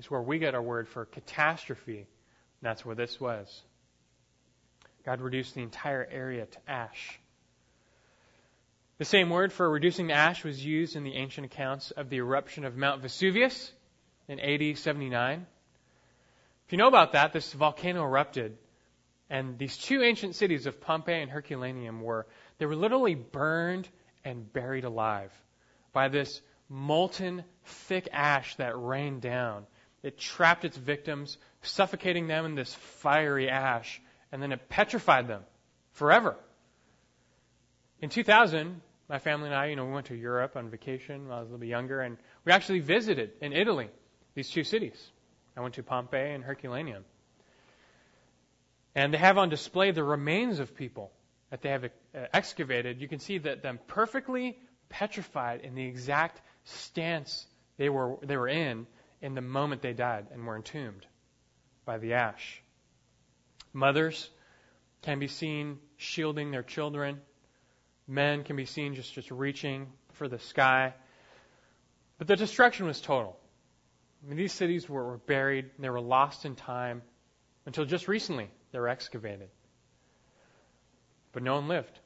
It's 0.00 0.10
where 0.10 0.22
we 0.22 0.38
get 0.38 0.54
our 0.54 0.62
word 0.62 0.88
for 0.88 1.04
catastrophe. 1.04 1.98
And 1.98 2.06
that's 2.62 2.86
where 2.86 2.94
this 2.94 3.20
was. 3.20 3.62
God 5.04 5.20
reduced 5.20 5.54
the 5.54 5.60
entire 5.60 6.08
area 6.10 6.46
to 6.46 6.58
ash. 6.66 7.20
The 8.96 9.04
same 9.04 9.28
word 9.28 9.52
for 9.52 9.68
reducing 9.68 10.10
ash 10.10 10.42
was 10.42 10.64
used 10.64 10.96
in 10.96 11.04
the 11.04 11.16
ancient 11.16 11.44
accounts 11.44 11.90
of 11.90 12.08
the 12.08 12.16
eruption 12.16 12.64
of 12.64 12.78
Mount 12.78 13.02
Vesuvius 13.02 13.72
in 14.26 14.40
AD 14.40 14.78
79. 14.78 15.46
If 16.66 16.72
you 16.72 16.78
know 16.78 16.88
about 16.88 17.12
that, 17.12 17.34
this 17.34 17.52
volcano 17.52 18.02
erupted, 18.02 18.56
and 19.28 19.58
these 19.58 19.76
two 19.76 20.02
ancient 20.02 20.34
cities 20.34 20.64
of 20.64 20.80
Pompeii 20.80 21.20
and 21.20 21.30
Herculaneum 21.30 22.00
were 22.00 22.26
they 22.56 22.64
were 22.64 22.74
literally 22.74 23.16
burned 23.16 23.86
and 24.24 24.50
buried 24.50 24.84
alive 24.84 25.30
by 25.92 26.08
this 26.08 26.40
molten, 26.70 27.44
thick 27.64 28.08
ash 28.12 28.56
that 28.56 28.72
rained 28.78 29.20
down 29.20 29.66
it 30.02 30.18
trapped 30.18 30.64
its 30.64 30.76
victims, 30.76 31.38
suffocating 31.62 32.26
them 32.26 32.44
in 32.44 32.54
this 32.54 32.74
fiery 32.74 33.48
ash, 33.48 34.00
and 34.32 34.42
then 34.42 34.52
it 34.52 34.68
petrified 34.68 35.28
them 35.28 35.42
forever. 35.92 36.36
In 38.00 38.08
2000, 38.08 38.80
my 39.08 39.18
family 39.18 39.46
and 39.46 39.54
I, 39.54 39.66
you 39.66 39.76
know, 39.76 39.84
we 39.84 39.92
went 39.92 40.06
to 40.06 40.14
Europe 40.14 40.56
on 40.56 40.70
vacation 40.70 41.28
when 41.28 41.36
I 41.36 41.40
was 41.40 41.48
a 41.48 41.52
little 41.52 41.58
bit 41.58 41.68
younger, 41.68 42.00
and 42.00 42.16
we 42.44 42.52
actually 42.52 42.80
visited 42.80 43.32
in 43.40 43.52
Italy 43.52 43.90
these 44.34 44.48
two 44.48 44.64
cities. 44.64 45.10
I 45.56 45.60
went 45.60 45.74
to 45.74 45.82
Pompeii 45.82 46.32
and 46.32 46.44
Herculaneum. 46.44 47.04
And 48.94 49.12
they 49.12 49.18
have 49.18 49.36
on 49.36 49.48
display 49.50 49.90
the 49.90 50.02
remains 50.02 50.58
of 50.58 50.74
people 50.74 51.12
that 51.50 51.62
they 51.62 51.70
have 51.70 51.84
uh, 51.84 51.88
excavated. 52.32 53.00
You 53.00 53.08
can 53.08 53.18
see 53.18 53.38
that 53.38 53.62
them 53.62 53.78
perfectly 53.86 54.58
petrified 54.88 55.60
in 55.60 55.74
the 55.74 55.84
exact 55.84 56.40
stance 56.64 57.46
they 57.76 57.88
were, 57.88 58.16
they 58.22 58.36
were 58.36 58.48
in 58.48 58.86
in 59.20 59.34
the 59.34 59.40
moment 59.40 59.82
they 59.82 59.92
died 59.92 60.26
and 60.32 60.46
were 60.46 60.56
entombed 60.56 61.06
by 61.84 61.98
the 61.98 62.14
ash. 62.14 62.62
Mothers 63.72 64.30
can 65.02 65.18
be 65.18 65.28
seen 65.28 65.78
shielding 65.96 66.50
their 66.50 66.62
children. 66.62 67.20
Men 68.06 68.44
can 68.44 68.56
be 68.56 68.64
seen 68.64 68.94
just, 68.94 69.14
just 69.14 69.30
reaching 69.30 69.86
for 70.14 70.28
the 70.28 70.38
sky. 70.38 70.94
But 72.18 72.26
the 72.26 72.36
destruction 72.36 72.86
was 72.86 73.00
total. 73.00 73.38
I 74.22 74.28
mean, 74.28 74.36
these 74.36 74.52
cities 74.52 74.88
were, 74.88 75.04
were 75.04 75.18
buried, 75.18 75.70
they 75.78 75.88
were 75.88 76.00
lost 76.00 76.44
in 76.44 76.54
time 76.54 77.02
until 77.64 77.84
just 77.84 78.08
recently 78.08 78.50
they 78.72 78.78
were 78.78 78.88
excavated. 78.88 79.48
But 81.32 81.42
no 81.42 81.54
one 81.54 81.68
lived. 81.68 81.98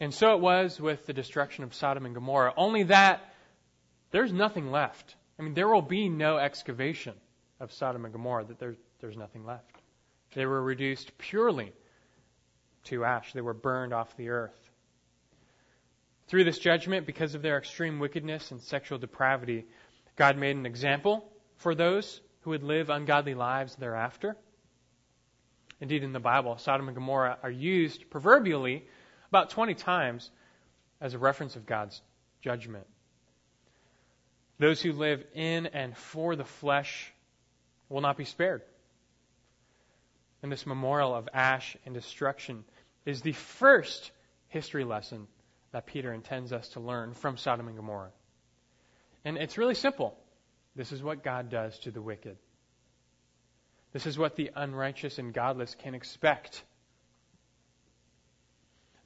And 0.00 0.12
so 0.12 0.34
it 0.34 0.40
was 0.40 0.80
with 0.80 1.06
the 1.06 1.12
destruction 1.12 1.62
of 1.62 1.74
Sodom 1.74 2.06
and 2.06 2.14
Gomorrah. 2.14 2.54
Only 2.56 2.84
that 2.84 3.20
there's 4.10 4.32
nothing 4.32 4.70
left. 4.70 5.14
I 5.38 5.42
mean, 5.42 5.54
there 5.54 5.68
will 5.68 5.82
be 5.82 6.08
no 6.08 6.38
excavation 6.38 7.14
of 7.60 7.72
Sodom 7.72 8.04
and 8.04 8.12
Gomorrah, 8.12 8.44
that 8.44 8.58
there, 8.58 8.76
there's 9.00 9.16
nothing 9.16 9.44
left. 9.44 9.76
They 10.34 10.46
were 10.46 10.62
reduced 10.62 11.16
purely 11.18 11.72
to 12.84 13.04
ash. 13.04 13.32
They 13.32 13.40
were 13.40 13.54
burned 13.54 13.92
off 13.92 14.16
the 14.16 14.30
earth. 14.30 14.58
Through 16.28 16.44
this 16.44 16.58
judgment, 16.58 17.06
because 17.06 17.34
of 17.34 17.42
their 17.42 17.58
extreme 17.58 17.98
wickedness 17.98 18.50
and 18.50 18.60
sexual 18.60 18.98
depravity, 18.98 19.66
God 20.16 20.38
made 20.38 20.56
an 20.56 20.66
example 20.66 21.30
for 21.56 21.74
those 21.74 22.20
who 22.40 22.50
would 22.50 22.62
live 22.62 22.90
ungodly 22.90 23.34
lives 23.34 23.76
thereafter. 23.76 24.36
Indeed, 25.80 26.04
in 26.04 26.12
the 26.12 26.20
Bible, 26.20 26.56
Sodom 26.58 26.88
and 26.88 26.94
Gomorrah 26.94 27.38
are 27.42 27.50
used 27.50 28.08
proverbially 28.10 28.86
about 29.28 29.50
20 29.50 29.74
times 29.74 30.30
as 31.00 31.14
a 31.14 31.18
reference 31.18 31.56
of 31.56 31.66
God's 31.66 32.00
judgment. 32.40 32.86
Those 34.62 34.80
who 34.80 34.92
live 34.92 35.24
in 35.34 35.66
and 35.66 35.96
for 35.96 36.36
the 36.36 36.44
flesh 36.44 37.12
will 37.88 38.00
not 38.00 38.16
be 38.16 38.24
spared. 38.24 38.62
And 40.40 40.52
this 40.52 40.66
memorial 40.66 41.16
of 41.16 41.28
ash 41.34 41.76
and 41.84 41.92
destruction 41.92 42.62
is 43.04 43.22
the 43.22 43.32
first 43.32 44.12
history 44.46 44.84
lesson 44.84 45.26
that 45.72 45.86
Peter 45.86 46.12
intends 46.12 46.52
us 46.52 46.68
to 46.68 46.80
learn 46.80 47.12
from 47.12 47.38
Sodom 47.38 47.66
and 47.66 47.76
Gomorrah. 47.76 48.12
And 49.24 49.36
it's 49.36 49.58
really 49.58 49.74
simple. 49.74 50.16
This 50.76 50.92
is 50.92 51.02
what 51.02 51.24
God 51.24 51.50
does 51.50 51.76
to 51.80 51.90
the 51.90 52.00
wicked. 52.00 52.36
This 53.92 54.06
is 54.06 54.16
what 54.16 54.36
the 54.36 54.52
unrighteous 54.54 55.18
and 55.18 55.34
godless 55.34 55.74
can 55.74 55.96
expect. 55.96 56.62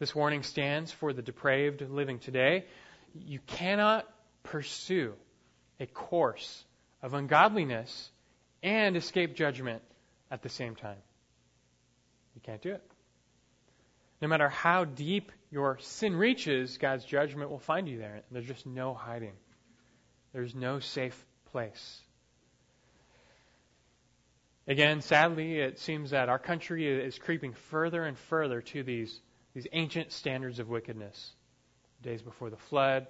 This 0.01 0.15
warning 0.15 0.43
stands 0.43 0.93
for 0.93 1.15
the 1.15 1.23
depraved 1.23 1.81
living 1.81 2.19
today. 2.19 2.67
You 3.15 3.39
cannot 3.47 4.07
pursue 4.43 5.15
a 5.81 5.87
course 5.87 6.65
of 7.03 7.15
ungodliness 7.15 8.11
and 8.63 8.97
escape 8.97 9.35
judgment 9.35 9.83
at 10.31 10.43
the 10.43 10.49
same 10.49 10.75
time. 10.75 10.99
You 12.35 12.41
can't 12.43 12.63
do 12.63 12.73
it. 12.73 12.83
No 14.21 14.29
matter 14.29 14.49
how 14.49 14.85
deep 14.85 15.31
your 15.51 15.79
sin 15.81 16.17
reaches, 16.17 16.79
God's 16.79 17.05
judgment 17.05 17.51
will 17.51 17.59
find 17.59 17.89
you 17.89 17.99
there. 17.99 18.23
There's 18.31 18.47
just 18.47 18.67
no 18.67 18.95
hiding. 18.95 19.35
There's 20.33 20.55
no 20.55 20.81
safe 20.81 21.25
place. 21.53 22.01
Again, 24.67 25.01
sadly, 25.01 25.61
it 25.61 25.79
seems 25.79 26.11
that 26.11 26.29
our 26.29 26.39
country 26.39 26.89
is 26.89 27.19
creeping 27.19 27.53
further 27.53 28.05
and 28.05 28.19
further 28.19 28.61
to 28.63 28.83
these, 28.83 29.21
these 29.55 29.67
ancient 29.73 30.11
standards 30.11 30.59
of 30.59 30.69
wickedness. 30.69 31.33
Days 32.03 32.21
before 32.21 32.51
the 32.51 32.57
flood, 32.57 33.07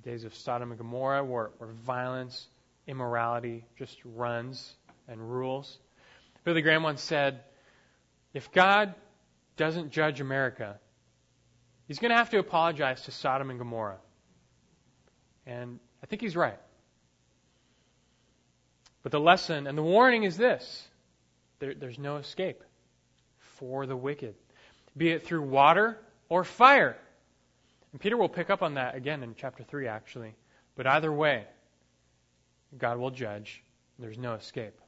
days 0.00 0.24
of 0.24 0.34
Sodom 0.34 0.70
and 0.70 0.78
Gomorrah, 0.78 1.24
where, 1.24 1.50
where 1.58 1.70
violence, 1.70 2.48
immorality 2.86 3.64
just 3.78 3.98
runs 4.04 4.74
and 5.08 5.20
rules. 5.20 5.78
Billy 6.44 6.62
Graham 6.62 6.82
once 6.82 7.02
said, 7.02 7.40
if 8.34 8.50
God 8.52 8.94
doesn't 9.56 9.90
judge 9.90 10.20
America, 10.20 10.78
he's 11.86 11.98
going 11.98 12.10
to 12.10 12.16
have 12.16 12.30
to 12.30 12.38
apologize 12.38 13.02
to 13.02 13.10
Sodom 13.10 13.50
and 13.50 13.58
Gomorrah. 13.58 13.98
And 15.46 15.78
I 16.02 16.06
think 16.06 16.22
he's 16.22 16.36
right. 16.36 16.58
But 19.02 19.12
the 19.12 19.20
lesson 19.20 19.66
and 19.66 19.76
the 19.76 19.82
warning 19.82 20.24
is 20.24 20.36
this 20.36 20.88
there, 21.58 21.74
there's 21.74 21.98
no 21.98 22.16
escape 22.16 22.62
for 23.38 23.86
the 23.86 23.96
wicked, 23.96 24.34
be 24.96 25.10
it 25.10 25.24
through 25.24 25.42
water 25.42 25.98
or 26.28 26.44
fire. 26.44 26.96
And 27.92 28.00
Peter 28.00 28.16
will 28.16 28.28
pick 28.28 28.50
up 28.50 28.62
on 28.62 28.74
that 28.74 28.94
again 28.94 29.22
in 29.22 29.34
chapter 29.36 29.62
3, 29.62 29.86
actually. 29.86 30.34
But 30.74 30.86
either 30.86 31.12
way, 31.12 31.44
God 32.76 32.98
will 32.98 33.10
judge. 33.10 33.62
There's 33.98 34.18
no 34.18 34.34
escape. 34.34 34.80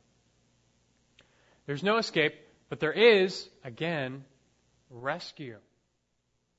There's 1.66 1.82
no 1.82 1.98
escape, 1.98 2.34
but 2.68 2.80
there 2.80 2.92
is, 2.92 3.48
again, 3.62 4.24
rescue. 4.90 5.58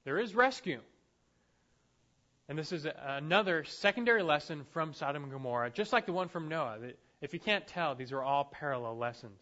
There 0.04 0.20
is 0.20 0.36
rescue. 0.36 0.82
And 2.48 2.58
this 2.58 2.72
is 2.72 2.86
another 2.86 3.64
secondary 3.64 4.22
lesson 4.22 4.66
from 4.72 4.94
Sodom 4.94 5.24
and 5.24 5.32
Gomorrah, 5.32 5.72
just 5.72 5.94
like 5.94 6.06
the 6.06 6.14
one 6.14 6.30
from 6.30 6.48
Noah. 6.48 6.78
If 7.22 7.34
you 7.34 7.40
can't 7.40 7.66
tell, 7.68 7.96
these 7.96 8.12
are 8.12 8.22
all 8.22 8.46
parallel 8.46 8.98
lessons. 8.98 9.42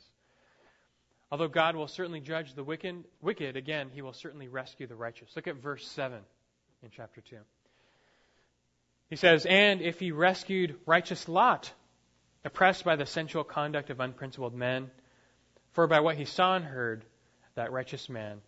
Although 1.29 1.49
God 1.49 1.75
will 1.75 1.87
certainly 1.87 2.21
judge 2.21 2.53
the 2.53 2.63
wicked, 2.63 3.03
wicked, 3.21 3.57
again, 3.57 3.89
he 3.93 4.01
will 4.01 4.13
certainly 4.13 4.47
rescue 4.47 4.87
the 4.87 4.95
righteous. 4.95 5.35
Look 5.35 5.47
at 5.47 5.57
verse 5.57 5.85
7 5.87 6.19
in 6.83 6.89
chapter 6.91 7.21
2. 7.21 7.37
He 9.09 9.15
says, 9.15 9.45
And 9.45 9.81
if 9.81 9.99
he 9.99 10.11
rescued 10.11 10.75
righteous 10.85 11.27
Lot, 11.29 11.71
oppressed 12.43 12.83
by 12.83 12.95
the 12.95 13.05
sensual 13.05 13.43
conduct 13.43 13.89
of 13.89 13.99
unprincipled 13.99 14.53
men, 14.53 14.91
for 15.71 15.87
by 15.87 16.01
what 16.01 16.17
he 16.17 16.25
saw 16.25 16.55
and 16.55 16.65
heard, 16.65 17.05
that 17.55 17.71
righteous 17.71 18.09
man, 18.09 18.41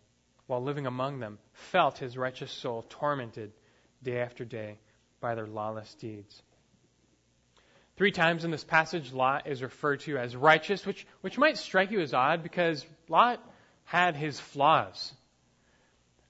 while 0.47 0.61
living 0.61 0.85
among 0.85 1.19
them, 1.19 1.39
felt 1.53 1.97
his 1.97 2.17
righteous 2.17 2.51
soul 2.51 2.83
tormented 2.89 3.51
day 4.03 4.19
after 4.19 4.43
day 4.43 4.79
by 5.21 5.35
their 5.35 5.47
lawless 5.47 5.93
deeds. 5.95 6.41
Three 7.95 8.11
times 8.11 8.43
in 8.43 8.51
this 8.51 8.63
passage, 8.63 9.13
Lot 9.13 9.47
is 9.47 9.63
referred 9.63 10.01
to 10.01 10.17
as 10.17 10.35
righteous, 10.35 10.85
which, 10.85 11.07
which 11.21 11.37
might 11.37 11.57
strike 11.57 11.91
you 11.91 12.01
as 12.01 12.13
odd 12.13 12.43
because 12.43 12.85
Lot 13.07 13.41
had 13.85 14.15
his 14.15 14.39
flaws. 14.39 15.13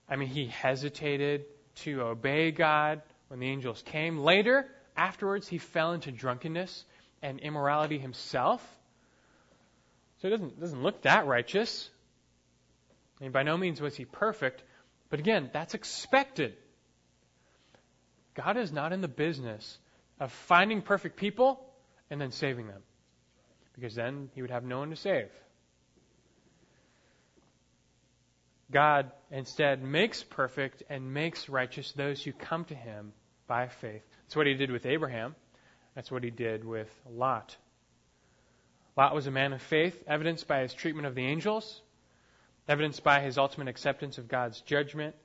I 0.07 0.17
mean, 0.17 0.29
he 0.29 0.45
hesitated 0.45 1.45
to 1.75 2.01
obey 2.01 2.51
God 2.51 3.01
when 3.27 3.39
the 3.39 3.47
angels 3.47 3.81
came. 3.85 4.19
Later, 4.19 4.67
afterwards, 4.95 5.47
he 5.47 5.57
fell 5.57 5.93
into 5.93 6.11
drunkenness 6.11 6.85
and 7.21 7.39
immorality 7.39 7.97
himself. 7.97 8.61
So 10.21 10.27
it 10.27 10.31
doesn't, 10.31 10.59
doesn't 10.59 10.83
look 10.83 11.01
that 11.03 11.27
righteous. 11.27 11.89
I 13.19 13.23
mean, 13.23 13.31
by 13.31 13.43
no 13.43 13.57
means 13.57 13.81
was 13.81 13.95
he 13.95 14.05
perfect, 14.05 14.63
but 15.09 15.19
again, 15.19 15.49
that's 15.53 15.73
expected. 15.73 16.53
God 18.33 18.57
is 18.57 18.71
not 18.71 18.91
in 18.91 19.01
the 19.01 19.07
business 19.07 19.77
of 20.19 20.31
finding 20.31 20.81
perfect 20.81 21.15
people 21.15 21.65
and 22.09 22.19
then 22.19 22.31
saving 22.31 22.67
them, 22.67 22.81
because 23.73 23.95
then 23.95 24.29
he 24.35 24.41
would 24.41 24.51
have 24.51 24.63
no 24.63 24.79
one 24.79 24.89
to 24.89 24.95
save. 24.95 25.29
God 28.75 29.09
instead 29.31 29.81
makes 29.81 30.21
perfect 30.21 30.83
and 30.89 31.13
makes 31.13 31.47
righteous 31.47 31.93
those 31.93 32.21
who 32.21 32.33
come 32.33 32.65
to 32.65 32.75
him 32.75 33.13
by 33.47 33.69
faith. 33.69 34.03
That's 34.23 34.35
what 34.35 34.47
he 34.47 34.53
did 34.53 34.69
with 34.69 34.85
Abraham. 34.85 35.33
That's 35.95 36.11
what 36.11 36.25
he 36.25 36.29
did 36.29 36.65
with 36.65 36.89
Lot. 37.09 37.55
Lot 38.97 39.15
was 39.15 39.27
a 39.27 39.31
man 39.31 39.53
of 39.53 39.61
faith, 39.61 40.03
evidenced 40.07 40.45
by 40.49 40.59
his 40.59 40.73
treatment 40.73 41.07
of 41.07 41.15
the 41.15 41.25
angels, 41.25 41.81
evidenced 42.67 43.01
by 43.01 43.21
his 43.21 43.37
ultimate 43.37 43.69
acceptance 43.69 44.17
of 44.17 44.27
God's 44.27 44.59
judgment, 44.59 45.15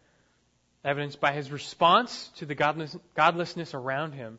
evidenced 0.84 1.20
by 1.20 1.32
his 1.32 1.50
response 1.50 2.30
to 2.36 2.46
the 2.46 2.54
godless, 2.54 2.96
godlessness 3.16 3.74
around 3.74 4.12
him. 4.12 4.38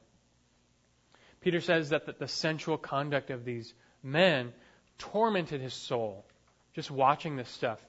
Peter 1.41 1.59
says 1.59 1.89
that 1.89 2.05
the, 2.05 2.15
the 2.17 2.29
sensual 2.29 2.77
conduct 2.77 3.29
of 3.29 3.43
these 3.43 3.73
men 4.01 4.53
tormented 4.99 5.59
his 5.59 5.73
soul. 5.73 6.25
Just 6.73 6.89
watching 6.89 7.35
this 7.35 7.49
stuff 7.49 7.85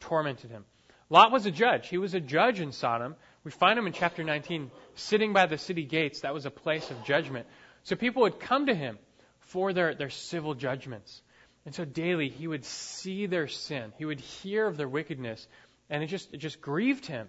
tormented 0.00 0.50
him. 0.50 0.64
Lot 1.08 1.32
was 1.32 1.46
a 1.46 1.50
judge. 1.50 1.88
He 1.88 1.98
was 1.98 2.14
a 2.14 2.20
judge 2.20 2.60
in 2.60 2.72
Sodom. 2.72 3.16
We 3.44 3.50
find 3.50 3.78
him 3.78 3.86
in 3.86 3.92
chapter 3.92 4.22
19 4.22 4.70
sitting 4.94 5.32
by 5.32 5.46
the 5.46 5.58
city 5.58 5.84
gates. 5.84 6.20
That 6.20 6.34
was 6.34 6.46
a 6.46 6.50
place 6.50 6.90
of 6.90 7.04
judgment. 7.04 7.46
So 7.82 7.96
people 7.96 8.22
would 8.22 8.38
come 8.38 8.66
to 8.66 8.74
him 8.74 8.98
for 9.40 9.72
their, 9.72 9.94
their 9.94 10.10
civil 10.10 10.54
judgments. 10.54 11.22
And 11.66 11.74
so 11.74 11.84
daily 11.84 12.28
he 12.28 12.46
would 12.46 12.64
see 12.64 13.26
their 13.26 13.48
sin. 13.48 13.92
He 13.98 14.04
would 14.04 14.20
hear 14.20 14.66
of 14.66 14.76
their 14.76 14.88
wickedness. 14.88 15.46
And 15.88 16.02
it 16.02 16.06
just, 16.06 16.32
it 16.32 16.38
just 16.38 16.60
grieved 16.60 17.06
him. 17.06 17.28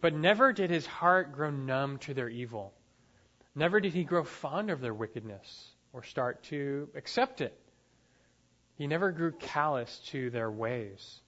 But 0.00 0.14
never 0.14 0.52
did 0.52 0.70
his 0.70 0.86
heart 0.86 1.32
grow 1.32 1.50
numb 1.50 1.98
to 1.98 2.14
their 2.14 2.30
evil. 2.30 2.72
Never 3.54 3.80
did 3.80 3.92
he 3.92 4.04
grow 4.04 4.24
fond 4.24 4.70
of 4.70 4.80
their 4.80 4.94
wickedness 4.94 5.70
or 5.92 6.02
start 6.02 6.42
to 6.44 6.88
accept 6.94 7.42
it. 7.42 7.59
He 8.80 8.86
never 8.86 9.12
grew 9.12 9.32
callous 9.32 9.98
to 10.06 10.30
their 10.30 10.50
ways. 10.50 11.20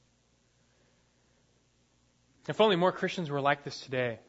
If 2.48 2.62
only 2.62 2.76
more 2.76 2.92
Christians 2.92 3.28
were 3.28 3.42
like 3.42 3.62
this 3.62 3.78
today. 3.78 4.20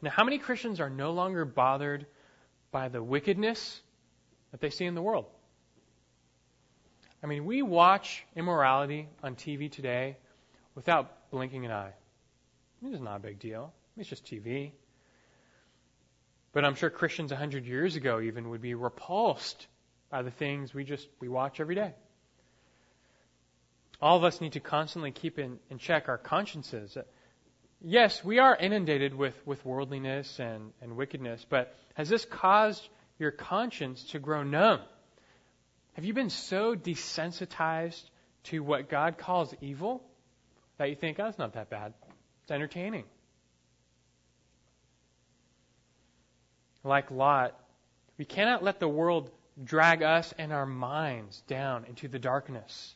Now, 0.00 0.10
how 0.10 0.24
many 0.24 0.38
Christians 0.38 0.80
are 0.80 0.90
no 0.90 1.12
longer 1.12 1.44
bothered 1.44 2.06
by 2.72 2.88
the 2.88 3.00
wickedness 3.00 3.80
that 4.50 4.60
they 4.60 4.70
see 4.70 4.84
in 4.84 4.96
the 4.96 5.00
world? 5.00 5.26
I 7.22 7.28
mean, 7.28 7.44
we 7.44 7.62
watch 7.62 8.24
immorality 8.34 9.08
on 9.22 9.36
TV 9.36 9.70
today 9.70 10.16
without 10.74 11.30
blinking 11.30 11.64
an 11.66 11.70
eye. 11.70 11.92
I 11.92 12.84
mean, 12.84 12.94
it's 12.94 13.00
not 13.00 13.18
a 13.18 13.20
big 13.20 13.38
deal. 13.38 13.72
It's 13.96 14.08
just 14.08 14.24
TV. 14.24 14.72
But 16.52 16.64
I'm 16.64 16.74
sure 16.74 16.90
Christians 16.90 17.30
100 17.30 17.64
years 17.64 17.94
ago 17.94 18.20
even 18.20 18.50
would 18.50 18.60
be 18.60 18.74
repulsed 18.74 19.68
by 20.12 20.20
the 20.22 20.30
things 20.30 20.74
we 20.74 20.84
just 20.84 21.08
we 21.20 21.28
watch 21.28 21.58
every 21.58 21.74
day. 21.74 21.94
All 24.00 24.18
of 24.18 24.24
us 24.24 24.40
need 24.40 24.52
to 24.52 24.60
constantly 24.60 25.10
keep 25.10 25.38
in, 25.38 25.58
in 25.70 25.78
check 25.78 26.08
our 26.08 26.18
consciences. 26.18 26.98
Yes, 27.80 28.22
we 28.22 28.38
are 28.38 28.54
inundated 28.54 29.14
with, 29.14 29.34
with 29.46 29.64
worldliness 29.64 30.38
and, 30.38 30.72
and 30.82 30.96
wickedness, 30.96 31.44
but 31.48 31.74
has 31.94 32.08
this 32.10 32.26
caused 32.26 32.86
your 33.18 33.30
conscience 33.30 34.04
to 34.10 34.18
grow 34.18 34.42
numb? 34.42 34.80
Have 35.94 36.04
you 36.04 36.12
been 36.12 36.30
so 36.30 36.74
desensitized 36.74 38.02
to 38.44 38.62
what 38.62 38.90
God 38.90 39.16
calls 39.16 39.54
evil 39.62 40.04
that 40.76 40.90
you 40.90 40.94
think, 40.94 41.18
oh, 41.20 41.26
it's 41.26 41.38
not 41.38 41.54
that 41.54 41.70
bad? 41.70 41.94
It's 42.42 42.50
entertaining. 42.50 43.04
Like 46.84 47.10
Lot, 47.10 47.58
we 48.18 48.24
cannot 48.24 48.62
let 48.62 48.78
the 48.78 48.88
world 48.88 49.30
drag 49.62 50.02
us 50.02 50.32
and 50.38 50.52
our 50.52 50.66
minds 50.66 51.42
down 51.46 51.84
into 51.84 52.08
the 52.08 52.18
darkness, 52.18 52.94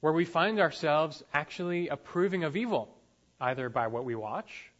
where 0.00 0.12
we 0.12 0.24
find 0.24 0.60
ourselves 0.60 1.22
actually 1.32 1.88
approving 1.88 2.44
of 2.44 2.56
evil, 2.56 2.94
either 3.40 3.68
by 3.68 3.88
what 3.88 4.04
we 4.04 4.14
watch, 4.14 4.70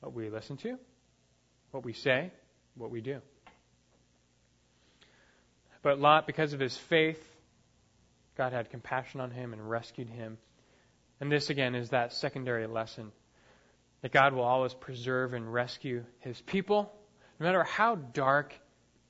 what 0.00 0.12
we 0.12 0.30
listen 0.30 0.56
to, 0.58 0.78
what 1.70 1.84
we 1.84 1.92
say, 1.92 2.30
what 2.76 2.90
we 2.90 3.00
do. 3.00 3.20
But 5.82 6.00
Lot, 6.00 6.26
because 6.26 6.52
of 6.52 6.60
his 6.60 6.76
faith, 6.76 7.22
God 8.36 8.52
had 8.52 8.70
compassion 8.70 9.20
on 9.20 9.30
him 9.30 9.52
and 9.52 9.68
rescued 9.68 10.08
him. 10.08 10.38
And 11.20 11.30
this, 11.30 11.50
again, 11.50 11.74
is 11.74 11.90
that 11.90 12.12
secondary 12.12 12.66
lesson 12.66 13.10
that 14.02 14.12
God 14.12 14.32
will 14.32 14.44
always 14.44 14.74
preserve 14.74 15.34
and 15.34 15.52
rescue 15.52 16.04
his 16.20 16.40
people, 16.40 16.92
no 17.40 17.46
matter 17.46 17.64
how 17.64 17.96
dark 17.96 18.54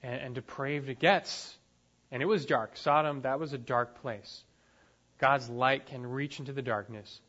and, 0.02 0.20
and 0.20 0.34
depraved 0.34 0.88
it 0.88 0.98
gets. 0.98 1.56
And 2.10 2.22
it 2.22 2.26
was 2.26 2.46
dark. 2.46 2.76
Sodom, 2.76 3.22
that 3.22 3.38
was 3.38 3.52
a 3.52 3.58
dark 3.58 4.00
place. 4.00 4.42
God's 5.18 5.48
light 5.48 5.86
can 5.86 6.06
reach 6.06 6.38
into 6.38 6.52
the 6.52 6.62
darkness 6.62 7.20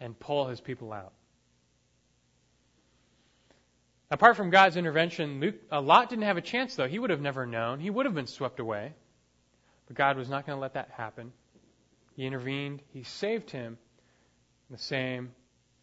and 0.00 0.18
pull 0.18 0.46
his 0.46 0.60
people 0.60 0.92
out. 0.92 1.12
Apart 4.10 4.36
from 4.36 4.50
God's 4.50 4.76
intervention, 4.76 5.40
Luke, 5.40 5.56
uh, 5.70 5.82
Lot 5.82 6.08
didn't 6.08 6.24
have 6.24 6.38
a 6.38 6.42
chance, 6.42 6.74
though. 6.74 6.88
He 6.88 6.98
would 6.98 7.10
have 7.10 7.20
never 7.20 7.44
known. 7.44 7.78
He 7.78 7.90
would 7.90 8.06
have 8.06 8.14
been 8.14 8.26
swept 8.26 8.58
away. 8.58 8.94
But 9.86 9.96
God 9.96 10.16
was 10.16 10.30
not 10.30 10.46
going 10.46 10.56
to 10.56 10.60
let 10.60 10.74
that 10.74 10.90
happen. 10.96 11.32
He 12.16 12.26
intervened, 12.26 12.82
He 12.92 13.02
saved 13.02 13.50
him. 13.50 13.78
The 14.70 14.78
same 14.78 15.32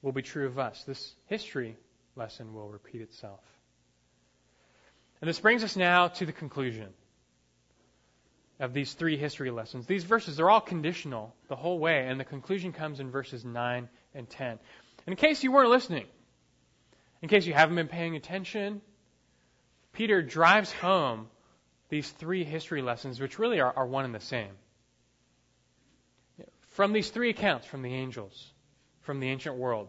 will 0.02 0.12
be 0.12 0.22
true 0.22 0.48
of 0.48 0.58
us. 0.58 0.84
This 0.84 1.14
history 1.28 1.78
lesson 2.16 2.54
will 2.54 2.70
repeat 2.70 3.02
itself. 3.02 3.40
And 5.26 5.30
this 5.32 5.40
brings 5.40 5.64
us 5.64 5.76
now 5.76 6.10
to 6.10 6.26
the 6.28 6.32
conclusion 6.32 6.90
of 8.60 8.76
these 8.76 8.94
three 8.94 9.18
history 9.18 9.50
lessons. 9.50 9.88
These 9.88 10.04
verses 10.04 10.40
are 10.40 10.52
all 10.52 10.62
conditional 10.62 11.34
the 11.48 11.56
whole 11.56 11.80
way, 11.80 12.08
and 12.08 12.20
the 12.20 12.24
conclusion 12.24 12.72
comes 12.72 13.00
in 13.00 13.10
verses 13.10 13.44
9 13.44 13.90
and 14.14 14.30
10. 14.30 14.48
And 14.50 14.60
in 15.08 15.16
case 15.16 15.44
you 15.44 15.52
weren't 15.52 15.72
listening, 15.72 16.06
in 17.24 17.28
case 17.28 17.48
you 17.48 17.56
haven't 17.56 17.76
been 17.76 17.88
paying 17.88 18.16
attention, 18.16 18.84
Peter 19.94 20.22
drives 20.22 20.72
home 20.72 21.28
these 21.90 22.08
three 22.08 22.44
history 22.44 22.84
lessons, 22.84 23.20
which 23.20 23.40
really 23.40 23.60
are, 23.60 23.74
are 23.76 23.88
one 23.88 24.06
and 24.06 24.14
the 24.14 24.20
same. 24.20 24.52
From 26.68 26.94
these 26.94 27.10
three 27.10 27.32
accounts 27.32 27.66
from 27.66 27.82
the 27.82 27.96
angels, 27.96 28.54
from 29.02 29.20
the 29.20 29.30
ancient 29.30 29.56
world, 29.56 29.88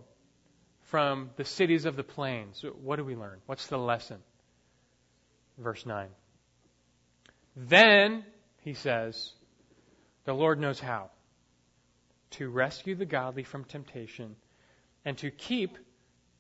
from 0.84 1.28
the 1.36 1.44
cities 1.44 1.84
of 1.84 1.94
the 1.94 2.04
plains, 2.04 2.64
what 2.80 2.96
do 2.96 3.04
we 3.04 3.16
learn? 3.16 3.40
What's 3.44 3.66
the 3.66 3.76
lesson? 3.76 4.22
Verse 5.58 5.86
9. 5.86 6.08
Then, 7.56 8.24
he 8.62 8.74
says, 8.74 9.32
the 10.24 10.34
Lord 10.34 10.60
knows 10.60 10.80
how 10.80 11.10
to 12.32 12.50
rescue 12.50 12.94
the 12.94 13.06
godly 13.06 13.44
from 13.44 13.64
temptation 13.64 14.36
and 15.04 15.16
to 15.18 15.30
keep 15.30 15.78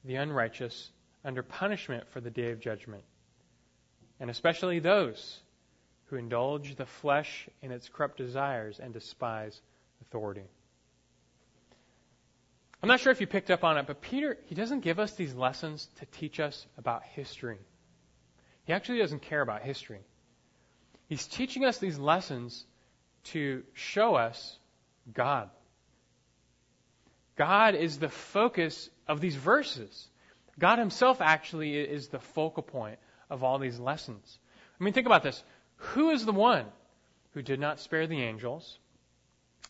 the 0.04 0.16
unrighteous 0.16 0.90
under 1.24 1.42
punishment 1.42 2.04
for 2.12 2.20
the 2.20 2.30
day 2.30 2.50
of 2.50 2.60
judgment, 2.60 3.02
and 4.20 4.28
especially 4.28 4.78
those 4.78 5.40
who 6.06 6.16
indulge 6.16 6.76
the 6.76 6.86
flesh 6.86 7.48
in 7.62 7.72
its 7.72 7.88
corrupt 7.88 8.16
desires 8.18 8.78
and 8.78 8.92
despise 8.92 9.60
authority. 10.02 10.44
I'm 12.82 12.88
not 12.88 13.00
sure 13.00 13.10
if 13.10 13.20
you 13.20 13.26
picked 13.26 13.50
up 13.50 13.64
on 13.64 13.78
it, 13.78 13.86
but 13.86 14.00
Peter, 14.00 14.36
he 14.46 14.54
doesn't 14.54 14.80
give 14.80 14.98
us 14.98 15.12
these 15.14 15.34
lessons 15.34 15.88
to 15.98 16.06
teach 16.06 16.38
us 16.38 16.66
about 16.76 17.02
history. 17.02 17.58
He 18.66 18.72
actually 18.72 18.98
doesn't 18.98 19.22
care 19.22 19.40
about 19.40 19.62
history. 19.62 20.00
He's 21.08 21.26
teaching 21.26 21.64
us 21.64 21.78
these 21.78 21.98
lessons 21.98 22.64
to 23.24 23.62
show 23.72 24.16
us 24.16 24.58
God. 25.14 25.50
God 27.36 27.74
is 27.74 27.98
the 27.98 28.08
focus 28.08 28.90
of 29.06 29.20
these 29.20 29.36
verses. 29.36 30.08
God 30.58 30.78
Himself 30.78 31.20
actually 31.20 31.76
is 31.76 32.08
the 32.08 32.18
focal 32.18 32.62
point 32.62 32.98
of 33.30 33.44
all 33.44 33.58
these 33.58 33.78
lessons. 33.78 34.38
I 34.80 34.84
mean, 34.84 34.94
think 34.94 35.06
about 35.06 35.22
this. 35.22 35.42
Who 35.76 36.10
is 36.10 36.24
the 36.24 36.32
one 36.32 36.64
who 37.34 37.42
did 37.42 37.60
not 37.60 37.78
spare 37.78 38.06
the 38.06 38.22
angels, 38.22 38.78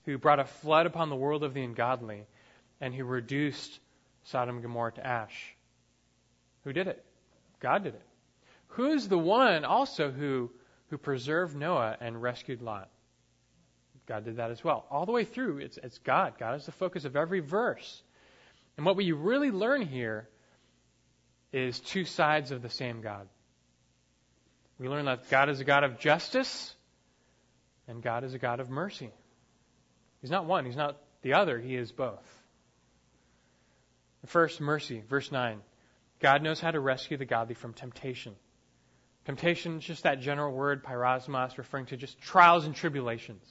who 0.05 0.17
brought 0.17 0.41
a 0.41 0.45
flood 0.45 0.87
upon 0.87 1.11
the 1.11 1.17
world 1.17 1.43
of 1.43 1.53
the 1.53 1.63
ungodly, 1.63 2.27
and 2.81 2.95
who 2.95 3.05
reduced 3.05 3.79
Sodom 4.25 4.57
and 4.57 4.63
Gomorrah 4.63 4.93
to 4.93 5.07
ash? 5.07 5.55
Who 6.65 6.73
did 6.73 6.87
it? 6.87 7.05
God 7.61 7.83
did 7.83 7.95
it. 7.95 8.06
Who 8.77 8.93
is 8.93 9.09
the 9.09 9.19
one 9.19 9.65
also 9.65 10.11
who, 10.11 10.51
who 10.91 10.99
preserved 10.99 11.57
Noah 11.57 11.97
and 11.99 12.21
rescued 12.21 12.61
Lot? 12.61 12.91
God 14.07 14.27
did 14.27 14.37
that 14.37 14.51
as 14.51 14.63
well. 14.63 14.85
All 14.91 15.07
the 15.07 15.13
way 15.13 15.25
through, 15.25 15.59
it's, 15.59 15.79
it's 15.83 15.97
God. 15.99 16.35
God 16.39 16.57
is 16.57 16.67
the 16.67 16.73
focus 16.73 17.07
of 17.07 17.17
every 17.17 17.41
verse. 17.41 18.03
And 18.77 18.85
what 18.85 18.97
we 18.97 19.13
really 19.13 19.51
learn 19.51 19.81
here 19.81 20.29
is 21.55 21.81
two 21.81 22.05
sides 22.05 22.51
of 22.51 22.61
the 22.61 22.69
same 22.69 23.01
God. 23.01 23.27
We 24.79 24.91
learn 24.91 25.07
that 25.07 25.31
God 25.31 25.49
is 25.49 25.59
a 25.59 25.65
God 25.65 25.83
of 25.83 25.99
justice 25.99 26.75
and 27.89 28.03
God 28.03 28.25
is 28.25 28.35
a 28.35 28.39
God 28.39 28.61
of 28.61 28.69
mercy. 28.69 29.11
He's 30.21 30.31
not 30.31 30.45
one, 30.45 30.67
He's 30.67 30.77
not 30.77 30.99
the 31.23 31.33
other, 31.33 31.59
He 31.59 31.77
is 31.77 31.93
both. 31.93 32.23
First, 34.27 34.61
mercy, 34.61 35.03
verse 35.09 35.33
9. 35.33 35.63
God 36.21 36.43
knows 36.43 36.61
how 36.61 36.73
to 36.73 36.81
rescue 36.81 37.17
the 37.17 37.25
godly 37.25 37.55
from 37.55 37.73
temptation. 37.73 38.35
Temptation 39.27 39.79
is 39.79 39.85
just 39.85 40.05
that 40.05 40.21
general 40.21 40.53
word, 40.53 40.85
peirasmos, 40.85 41.59
referring 41.59 41.87
to 41.87 41.97
just 41.97 42.21
trials 42.21 42.65
and 42.65 42.77
tribulations. 42.77 43.43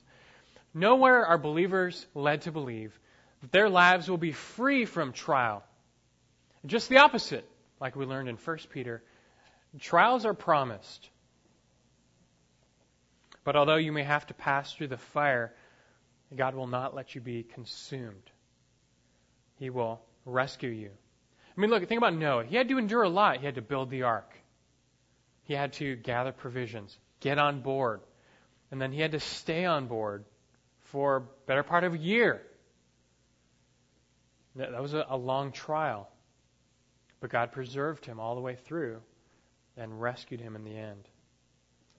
Nowhere 0.74 1.26
are 1.26 1.38
believers 1.38 2.06
led 2.16 2.44
to 2.44 2.52
believe 2.54 2.98
that 3.42 3.52
their 3.52 3.70
lives 3.70 4.10
will 4.10 4.18
be 4.18 4.32
free 4.32 4.86
from 4.86 5.12
trial. 5.12 5.64
Just 6.66 6.88
the 6.88 6.98
opposite, 6.98 7.46
like 7.82 7.98
we 7.98 8.06
learned 8.06 8.30
in 8.30 8.38
1 8.38 8.58
Peter. 8.70 9.04
Trials 9.78 10.26
are 10.26 10.34
promised. 10.34 11.10
But 13.44 13.58
although 13.58 13.76
you 13.76 13.92
may 13.92 14.04
have 14.04 14.26
to 14.28 14.34
pass 14.34 14.74
through 14.74 14.88
the 14.88 14.98
fire, 14.98 15.54
God 16.34 16.56
will 16.56 16.68
not 16.68 16.96
let 16.96 17.16
you 17.16 17.22
be 17.22 17.44
consumed. 17.44 18.32
He 19.60 19.70
will 19.70 20.00
rescue 20.26 20.70
you. 20.70 20.90
I 21.56 21.62
mean, 21.62 21.70
look, 21.70 21.86
think 21.88 22.00
about 22.00 22.16
Noah. 22.16 22.46
He 22.46 22.56
had 22.56 22.70
to 22.70 22.78
endure 22.78 23.04
a 23.04 23.10
lot. 23.10 23.40
He 23.40 23.46
had 23.46 23.56
to 23.56 23.62
build 23.62 23.90
the 23.90 24.04
ark. 24.04 24.32
He 25.46 25.54
had 25.54 25.74
to 25.74 25.96
gather 25.96 26.32
provisions, 26.32 26.98
get 27.20 27.39
on 27.39 27.62
board, 27.62 28.02
and 28.72 28.82
then 28.82 28.91
he 28.91 29.00
had 29.00 29.14
to 29.14 29.20
stay 29.20 29.66
on 29.66 29.88
board 29.88 30.26
for 30.86 31.18
a 31.18 31.22
better 31.48 31.64
part 31.64 31.84
of 31.84 31.93
a 31.93 31.98
year. 31.98 32.41
That 34.56 34.82
was 34.82 34.93
a, 34.93 35.18
long 35.18 35.52
trial. 35.52 36.10
But 37.20 37.30
God 37.30 37.52
preserved 37.52 38.06
him 38.06 38.20
all 38.20 38.36
the 38.36 38.41
way 38.41 38.56
through 38.56 39.02
and 39.78 40.02
rescued 40.02 40.39
him 40.39 40.56
in 40.56 40.64
the 40.64 40.78
end. 40.78 41.04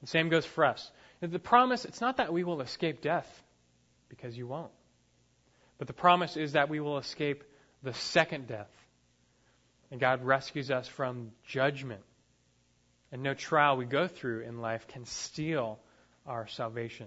The 0.00 0.06
same 0.06 0.28
goes 0.28 0.46
for 0.46 0.64
us. 0.64 0.90
The 1.20 1.38
promise, 1.38 1.84
it's 1.84 2.00
not 2.00 2.16
that 2.18 2.32
we 2.32 2.44
will 2.44 2.60
escape 2.60 3.00
death, 3.00 3.42
because 4.08 4.36
you 4.36 4.46
won't. 4.46 4.72
But 5.78 5.86
the 5.86 5.92
promise 5.92 6.36
is 6.36 6.52
that 6.52 6.68
we 6.68 6.80
will 6.80 6.98
escape 6.98 7.44
the 7.82 7.92
second 7.92 8.46
death. 8.46 8.70
And 9.90 10.00
God 10.00 10.24
rescues 10.24 10.70
us 10.70 10.88
from 10.88 11.32
judgment. 11.46 12.02
And 13.12 13.22
no 13.22 13.34
trial 13.34 13.76
we 13.76 13.84
go 13.84 14.08
through 14.08 14.40
in 14.40 14.60
life 14.60 14.88
can 14.88 15.04
steal 15.04 15.78
our 16.26 16.46
salvation. 16.48 17.06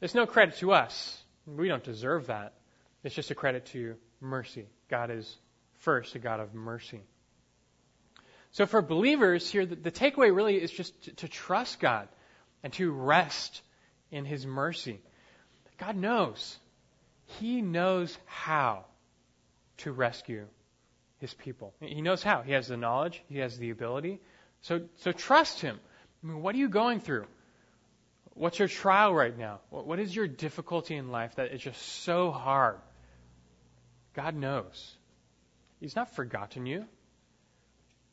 It's 0.00 0.14
no 0.14 0.26
credit 0.26 0.56
to 0.56 0.72
us. 0.72 1.18
We 1.46 1.68
don't 1.68 1.84
deserve 1.84 2.26
that. 2.26 2.54
It's 3.02 3.14
just 3.14 3.30
a 3.30 3.34
credit 3.34 3.66
to 3.66 3.96
mercy. 4.20 4.66
God 4.88 5.10
is 5.10 5.36
first 5.80 6.14
a 6.14 6.18
God 6.18 6.40
of 6.40 6.54
mercy. 6.54 7.02
So 8.52 8.66
for 8.66 8.82
believers 8.82 9.50
here, 9.50 9.66
the, 9.66 9.76
the 9.76 9.90
takeaway 9.90 10.34
really 10.34 10.56
is 10.56 10.70
just 10.70 11.02
to, 11.04 11.12
to 11.12 11.28
trust 11.28 11.80
God 11.80 12.08
and 12.62 12.72
to 12.74 12.90
rest 12.90 13.62
in 14.10 14.24
His 14.24 14.46
mercy. 14.46 15.00
God 15.78 15.96
knows. 15.96 16.56
He 17.40 17.62
knows 17.62 18.16
how 18.26 18.84
to 19.78 19.92
rescue 19.92 20.46
His 21.18 21.34
people. 21.34 21.74
He 21.80 22.00
knows 22.00 22.22
how. 22.22 22.42
He 22.42 22.52
has 22.52 22.68
the 22.68 22.76
knowledge. 22.76 23.22
He 23.28 23.38
has 23.38 23.58
the 23.58 23.70
ability. 23.70 24.20
So, 24.64 24.82
so 24.96 25.12
trust 25.12 25.60
Him. 25.60 25.78
I 26.22 26.26
mean, 26.26 26.42
what 26.42 26.54
are 26.54 26.58
you 26.58 26.68
going 26.68 27.00
through? 27.00 27.26
What's 28.34 28.58
your 28.58 28.68
trial 28.68 29.14
right 29.14 29.36
now? 29.36 29.60
What 29.70 30.00
is 30.00 30.14
your 30.14 30.26
difficulty 30.26 30.96
in 30.96 31.10
life 31.10 31.36
that 31.36 31.52
is 31.52 31.60
just 31.60 31.80
so 32.02 32.30
hard? 32.30 32.78
God 34.14 34.34
knows. 34.34 34.96
He's 35.80 35.94
not 35.94 36.14
forgotten 36.14 36.66
you. 36.66 36.86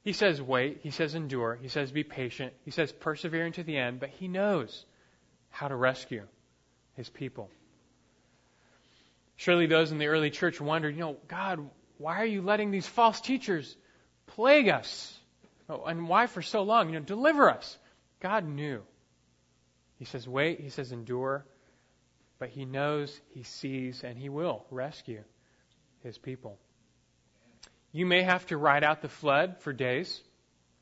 He 0.03 0.13
says 0.13 0.41
wait. 0.41 0.81
He 0.83 0.91
says 0.91 1.15
endure. 1.15 1.57
He 1.61 1.69
says 1.69 1.91
be 1.91 2.03
patient. 2.03 2.53
He 2.65 2.71
says 2.71 2.91
persevere 2.91 3.45
into 3.45 3.63
the 3.63 3.77
end, 3.77 3.99
but 3.99 4.09
he 4.09 4.27
knows 4.27 4.85
how 5.49 5.69
to 5.69 5.75
rescue 5.75 6.23
his 6.95 7.09
people. 7.09 7.49
Surely 9.37 9.67
those 9.67 9.91
in 9.91 9.99
the 9.99 10.07
early 10.07 10.29
church 10.29 10.59
wondered, 10.59 10.95
you 10.95 11.01
know, 11.01 11.17
God, 11.27 11.67
why 11.97 12.21
are 12.21 12.25
you 12.25 12.41
letting 12.41 12.71
these 12.71 12.85
false 12.85 13.21
teachers 13.21 13.75
plague 14.27 14.67
us? 14.67 15.17
Oh, 15.71 15.85
and 15.85 16.09
why 16.09 16.27
for 16.27 16.41
so 16.41 16.63
long? 16.63 16.89
You 16.89 16.99
know, 16.99 17.05
deliver 17.05 17.49
us. 17.49 17.77
God 18.19 18.45
knew. 18.45 18.81
He 19.97 20.05
says, 20.05 20.27
wait. 20.27 20.59
He 20.59 20.69
says, 20.69 20.91
endure. 20.91 21.45
But 22.39 22.49
he 22.49 22.65
knows, 22.65 23.17
he 23.29 23.43
sees, 23.43 24.03
and 24.03 24.17
he 24.17 24.27
will 24.27 24.65
rescue 24.69 25.23
his 26.03 26.17
people. 26.17 26.57
You 27.93 28.05
may 28.05 28.23
have 28.23 28.45
to 28.47 28.57
ride 28.57 28.83
out 28.83 29.01
the 29.01 29.09
flood 29.09 29.57
for 29.59 29.71
days 29.71 30.21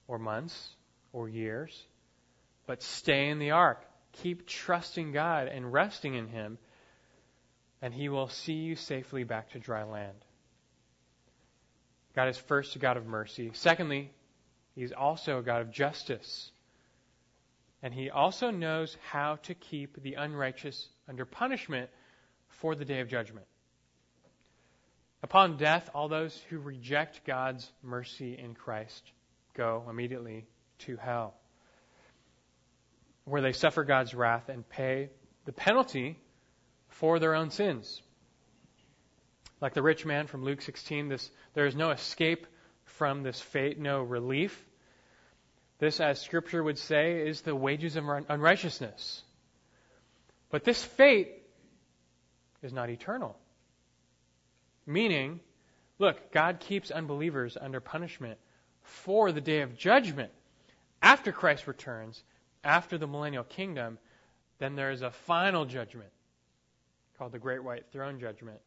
or 0.08 0.18
months 0.18 0.70
or 1.12 1.28
years, 1.28 1.78
but 2.66 2.82
stay 2.82 3.30
in 3.30 3.40
the 3.40 3.52
ark. 3.52 3.84
Keep 4.24 4.48
trusting 4.48 5.12
God 5.12 5.48
and 5.48 5.72
resting 5.72 6.16
in 6.16 6.28
him, 6.28 6.58
and 7.82 7.94
he 7.94 8.10
will 8.10 8.30
see 8.30 8.54
you 8.54 8.76
safely 8.76 9.24
back 9.24 9.52
to 9.52 9.60
dry 9.60 9.84
land. 9.84 10.16
God 12.16 12.30
is 12.30 12.38
first 12.38 12.76
a 12.76 12.80
God 12.80 12.96
of 12.96 13.06
mercy. 13.06 13.52
Secondly, 13.54 14.12
He's 14.80 14.94
also 14.94 15.40
a 15.40 15.42
God 15.42 15.60
of 15.60 15.72
justice. 15.72 16.52
And 17.84 17.94
He 17.94 18.10
also 18.10 18.50
knows 18.50 18.96
how 19.10 19.36
to 19.44 19.54
keep 19.54 20.02
the 20.02 20.14
unrighteous 20.14 20.88
under 21.06 21.26
punishment 21.26 21.90
for 22.48 22.76
the 22.76 22.86
day 22.86 23.02
of 23.02 23.10
judgment. 23.10 23.46
Upon 25.22 25.58
death, 25.58 25.90
all 25.94 26.08
those 26.08 26.42
who 26.50 26.60
reject 26.60 27.26
God's 27.26 27.70
mercy 27.84 28.38
in 28.38 28.54
Christ 28.54 29.04
go 29.54 29.84
immediately 29.90 30.46
to 30.86 30.96
hell, 30.96 31.34
where 33.26 33.42
they 33.42 33.52
suffer 33.52 33.84
God's 33.84 34.14
wrath 34.14 34.48
and 34.48 34.68
pay 34.70 35.10
the 35.44 35.52
penalty 35.52 36.18
for 36.88 37.20
their 37.20 37.36
own 37.36 37.50
sins. 37.50 38.02
Like 39.60 39.74
the 39.74 39.82
rich 39.82 40.06
man 40.06 40.28
from 40.28 40.46
Luke 40.46 40.62
16, 40.62 41.10
this, 41.10 41.30
there 41.54 41.66
is 41.66 41.76
no 41.76 41.92
escape 41.92 42.48
from 42.86 43.24
this 43.24 43.42
fate, 43.42 43.78
no 43.78 44.02
relief. 44.02 44.66
This, 45.80 46.00
as 46.02 46.22
Scripture 46.22 46.62
would 46.62 46.78
say, 46.78 47.28
is 47.28 47.42
the 47.42 47.56
wages 47.56 47.96
of 47.96 48.04
unrighteousness. 48.28 49.24
But 50.50 50.64
this 50.64 50.84
fate 50.84 51.32
is 52.62 52.74
not 52.74 52.90
eternal. 52.90 53.38
Meaning, 54.86 55.40
look, 55.98 56.32
God 56.32 56.60
keeps 56.60 56.92
unbelievers 56.92 57.58
under 57.60 57.80
punishment 57.80 58.40
for 58.82 59.32
the 59.32 59.42
day 59.42 59.62
of 59.62 59.78
judgment. 59.78 60.32
After 61.02 61.32
Christ 61.32 61.68
returns, 61.68 62.22
after 62.64 62.98
the 62.98 63.08
millennial 63.08 63.46
kingdom, 63.46 64.00
then 64.58 64.76
there 64.76 64.92
is 64.92 65.02
a 65.02 65.12
final 65.12 65.66
judgment 65.66 66.10
called 67.18 67.32
the 67.32 67.40
Great 67.40 67.64
White 67.64 67.86
Throne 67.92 68.20
Judgment. 68.20 68.60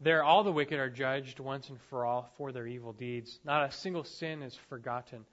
There, 0.00 0.22
all 0.22 0.44
the 0.44 0.52
wicked 0.52 0.78
are 0.78 0.90
judged 0.90 1.40
once 1.40 1.68
and 1.70 1.80
for 1.90 2.04
all 2.04 2.30
for 2.36 2.52
their 2.52 2.68
evil 2.68 2.92
deeds. 2.92 3.40
Not 3.44 3.68
a 3.68 3.72
single 3.72 4.04
sin 4.04 4.42
is 4.42 4.54
forgotten. 4.68 5.24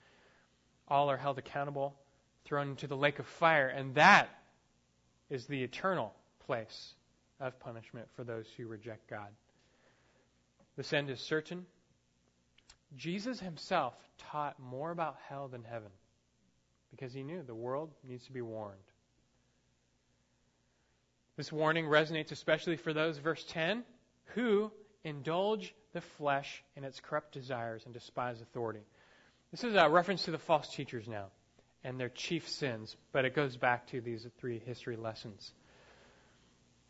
All 0.87 1.09
are 1.09 1.17
held 1.17 1.37
accountable, 1.37 1.95
thrown 2.45 2.69
into 2.69 2.87
the 2.87 2.97
lake 2.97 3.19
of 3.19 3.25
fire, 3.25 3.67
and 3.67 3.95
that 3.95 4.29
is 5.29 5.45
the 5.47 5.63
eternal 5.63 6.13
place 6.45 6.93
of 7.39 7.59
punishment 7.59 8.07
for 8.15 8.23
those 8.23 8.45
who 8.55 8.67
reject 8.67 9.09
God. 9.09 9.29
This 10.77 10.93
end 10.93 11.09
is 11.09 11.19
certain. 11.19 11.65
Jesus 12.95 13.39
himself 13.39 13.93
taught 14.17 14.59
more 14.59 14.91
about 14.91 15.17
hell 15.27 15.47
than 15.47 15.63
heaven 15.63 15.89
because 16.91 17.13
he 17.13 17.23
knew 17.23 17.41
the 17.43 17.55
world 17.55 17.91
needs 18.07 18.25
to 18.25 18.31
be 18.31 18.41
warned. 18.41 18.77
This 21.37 21.51
warning 21.51 21.85
resonates 21.85 22.31
especially 22.31 22.77
for 22.77 22.93
those, 22.93 23.17
verse 23.17 23.43
10, 23.49 23.83
who 24.35 24.71
indulge 25.03 25.73
the 25.91 26.01
flesh 26.01 26.63
in 26.75 26.83
its 26.83 27.01
corrupt 27.01 27.33
desires 27.33 27.81
and 27.85 27.93
despise 27.93 28.41
authority. 28.41 28.85
This 29.51 29.63
is 29.63 29.75
a 29.75 29.89
reference 29.89 30.25
to 30.25 30.31
the 30.31 30.37
false 30.37 30.67
teachers 30.67 31.07
now 31.07 31.27
and 31.83 31.99
their 31.99 32.09
chief 32.09 32.49
sins, 32.49 32.95
but 33.11 33.25
it 33.25 33.35
goes 33.35 33.55
back 33.57 33.87
to 33.87 34.01
these 34.01 34.25
three 34.39 34.59
history 34.59 34.95
lessons. 34.97 35.51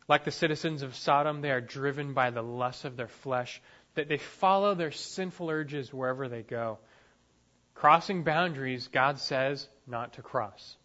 Like 0.08 0.24
the 0.24 0.30
citizens 0.30 0.82
of 0.82 0.96
Sodom, 0.96 1.42
they 1.42 1.50
are 1.50 1.60
driven 1.60 2.14
by 2.14 2.30
the 2.30 2.42
lust 2.42 2.84
of 2.84 2.96
their 2.96 3.08
flesh, 3.08 3.60
that 3.94 4.08
they 4.08 4.16
follow 4.16 4.74
their 4.74 4.92
sinful 4.92 5.50
urges 5.50 5.92
wherever 5.92 6.28
they 6.28 6.42
go. 6.42 6.78
Crossing 7.74 8.22
boundaries, 8.22 8.88
God 8.88 9.18
says 9.18 9.68
not 9.86 10.14
to 10.14 10.22
cross. 10.22 10.76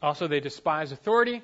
Also, 0.00 0.28
they 0.28 0.40
despise 0.40 0.92
authority, 0.92 1.42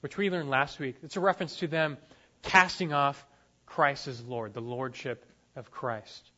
which 0.00 0.16
we 0.16 0.30
learned 0.30 0.48
last 0.48 0.78
week. 0.78 0.96
It's 1.02 1.16
a 1.16 1.20
reference 1.20 1.56
to 1.56 1.66
them 1.66 1.98
casting 2.42 2.92
off 2.92 3.26
Christ 3.66 4.08
as 4.08 4.22
Lord, 4.22 4.54
the 4.54 4.60
Lordship 4.60 5.26
of 5.56 5.70
Christ. 5.70 6.30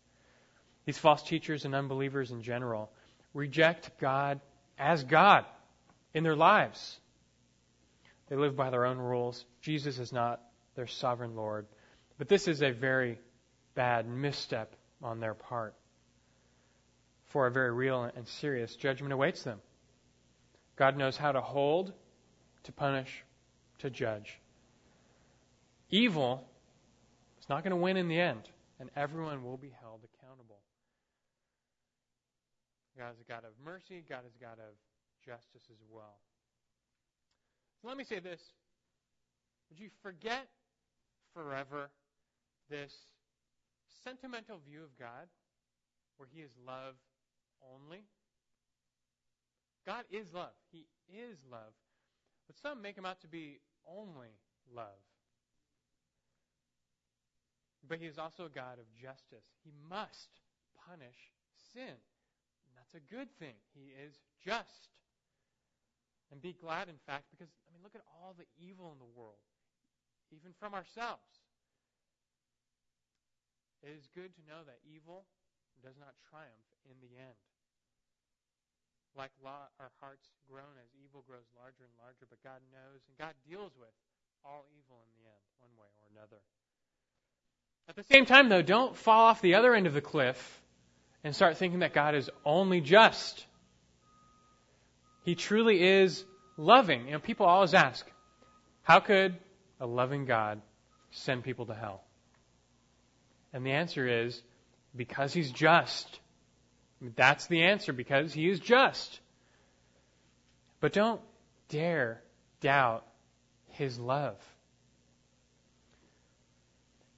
These 0.87 0.99
false 0.99 1.23
teachers 1.23 1.65
and 1.65 1.75
unbelievers 1.75 2.31
in 2.31 2.43
general 2.43 2.91
reject 3.35 3.99
God 4.01 4.41
as 4.79 5.03
God 5.05 5.45
in 6.15 6.23
their 6.23 6.37
lives. 6.37 6.99
They 8.29 8.37
live 8.37 8.57
by 8.57 8.71
their 8.71 8.87
own 8.87 8.99
rules. 8.99 9.45
Jesus 9.61 9.99
is 9.99 10.13
not 10.13 10.41
their 10.75 10.87
sovereign 10.87 11.37
Lord. 11.37 11.67
But 12.19 12.29
this 12.29 12.49
is 12.49 12.63
a 12.63 12.71
very 12.71 13.19
bad 13.75 14.09
misstep 14.09 14.75
on 15.03 15.21
their 15.21 15.35
part. 15.35 15.75
For 17.27 17.47
a 17.47 17.51
very 17.51 17.73
real 17.73 18.05
and 18.05 18.27
serious 18.27 18.75
judgment 18.77 19.13
awaits 19.13 19.43
them. 19.43 19.61
God 20.77 20.97
knows 20.97 21.17
how 21.17 21.33
to 21.33 21.41
hold, 21.41 21.93
to 22.65 22.73
punish, 22.73 23.25
to 23.79 23.91
judge. 23.91 24.39
Evil 25.91 26.47
is 27.41 27.49
not 27.49 27.63
going 27.63 27.71
to 27.71 27.77
win 27.77 27.97
in 27.97 28.09
the 28.09 28.21
end, 28.21 28.43
and 28.81 28.91
everyone 28.97 29.45
will 29.45 29.57
be 29.57 29.73
held 29.81 30.01
accountable. 30.05 30.16
God 32.99 33.15
is 33.15 33.21
a 33.21 33.31
God 33.31 33.45
of 33.45 33.53
mercy, 33.65 34.05
God 34.09 34.25
is 34.27 34.35
a 34.35 34.43
God 34.43 34.59
of 34.59 34.75
justice 35.25 35.69
as 35.71 35.79
well. 35.91 36.21
So 37.81 37.89
let 37.89 37.97
me 37.97 38.05
say 38.05 38.21
this. 38.21 38.41
Would 39.69 39.81
you 39.81 39.91
forget 40.03 40.49
forever 41.35 41.91
this 42.71 42.93
sentimental 44.05 44.61
view 44.67 44.83
of 44.83 44.97
God 44.99 45.29
where 46.17 46.29
He 46.33 46.41
is 46.41 46.53
love 46.67 46.95
only? 47.63 48.05
God 49.85 50.05
is 50.11 50.33
love. 50.33 50.55
He 50.73 50.87
is 51.09 51.39
love. 51.51 51.75
But 52.47 52.57
some 52.63 52.81
make 52.81 52.97
Him 52.97 53.05
out 53.05 53.21
to 53.21 53.29
be 53.29 53.61
only 53.87 54.39
love. 54.75 55.03
But 57.89 58.01
he 58.01 58.07
is 58.07 58.19
also 58.19 58.47
a 58.47 58.49
God 58.49 58.79
of 58.79 58.87
justice. 59.01 59.47
He 59.63 59.71
must 59.89 60.41
punish 60.89 61.31
sin. 61.73 61.95
A 62.97 63.03
good 63.13 63.29
thing. 63.37 63.61
He 63.77 63.93
is 63.93 64.17
just. 64.41 64.89
And 66.33 66.41
be 66.41 66.57
glad, 66.57 66.89
in 66.89 66.97
fact, 67.05 67.29
because, 67.29 67.53
I 67.69 67.71
mean, 67.71 67.85
look 67.85 67.95
at 67.95 68.03
all 68.09 68.33
the 68.33 68.49
evil 68.57 68.91
in 68.91 68.99
the 68.99 69.13
world, 69.13 69.45
even 70.33 70.57
from 70.57 70.73
ourselves. 70.73 71.45
It 73.85 73.93
is 73.95 74.09
good 74.17 74.33
to 74.35 74.43
know 74.49 74.65
that 74.65 74.81
evil 74.83 75.29
does 75.85 75.95
not 76.01 76.17
triumph 76.33 76.67
in 76.89 76.97
the 77.05 77.15
end. 77.21 77.39
Like 79.15 79.31
Lot, 79.45 79.71
our 79.79 79.93
hearts 80.01 80.33
groan 80.49 80.75
as 80.81 80.91
evil 80.99 81.23
grows 81.29 81.47
larger 81.55 81.85
and 81.85 81.95
larger, 82.01 82.27
but 82.27 82.43
God 82.43 82.65
knows 82.73 83.05
and 83.07 83.15
God 83.21 83.37
deals 83.47 83.77
with 83.79 83.93
all 84.43 84.65
evil 84.73 84.99
in 85.05 85.11
the 85.21 85.29
end, 85.29 85.45
one 85.61 85.73
way 85.79 85.89
or 86.01 86.09
another. 86.17 86.41
At 87.89 87.95
the 87.95 88.09
same 88.09 88.27
time, 88.27 88.49
though, 88.49 88.67
don't 88.67 88.97
fall 88.97 89.29
off 89.31 89.41
the 89.41 89.55
other 89.55 89.77
end 89.77 89.87
of 89.87 89.95
the 89.95 90.03
cliff 90.03 90.61
and 91.25 91.35
start 91.35 91.57
thinking 91.57 91.81
that 91.81 91.93
God 91.93 92.15
is 92.15 92.31
only 92.45 92.81
just. 92.81 93.45
He 95.25 95.35
truly 95.35 95.83
is 95.83 96.25
loving. 96.57 97.07
You 97.07 97.13
know, 97.13 97.19
people 97.19 97.47
always 97.47 97.75
ask, 97.75 98.07
how 98.83 99.01
could 99.01 99.37
a 99.81 99.87
loving 99.87 100.25
God 100.25 100.61
send 101.11 101.45
people 101.45 101.67
to 101.67 101.75
hell? 101.75 102.03
And 103.53 103.65
the 103.65 103.73
answer 103.73 104.07
is, 104.07 104.41
because 104.95 105.33
he's 105.33 105.51
just. 105.51 106.21
That's 107.01 107.47
the 107.47 107.63
answer, 107.63 107.93
because 107.93 108.33
he 108.33 108.49
is 108.49 108.61
just. 108.61 109.21
But 110.81 110.93
don't 110.93 111.21
dare 111.69 112.23
doubt 112.61 113.05
his 113.71 113.99
love. 113.99 114.37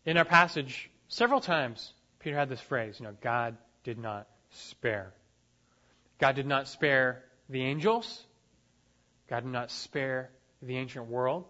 In 0.05 0.17
our 0.17 0.25
passage, 0.25 0.91
several 1.09 1.41
times, 1.41 1.93
Peter 2.21 2.37
had 2.37 2.49
this 2.49 2.61
phrase, 2.61 2.97
you 2.99 3.07
know, 3.07 3.15
God 3.21 3.57
did 3.89 3.97
not 3.97 4.29
spare. 4.51 5.15
God 6.19 6.37
did 6.37 6.47
not 6.47 6.69
spare 6.69 7.25
the 7.49 7.63
angels. 7.63 8.23
God 9.31 9.45
did 9.45 9.51
not 9.51 9.71
spare 9.71 10.29
the 10.61 10.77
ancient 10.77 11.07
world. 11.07 11.47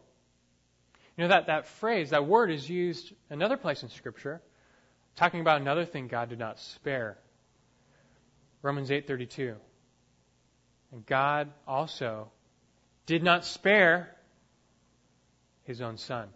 You 1.16 1.24
know, 1.24 1.30
that, 1.30 1.49
that 1.49 1.66
phrase, 1.66 2.11
that 2.11 2.28
word 2.28 2.53
is 2.53 2.70
used 2.70 3.12
another 3.28 3.57
place 3.57 3.82
in 3.82 3.89
Scripture, 3.89 4.41
talking 5.16 5.41
about 5.41 5.61
another 5.61 5.84
thing 5.84 6.07
God 6.07 6.28
did 6.28 6.39
not 6.39 6.61
spare. 6.61 7.18
Romans 8.62 8.91
8.32. 8.91 9.57
And 10.93 11.05
God 11.07 11.51
also 11.66 12.30
did 13.07 13.24
not 13.24 13.45
spare 13.45 14.14
his 15.64 15.80
own 15.80 15.97
son 15.97 16.28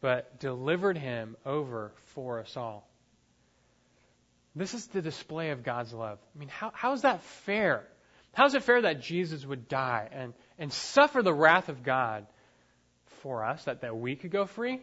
but 0.00 0.38
delivered 0.38 0.98
him 0.98 1.34
over 1.46 1.90
for 2.12 2.38
us 2.38 2.58
all. 2.58 2.86
This 4.54 4.74
is 4.74 4.86
the 4.88 5.02
display 5.02 5.50
of 5.50 5.64
God's 5.64 5.92
love. 5.92 6.18
I 6.34 6.38
mean, 6.38 6.48
how, 6.48 6.70
how 6.74 6.92
is 6.92 7.02
that 7.02 7.22
fair? 7.22 7.84
How 8.32 8.46
is 8.46 8.54
it 8.54 8.62
fair 8.62 8.82
that 8.82 9.00
Jesus 9.00 9.44
would 9.44 9.68
die 9.68 10.08
and, 10.12 10.32
and 10.58 10.72
suffer 10.72 11.22
the 11.22 11.34
wrath 11.34 11.68
of 11.68 11.82
God 11.82 12.26
for 13.22 13.44
us, 13.44 13.64
that, 13.64 13.80
that 13.80 13.96
we 13.96 14.16
could 14.16 14.30
go 14.30 14.46
free? 14.46 14.80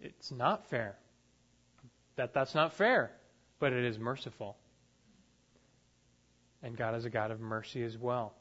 It's 0.00 0.30
not 0.30 0.68
fair. 0.68 0.96
That 2.16 2.32
that's 2.32 2.54
not 2.54 2.74
fair, 2.74 3.10
but 3.58 3.72
it 3.72 3.84
is 3.84 3.98
merciful. 3.98 4.56
And 6.62 6.76
God 6.76 6.94
is 6.94 7.04
a 7.04 7.10
God 7.10 7.30
of 7.30 7.40
mercy 7.40 7.82
as 7.82 7.96
well. 7.96 8.34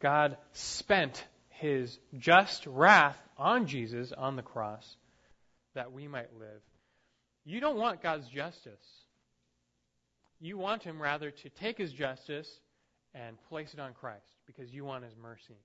God 0.00 0.36
spent 0.52 1.24
his 1.48 1.98
just 2.18 2.66
wrath 2.66 3.16
on 3.38 3.66
Jesus 3.66 4.12
on 4.12 4.36
the 4.36 4.42
cross 4.42 4.96
that 5.74 5.92
we 5.92 6.06
might 6.06 6.36
live. 6.38 6.60
You 7.46 7.60
don't 7.60 7.78
want 7.78 8.02
God's 8.02 8.26
justice. 8.26 8.84
You 10.40 10.58
want 10.58 10.82
him 10.82 11.00
rather 11.00 11.30
to 11.30 11.48
take 11.48 11.78
his 11.78 11.92
justice 11.92 12.48
and 13.14 13.36
place 13.48 13.72
it 13.72 13.78
on 13.78 13.94
Christ 13.94 14.26
because 14.46 14.70
you 14.72 14.84
want 14.84 15.04
his 15.04 15.14
mercy. 15.16 15.56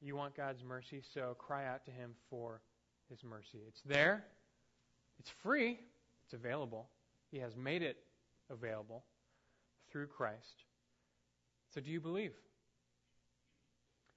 You 0.00 0.14
want 0.14 0.36
God's 0.36 0.62
mercy, 0.62 1.02
so 1.14 1.36
cry 1.36 1.66
out 1.66 1.84
to 1.86 1.90
him 1.90 2.12
for 2.30 2.60
his 3.10 3.18
mercy. 3.24 3.58
It's 3.66 3.82
there. 3.84 4.24
It's 5.18 5.30
free. 5.42 5.80
It's 6.24 6.32
available. 6.32 6.88
He 7.32 7.38
has 7.38 7.56
made 7.56 7.82
it 7.82 7.96
available 8.50 9.04
through 9.90 10.06
Christ. 10.06 10.62
So 11.74 11.80
do 11.80 11.90
you 11.90 12.00
believe? 12.00 12.32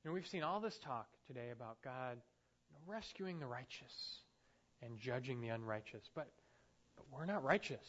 Know, 0.05 0.11
we've 0.11 0.27
seen 0.27 0.43
all 0.43 0.59
this 0.59 0.77
talk 0.83 1.07
today 1.27 1.49
about 1.51 1.77
God 1.83 2.17
rescuing 2.87 3.39
the 3.39 3.47
righteous 3.47 3.93
and 4.83 4.97
judging 4.99 5.41
the 5.41 5.49
unrighteous, 5.49 6.03
but, 6.15 6.27
but 6.95 7.05
we're 7.11 7.25
not 7.25 7.43
righteous. 7.43 7.85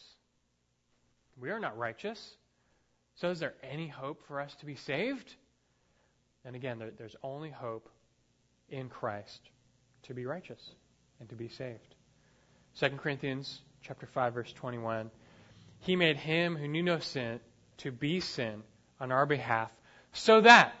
We 1.39 1.49
are 1.49 1.59
not 1.59 1.77
righteous. 1.77 2.35
So 3.15 3.29
is 3.29 3.39
there 3.39 3.53
any 3.63 3.87
hope 3.87 4.25
for 4.27 4.39
us 4.39 4.53
to 4.55 4.65
be 4.65 4.75
saved? 4.75 5.35
And 6.45 6.55
again, 6.55 6.79
there, 6.79 6.91
there's 6.97 7.15
only 7.23 7.49
hope 7.49 7.89
in 8.69 8.89
Christ 8.89 9.41
to 10.03 10.13
be 10.13 10.25
righteous 10.25 10.61
and 11.19 11.29
to 11.29 11.35
be 11.35 11.49
saved. 11.49 11.95
2 12.79 12.89
Corinthians 12.97 13.61
chapter 13.81 14.05
5 14.05 14.33
verse 14.33 14.53
21 14.53 15.11
He 15.79 15.95
made 15.95 16.17
him 16.17 16.55
who 16.55 16.67
knew 16.67 16.83
no 16.83 16.99
sin 16.99 17.39
to 17.77 17.91
be 17.91 18.19
sin 18.19 18.63
on 18.99 19.11
our 19.11 19.25
behalf 19.25 19.71
so 20.13 20.41
that 20.41 20.73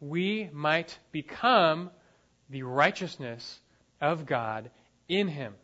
we 0.00 0.48
might 0.52 0.98
become 1.12 1.90
the 2.48 2.62
righteousness 2.62 3.60
of 4.00 4.26
God 4.26 4.70
in 5.10 5.26
him. 5.26 5.54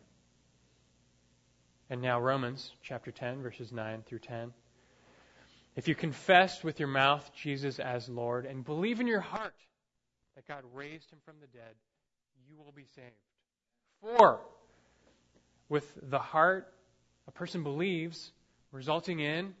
And 1.89 2.01
now 2.01 2.19
Romans 2.19 2.71
chapter 2.83 3.11
10 3.11 3.41
verses 3.41 3.71
9 3.71 4.03
through 4.05 4.19
10. 4.19 4.51
If 5.77 5.87
you 5.87 5.95
confess 5.95 6.63
with 6.63 6.79
your 6.79 6.89
mouth 6.89 7.31
Jesus 7.33 7.79
as 7.79 8.09
Lord 8.09 8.45
and 8.45 8.65
believe 8.65 8.99
in 8.99 9.07
your 9.07 9.21
heart 9.21 9.55
that 10.35 10.45
God 10.47 10.63
raised 10.73 11.09
him 11.09 11.19
from 11.23 11.35
the 11.39 11.47
dead, 11.47 11.73
you 12.49 12.57
will 12.57 12.73
be 12.73 12.85
saved. 12.93 13.07
For 14.01 14.41
with 15.69 15.97
the 16.03 16.19
heart 16.19 16.73
a 17.27 17.31
person 17.31 17.63
believes, 17.63 18.31
resulting 18.73 19.21
in 19.21 19.53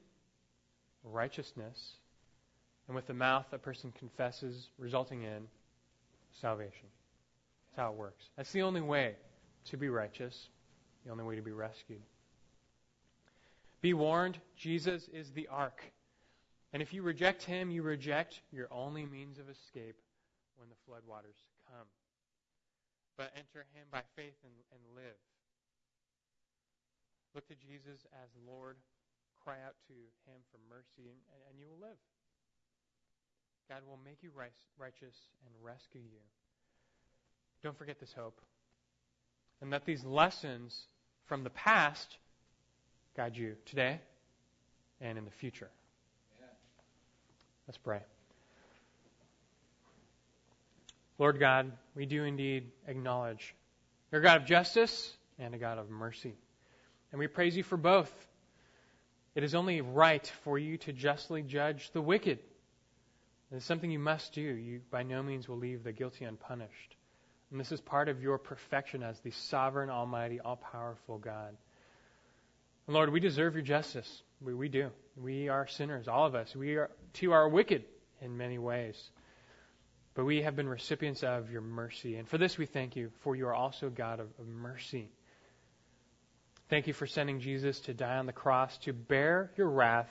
righteousness, 1.03 1.93
and 2.87 2.95
with 2.95 3.07
the 3.07 3.13
mouth 3.13 3.45
a 3.53 3.57
person 3.57 3.93
confesses, 3.97 4.69
resulting 4.77 5.23
in 5.23 5.47
salvation. 6.41 6.87
That's 7.69 7.85
how 7.85 7.91
it 7.93 7.97
works. 7.97 8.25
That's 8.35 8.51
the 8.51 8.63
only 8.63 8.81
way 8.81 9.15
to 9.69 9.77
be 9.77 9.89
righteous, 9.89 10.49
the 11.05 11.11
only 11.11 11.23
way 11.23 11.35
to 11.35 11.41
be 11.41 11.51
rescued. 11.51 12.01
Be 13.81 13.93
warned, 13.93 14.39
Jesus 14.55 15.07
is 15.13 15.31
the 15.31 15.47
ark. 15.47 15.83
And 16.73 16.81
if 16.81 16.93
you 16.93 17.01
reject 17.01 17.43
him, 17.43 17.71
you 17.71 17.83
reject 17.83 18.41
your 18.51 18.67
only 18.71 19.05
means 19.05 19.39
of 19.39 19.49
escape 19.49 19.95
when 20.57 20.67
the 20.69 20.75
floodwaters 20.83 21.37
come. 21.69 21.87
But 23.17 23.31
enter 23.35 23.65
him 23.73 23.87
by 23.91 24.01
faith 24.15 24.35
and, 24.43 24.53
and 24.71 24.81
live. 24.95 25.17
Look 27.33 27.47
to 27.47 27.55
Jesus 27.55 28.05
as 28.23 28.29
Lord. 28.47 28.77
Cry 29.43 29.57
out 29.65 29.75
to 29.87 29.93
him 30.25 30.41
for 30.51 30.59
mercy, 30.69 31.07
and, 31.09 31.17
and 31.49 31.59
you 31.59 31.67
will 31.69 31.79
live. 31.79 31.97
God 33.69 33.81
will 33.87 33.99
make 34.03 34.23
you 34.23 34.31
righteous 34.33 35.15
and 35.45 35.53
rescue 35.61 36.01
you. 36.01 36.23
Don't 37.63 37.77
forget 37.77 37.99
this 37.99 38.13
hope. 38.13 38.41
And 39.61 39.71
let 39.71 39.85
these 39.85 40.03
lessons 40.03 40.85
from 41.25 41.43
the 41.43 41.49
past 41.49 42.17
guide 43.15 43.35
you 43.35 43.55
today 43.65 43.99
and 45.01 45.17
in 45.17 45.25
the 45.25 45.31
future. 45.31 45.69
Let's 47.67 47.77
pray. 47.77 48.01
Lord 51.17 51.39
God, 51.39 51.71
we 51.95 52.05
do 52.05 52.23
indeed 52.23 52.71
acknowledge 52.87 53.55
you're 54.11 54.21
a 54.21 54.23
God 54.23 54.41
of 54.41 54.47
justice 54.47 55.13
and 55.39 55.53
a 55.53 55.57
God 55.57 55.77
of 55.77 55.89
mercy. 55.89 56.33
And 57.11 57.19
we 57.19 57.27
praise 57.27 57.57
you 57.57 57.63
for 57.63 57.77
both. 57.77 58.11
It 59.35 59.43
is 59.43 59.55
only 59.55 59.81
right 59.81 60.25
for 60.43 60.57
you 60.57 60.77
to 60.79 60.93
justly 60.93 61.41
judge 61.41 61.91
the 61.91 62.01
wicked. 62.01 62.39
It 63.51 63.55
is 63.55 63.63
something 63.63 63.89
you 63.89 63.99
must 63.99 64.33
do. 64.33 64.41
You 64.41 64.81
by 64.91 65.03
no 65.03 65.23
means 65.23 65.47
will 65.47 65.57
leave 65.57 65.83
the 65.83 65.91
guilty 65.91 66.25
unpunished. 66.25 66.96
And 67.51 67.59
this 67.59 67.71
is 67.71 67.79
part 67.79 68.09
of 68.09 68.21
your 68.21 68.37
perfection 68.37 69.03
as 69.03 69.19
the 69.19 69.31
sovereign, 69.31 69.89
almighty, 69.89 70.39
all 70.39 70.57
powerful 70.57 71.17
God. 71.17 71.55
And 72.85 72.93
Lord, 72.93 73.11
we 73.11 73.19
deserve 73.19 73.53
your 73.53 73.63
justice. 73.63 74.23
We, 74.41 74.53
we 74.53 74.69
do. 74.69 74.89
We 75.15 75.49
are 75.49 75.67
sinners, 75.67 76.07
all 76.07 76.25
of 76.25 76.35
us. 76.35 76.55
We 76.55 76.75
are, 76.75 76.89
too 77.13 77.31
are 77.31 77.47
wicked 77.47 77.85
in 78.21 78.37
many 78.37 78.57
ways. 78.57 79.11
But 80.13 80.25
we 80.25 80.41
have 80.41 80.55
been 80.55 80.67
recipients 80.67 81.23
of 81.23 81.51
your 81.51 81.61
mercy. 81.61 82.17
And 82.17 82.27
for 82.27 82.37
this 82.37 82.57
we 82.57 82.65
thank 82.65 82.95
you, 82.95 83.11
for 83.21 83.35
you 83.35 83.47
are 83.47 83.53
also 83.53 83.89
God 83.89 84.19
of, 84.19 84.27
of 84.39 84.47
mercy. 84.47 85.09
Thank 86.69 86.87
you 86.87 86.93
for 86.93 87.07
sending 87.07 87.39
Jesus 87.39 87.79
to 87.81 87.93
die 87.93 88.17
on 88.17 88.25
the 88.25 88.33
cross 88.33 88.77
to 88.79 88.93
bear 88.93 89.51
your 89.55 89.69
wrath, 89.69 90.09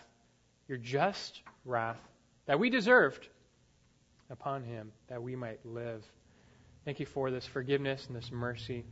your 0.69 0.79
just 0.79 1.43
wrath 1.65 1.99
that 2.47 2.59
we 2.59 2.71
deserved 2.71 3.29
upon 4.31 4.63
him, 4.65 4.93
that 5.09 5.23
we 5.23 5.37
might 5.37 5.65
live. 5.67 6.05
Thank 6.87 7.01
you 7.01 7.07
for 7.07 7.33
this 7.33 7.45
forgiveness 7.45 8.07
and 8.07 8.15
this 8.15 8.31
mercy. 8.31 8.85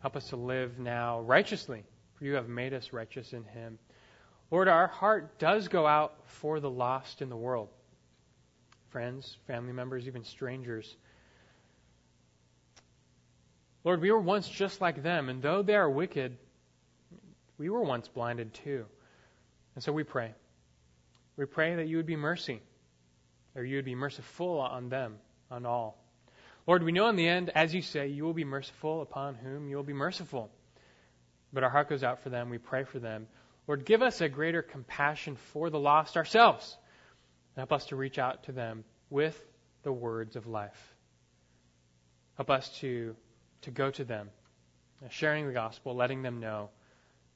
Help 0.00 0.16
us 0.16 0.30
to 0.30 0.36
live 0.36 0.80
now 0.80 1.20
righteously, 1.20 1.84
for 2.14 2.24
you 2.24 2.34
have 2.34 2.48
made 2.48 2.74
us 2.74 2.92
righteous 2.92 3.32
in 3.32 3.44
him. 3.44 3.78
Lord, 4.50 4.66
our 4.66 4.88
heart 4.88 5.38
does 5.38 5.68
go 5.68 5.86
out 5.86 6.16
for 6.24 6.58
the 6.58 6.68
lost 6.68 7.22
in 7.22 7.28
the 7.28 7.36
world 7.36 7.68
friends, 8.90 9.36
family 9.46 9.72
members, 9.72 10.08
even 10.08 10.24
strangers. 10.24 10.96
Lord, 13.84 14.00
we 14.00 14.10
were 14.10 14.20
once 14.20 14.48
just 14.48 14.80
like 14.80 15.02
them, 15.02 15.28
and 15.28 15.40
though 15.40 15.62
they 15.62 15.74
are 15.74 15.90
wicked, 15.90 16.36
we 17.58 17.70
were 17.70 17.82
once 17.82 18.08
blinded 18.08 18.54
too. 18.54 18.86
And 19.76 19.82
so 19.82 19.92
we 19.92 20.02
pray. 20.02 20.32
We 21.36 21.44
pray 21.44 21.76
that 21.76 21.86
you 21.86 21.96
would 21.96 22.06
be 22.06 22.16
mercy, 22.16 22.60
or 23.54 23.64
you 23.64 23.76
would 23.76 23.84
be 23.84 23.94
merciful 23.94 24.58
on 24.58 24.88
them, 24.88 25.16
on 25.50 25.64
all. 25.64 26.03
Lord, 26.66 26.82
we 26.82 26.92
know 26.92 27.08
in 27.08 27.16
the 27.16 27.28
end, 27.28 27.50
as 27.54 27.74
you 27.74 27.82
say, 27.82 28.08
you 28.08 28.24
will 28.24 28.34
be 28.34 28.44
merciful 28.44 29.02
upon 29.02 29.34
whom 29.34 29.68
you 29.68 29.76
will 29.76 29.82
be 29.82 29.92
merciful. 29.92 30.50
But 31.52 31.62
our 31.62 31.70
heart 31.70 31.88
goes 31.88 32.02
out 32.02 32.22
for 32.22 32.30
them. 32.30 32.50
We 32.50 32.58
pray 32.58 32.84
for 32.84 32.98
them. 32.98 33.26
Lord, 33.66 33.84
give 33.84 34.02
us 34.02 34.20
a 34.20 34.28
greater 34.28 34.62
compassion 34.62 35.36
for 35.52 35.70
the 35.70 35.78
lost 35.78 36.16
ourselves. 36.16 36.76
Help 37.56 37.72
us 37.72 37.86
to 37.86 37.96
reach 37.96 38.18
out 38.18 38.44
to 38.44 38.52
them 38.52 38.84
with 39.10 39.40
the 39.82 39.92
words 39.92 40.36
of 40.36 40.46
life. 40.46 40.94
Help 42.36 42.50
us 42.50 42.68
to, 42.80 43.14
to 43.62 43.70
go 43.70 43.90
to 43.90 44.04
them, 44.04 44.30
uh, 45.04 45.08
sharing 45.08 45.46
the 45.46 45.52
gospel, 45.52 45.94
letting 45.94 46.22
them 46.22 46.40
know 46.40 46.70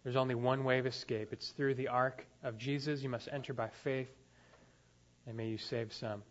there's 0.02 0.16
only 0.16 0.34
one 0.34 0.64
way 0.64 0.78
of 0.78 0.86
escape. 0.86 1.32
It's 1.32 1.50
through 1.50 1.74
the 1.74 1.88
ark 1.88 2.26
of 2.42 2.56
Jesus. 2.56 3.02
You 3.02 3.08
must 3.08 3.28
enter 3.30 3.52
by 3.52 3.68
faith, 3.84 4.10
and 5.26 5.36
may 5.36 5.48
you 5.48 5.58
save 5.58 5.92
some. 5.92 6.22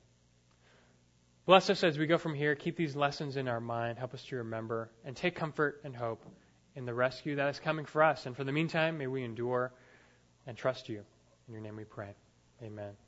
Bless 1.47 1.69
us 1.69 1.81
as 1.85 1.97
we 1.97 2.07
go 2.07 2.17
from 2.17 2.35
here. 2.35 2.55
Keep 2.55 2.75
these 2.75 2.93
lessons 2.93 3.37
in 3.37 3.47
our 3.47 3.61
mind. 3.61 3.97
Help 3.97 4.13
us 4.13 4.21
to 4.25 4.35
remember 4.35 4.91
and 5.05 5.15
take 5.15 5.33
comfort 5.33 5.79
and 5.85 5.95
hope 5.95 6.25
in 6.75 6.85
the 6.85 6.93
rescue 6.93 7.37
that 7.37 7.47
is 7.47 7.57
coming 7.57 7.85
for 7.85 8.03
us. 8.03 8.25
And 8.25 8.35
for 8.35 8.43
the 8.43 8.51
meantime, 8.51 8.97
may 8.97 9.07
we 9.07 9.23
endure 9.23 9.71
and 10.45 10.57
trust 10.57 10.89
you. 10.89 11.05
In 11.47 11.53
your 11.53 11.63
name 11.63 11.77
we 11.77 11.85
pray. 11.85 12.13
Amen. 12.61 13.06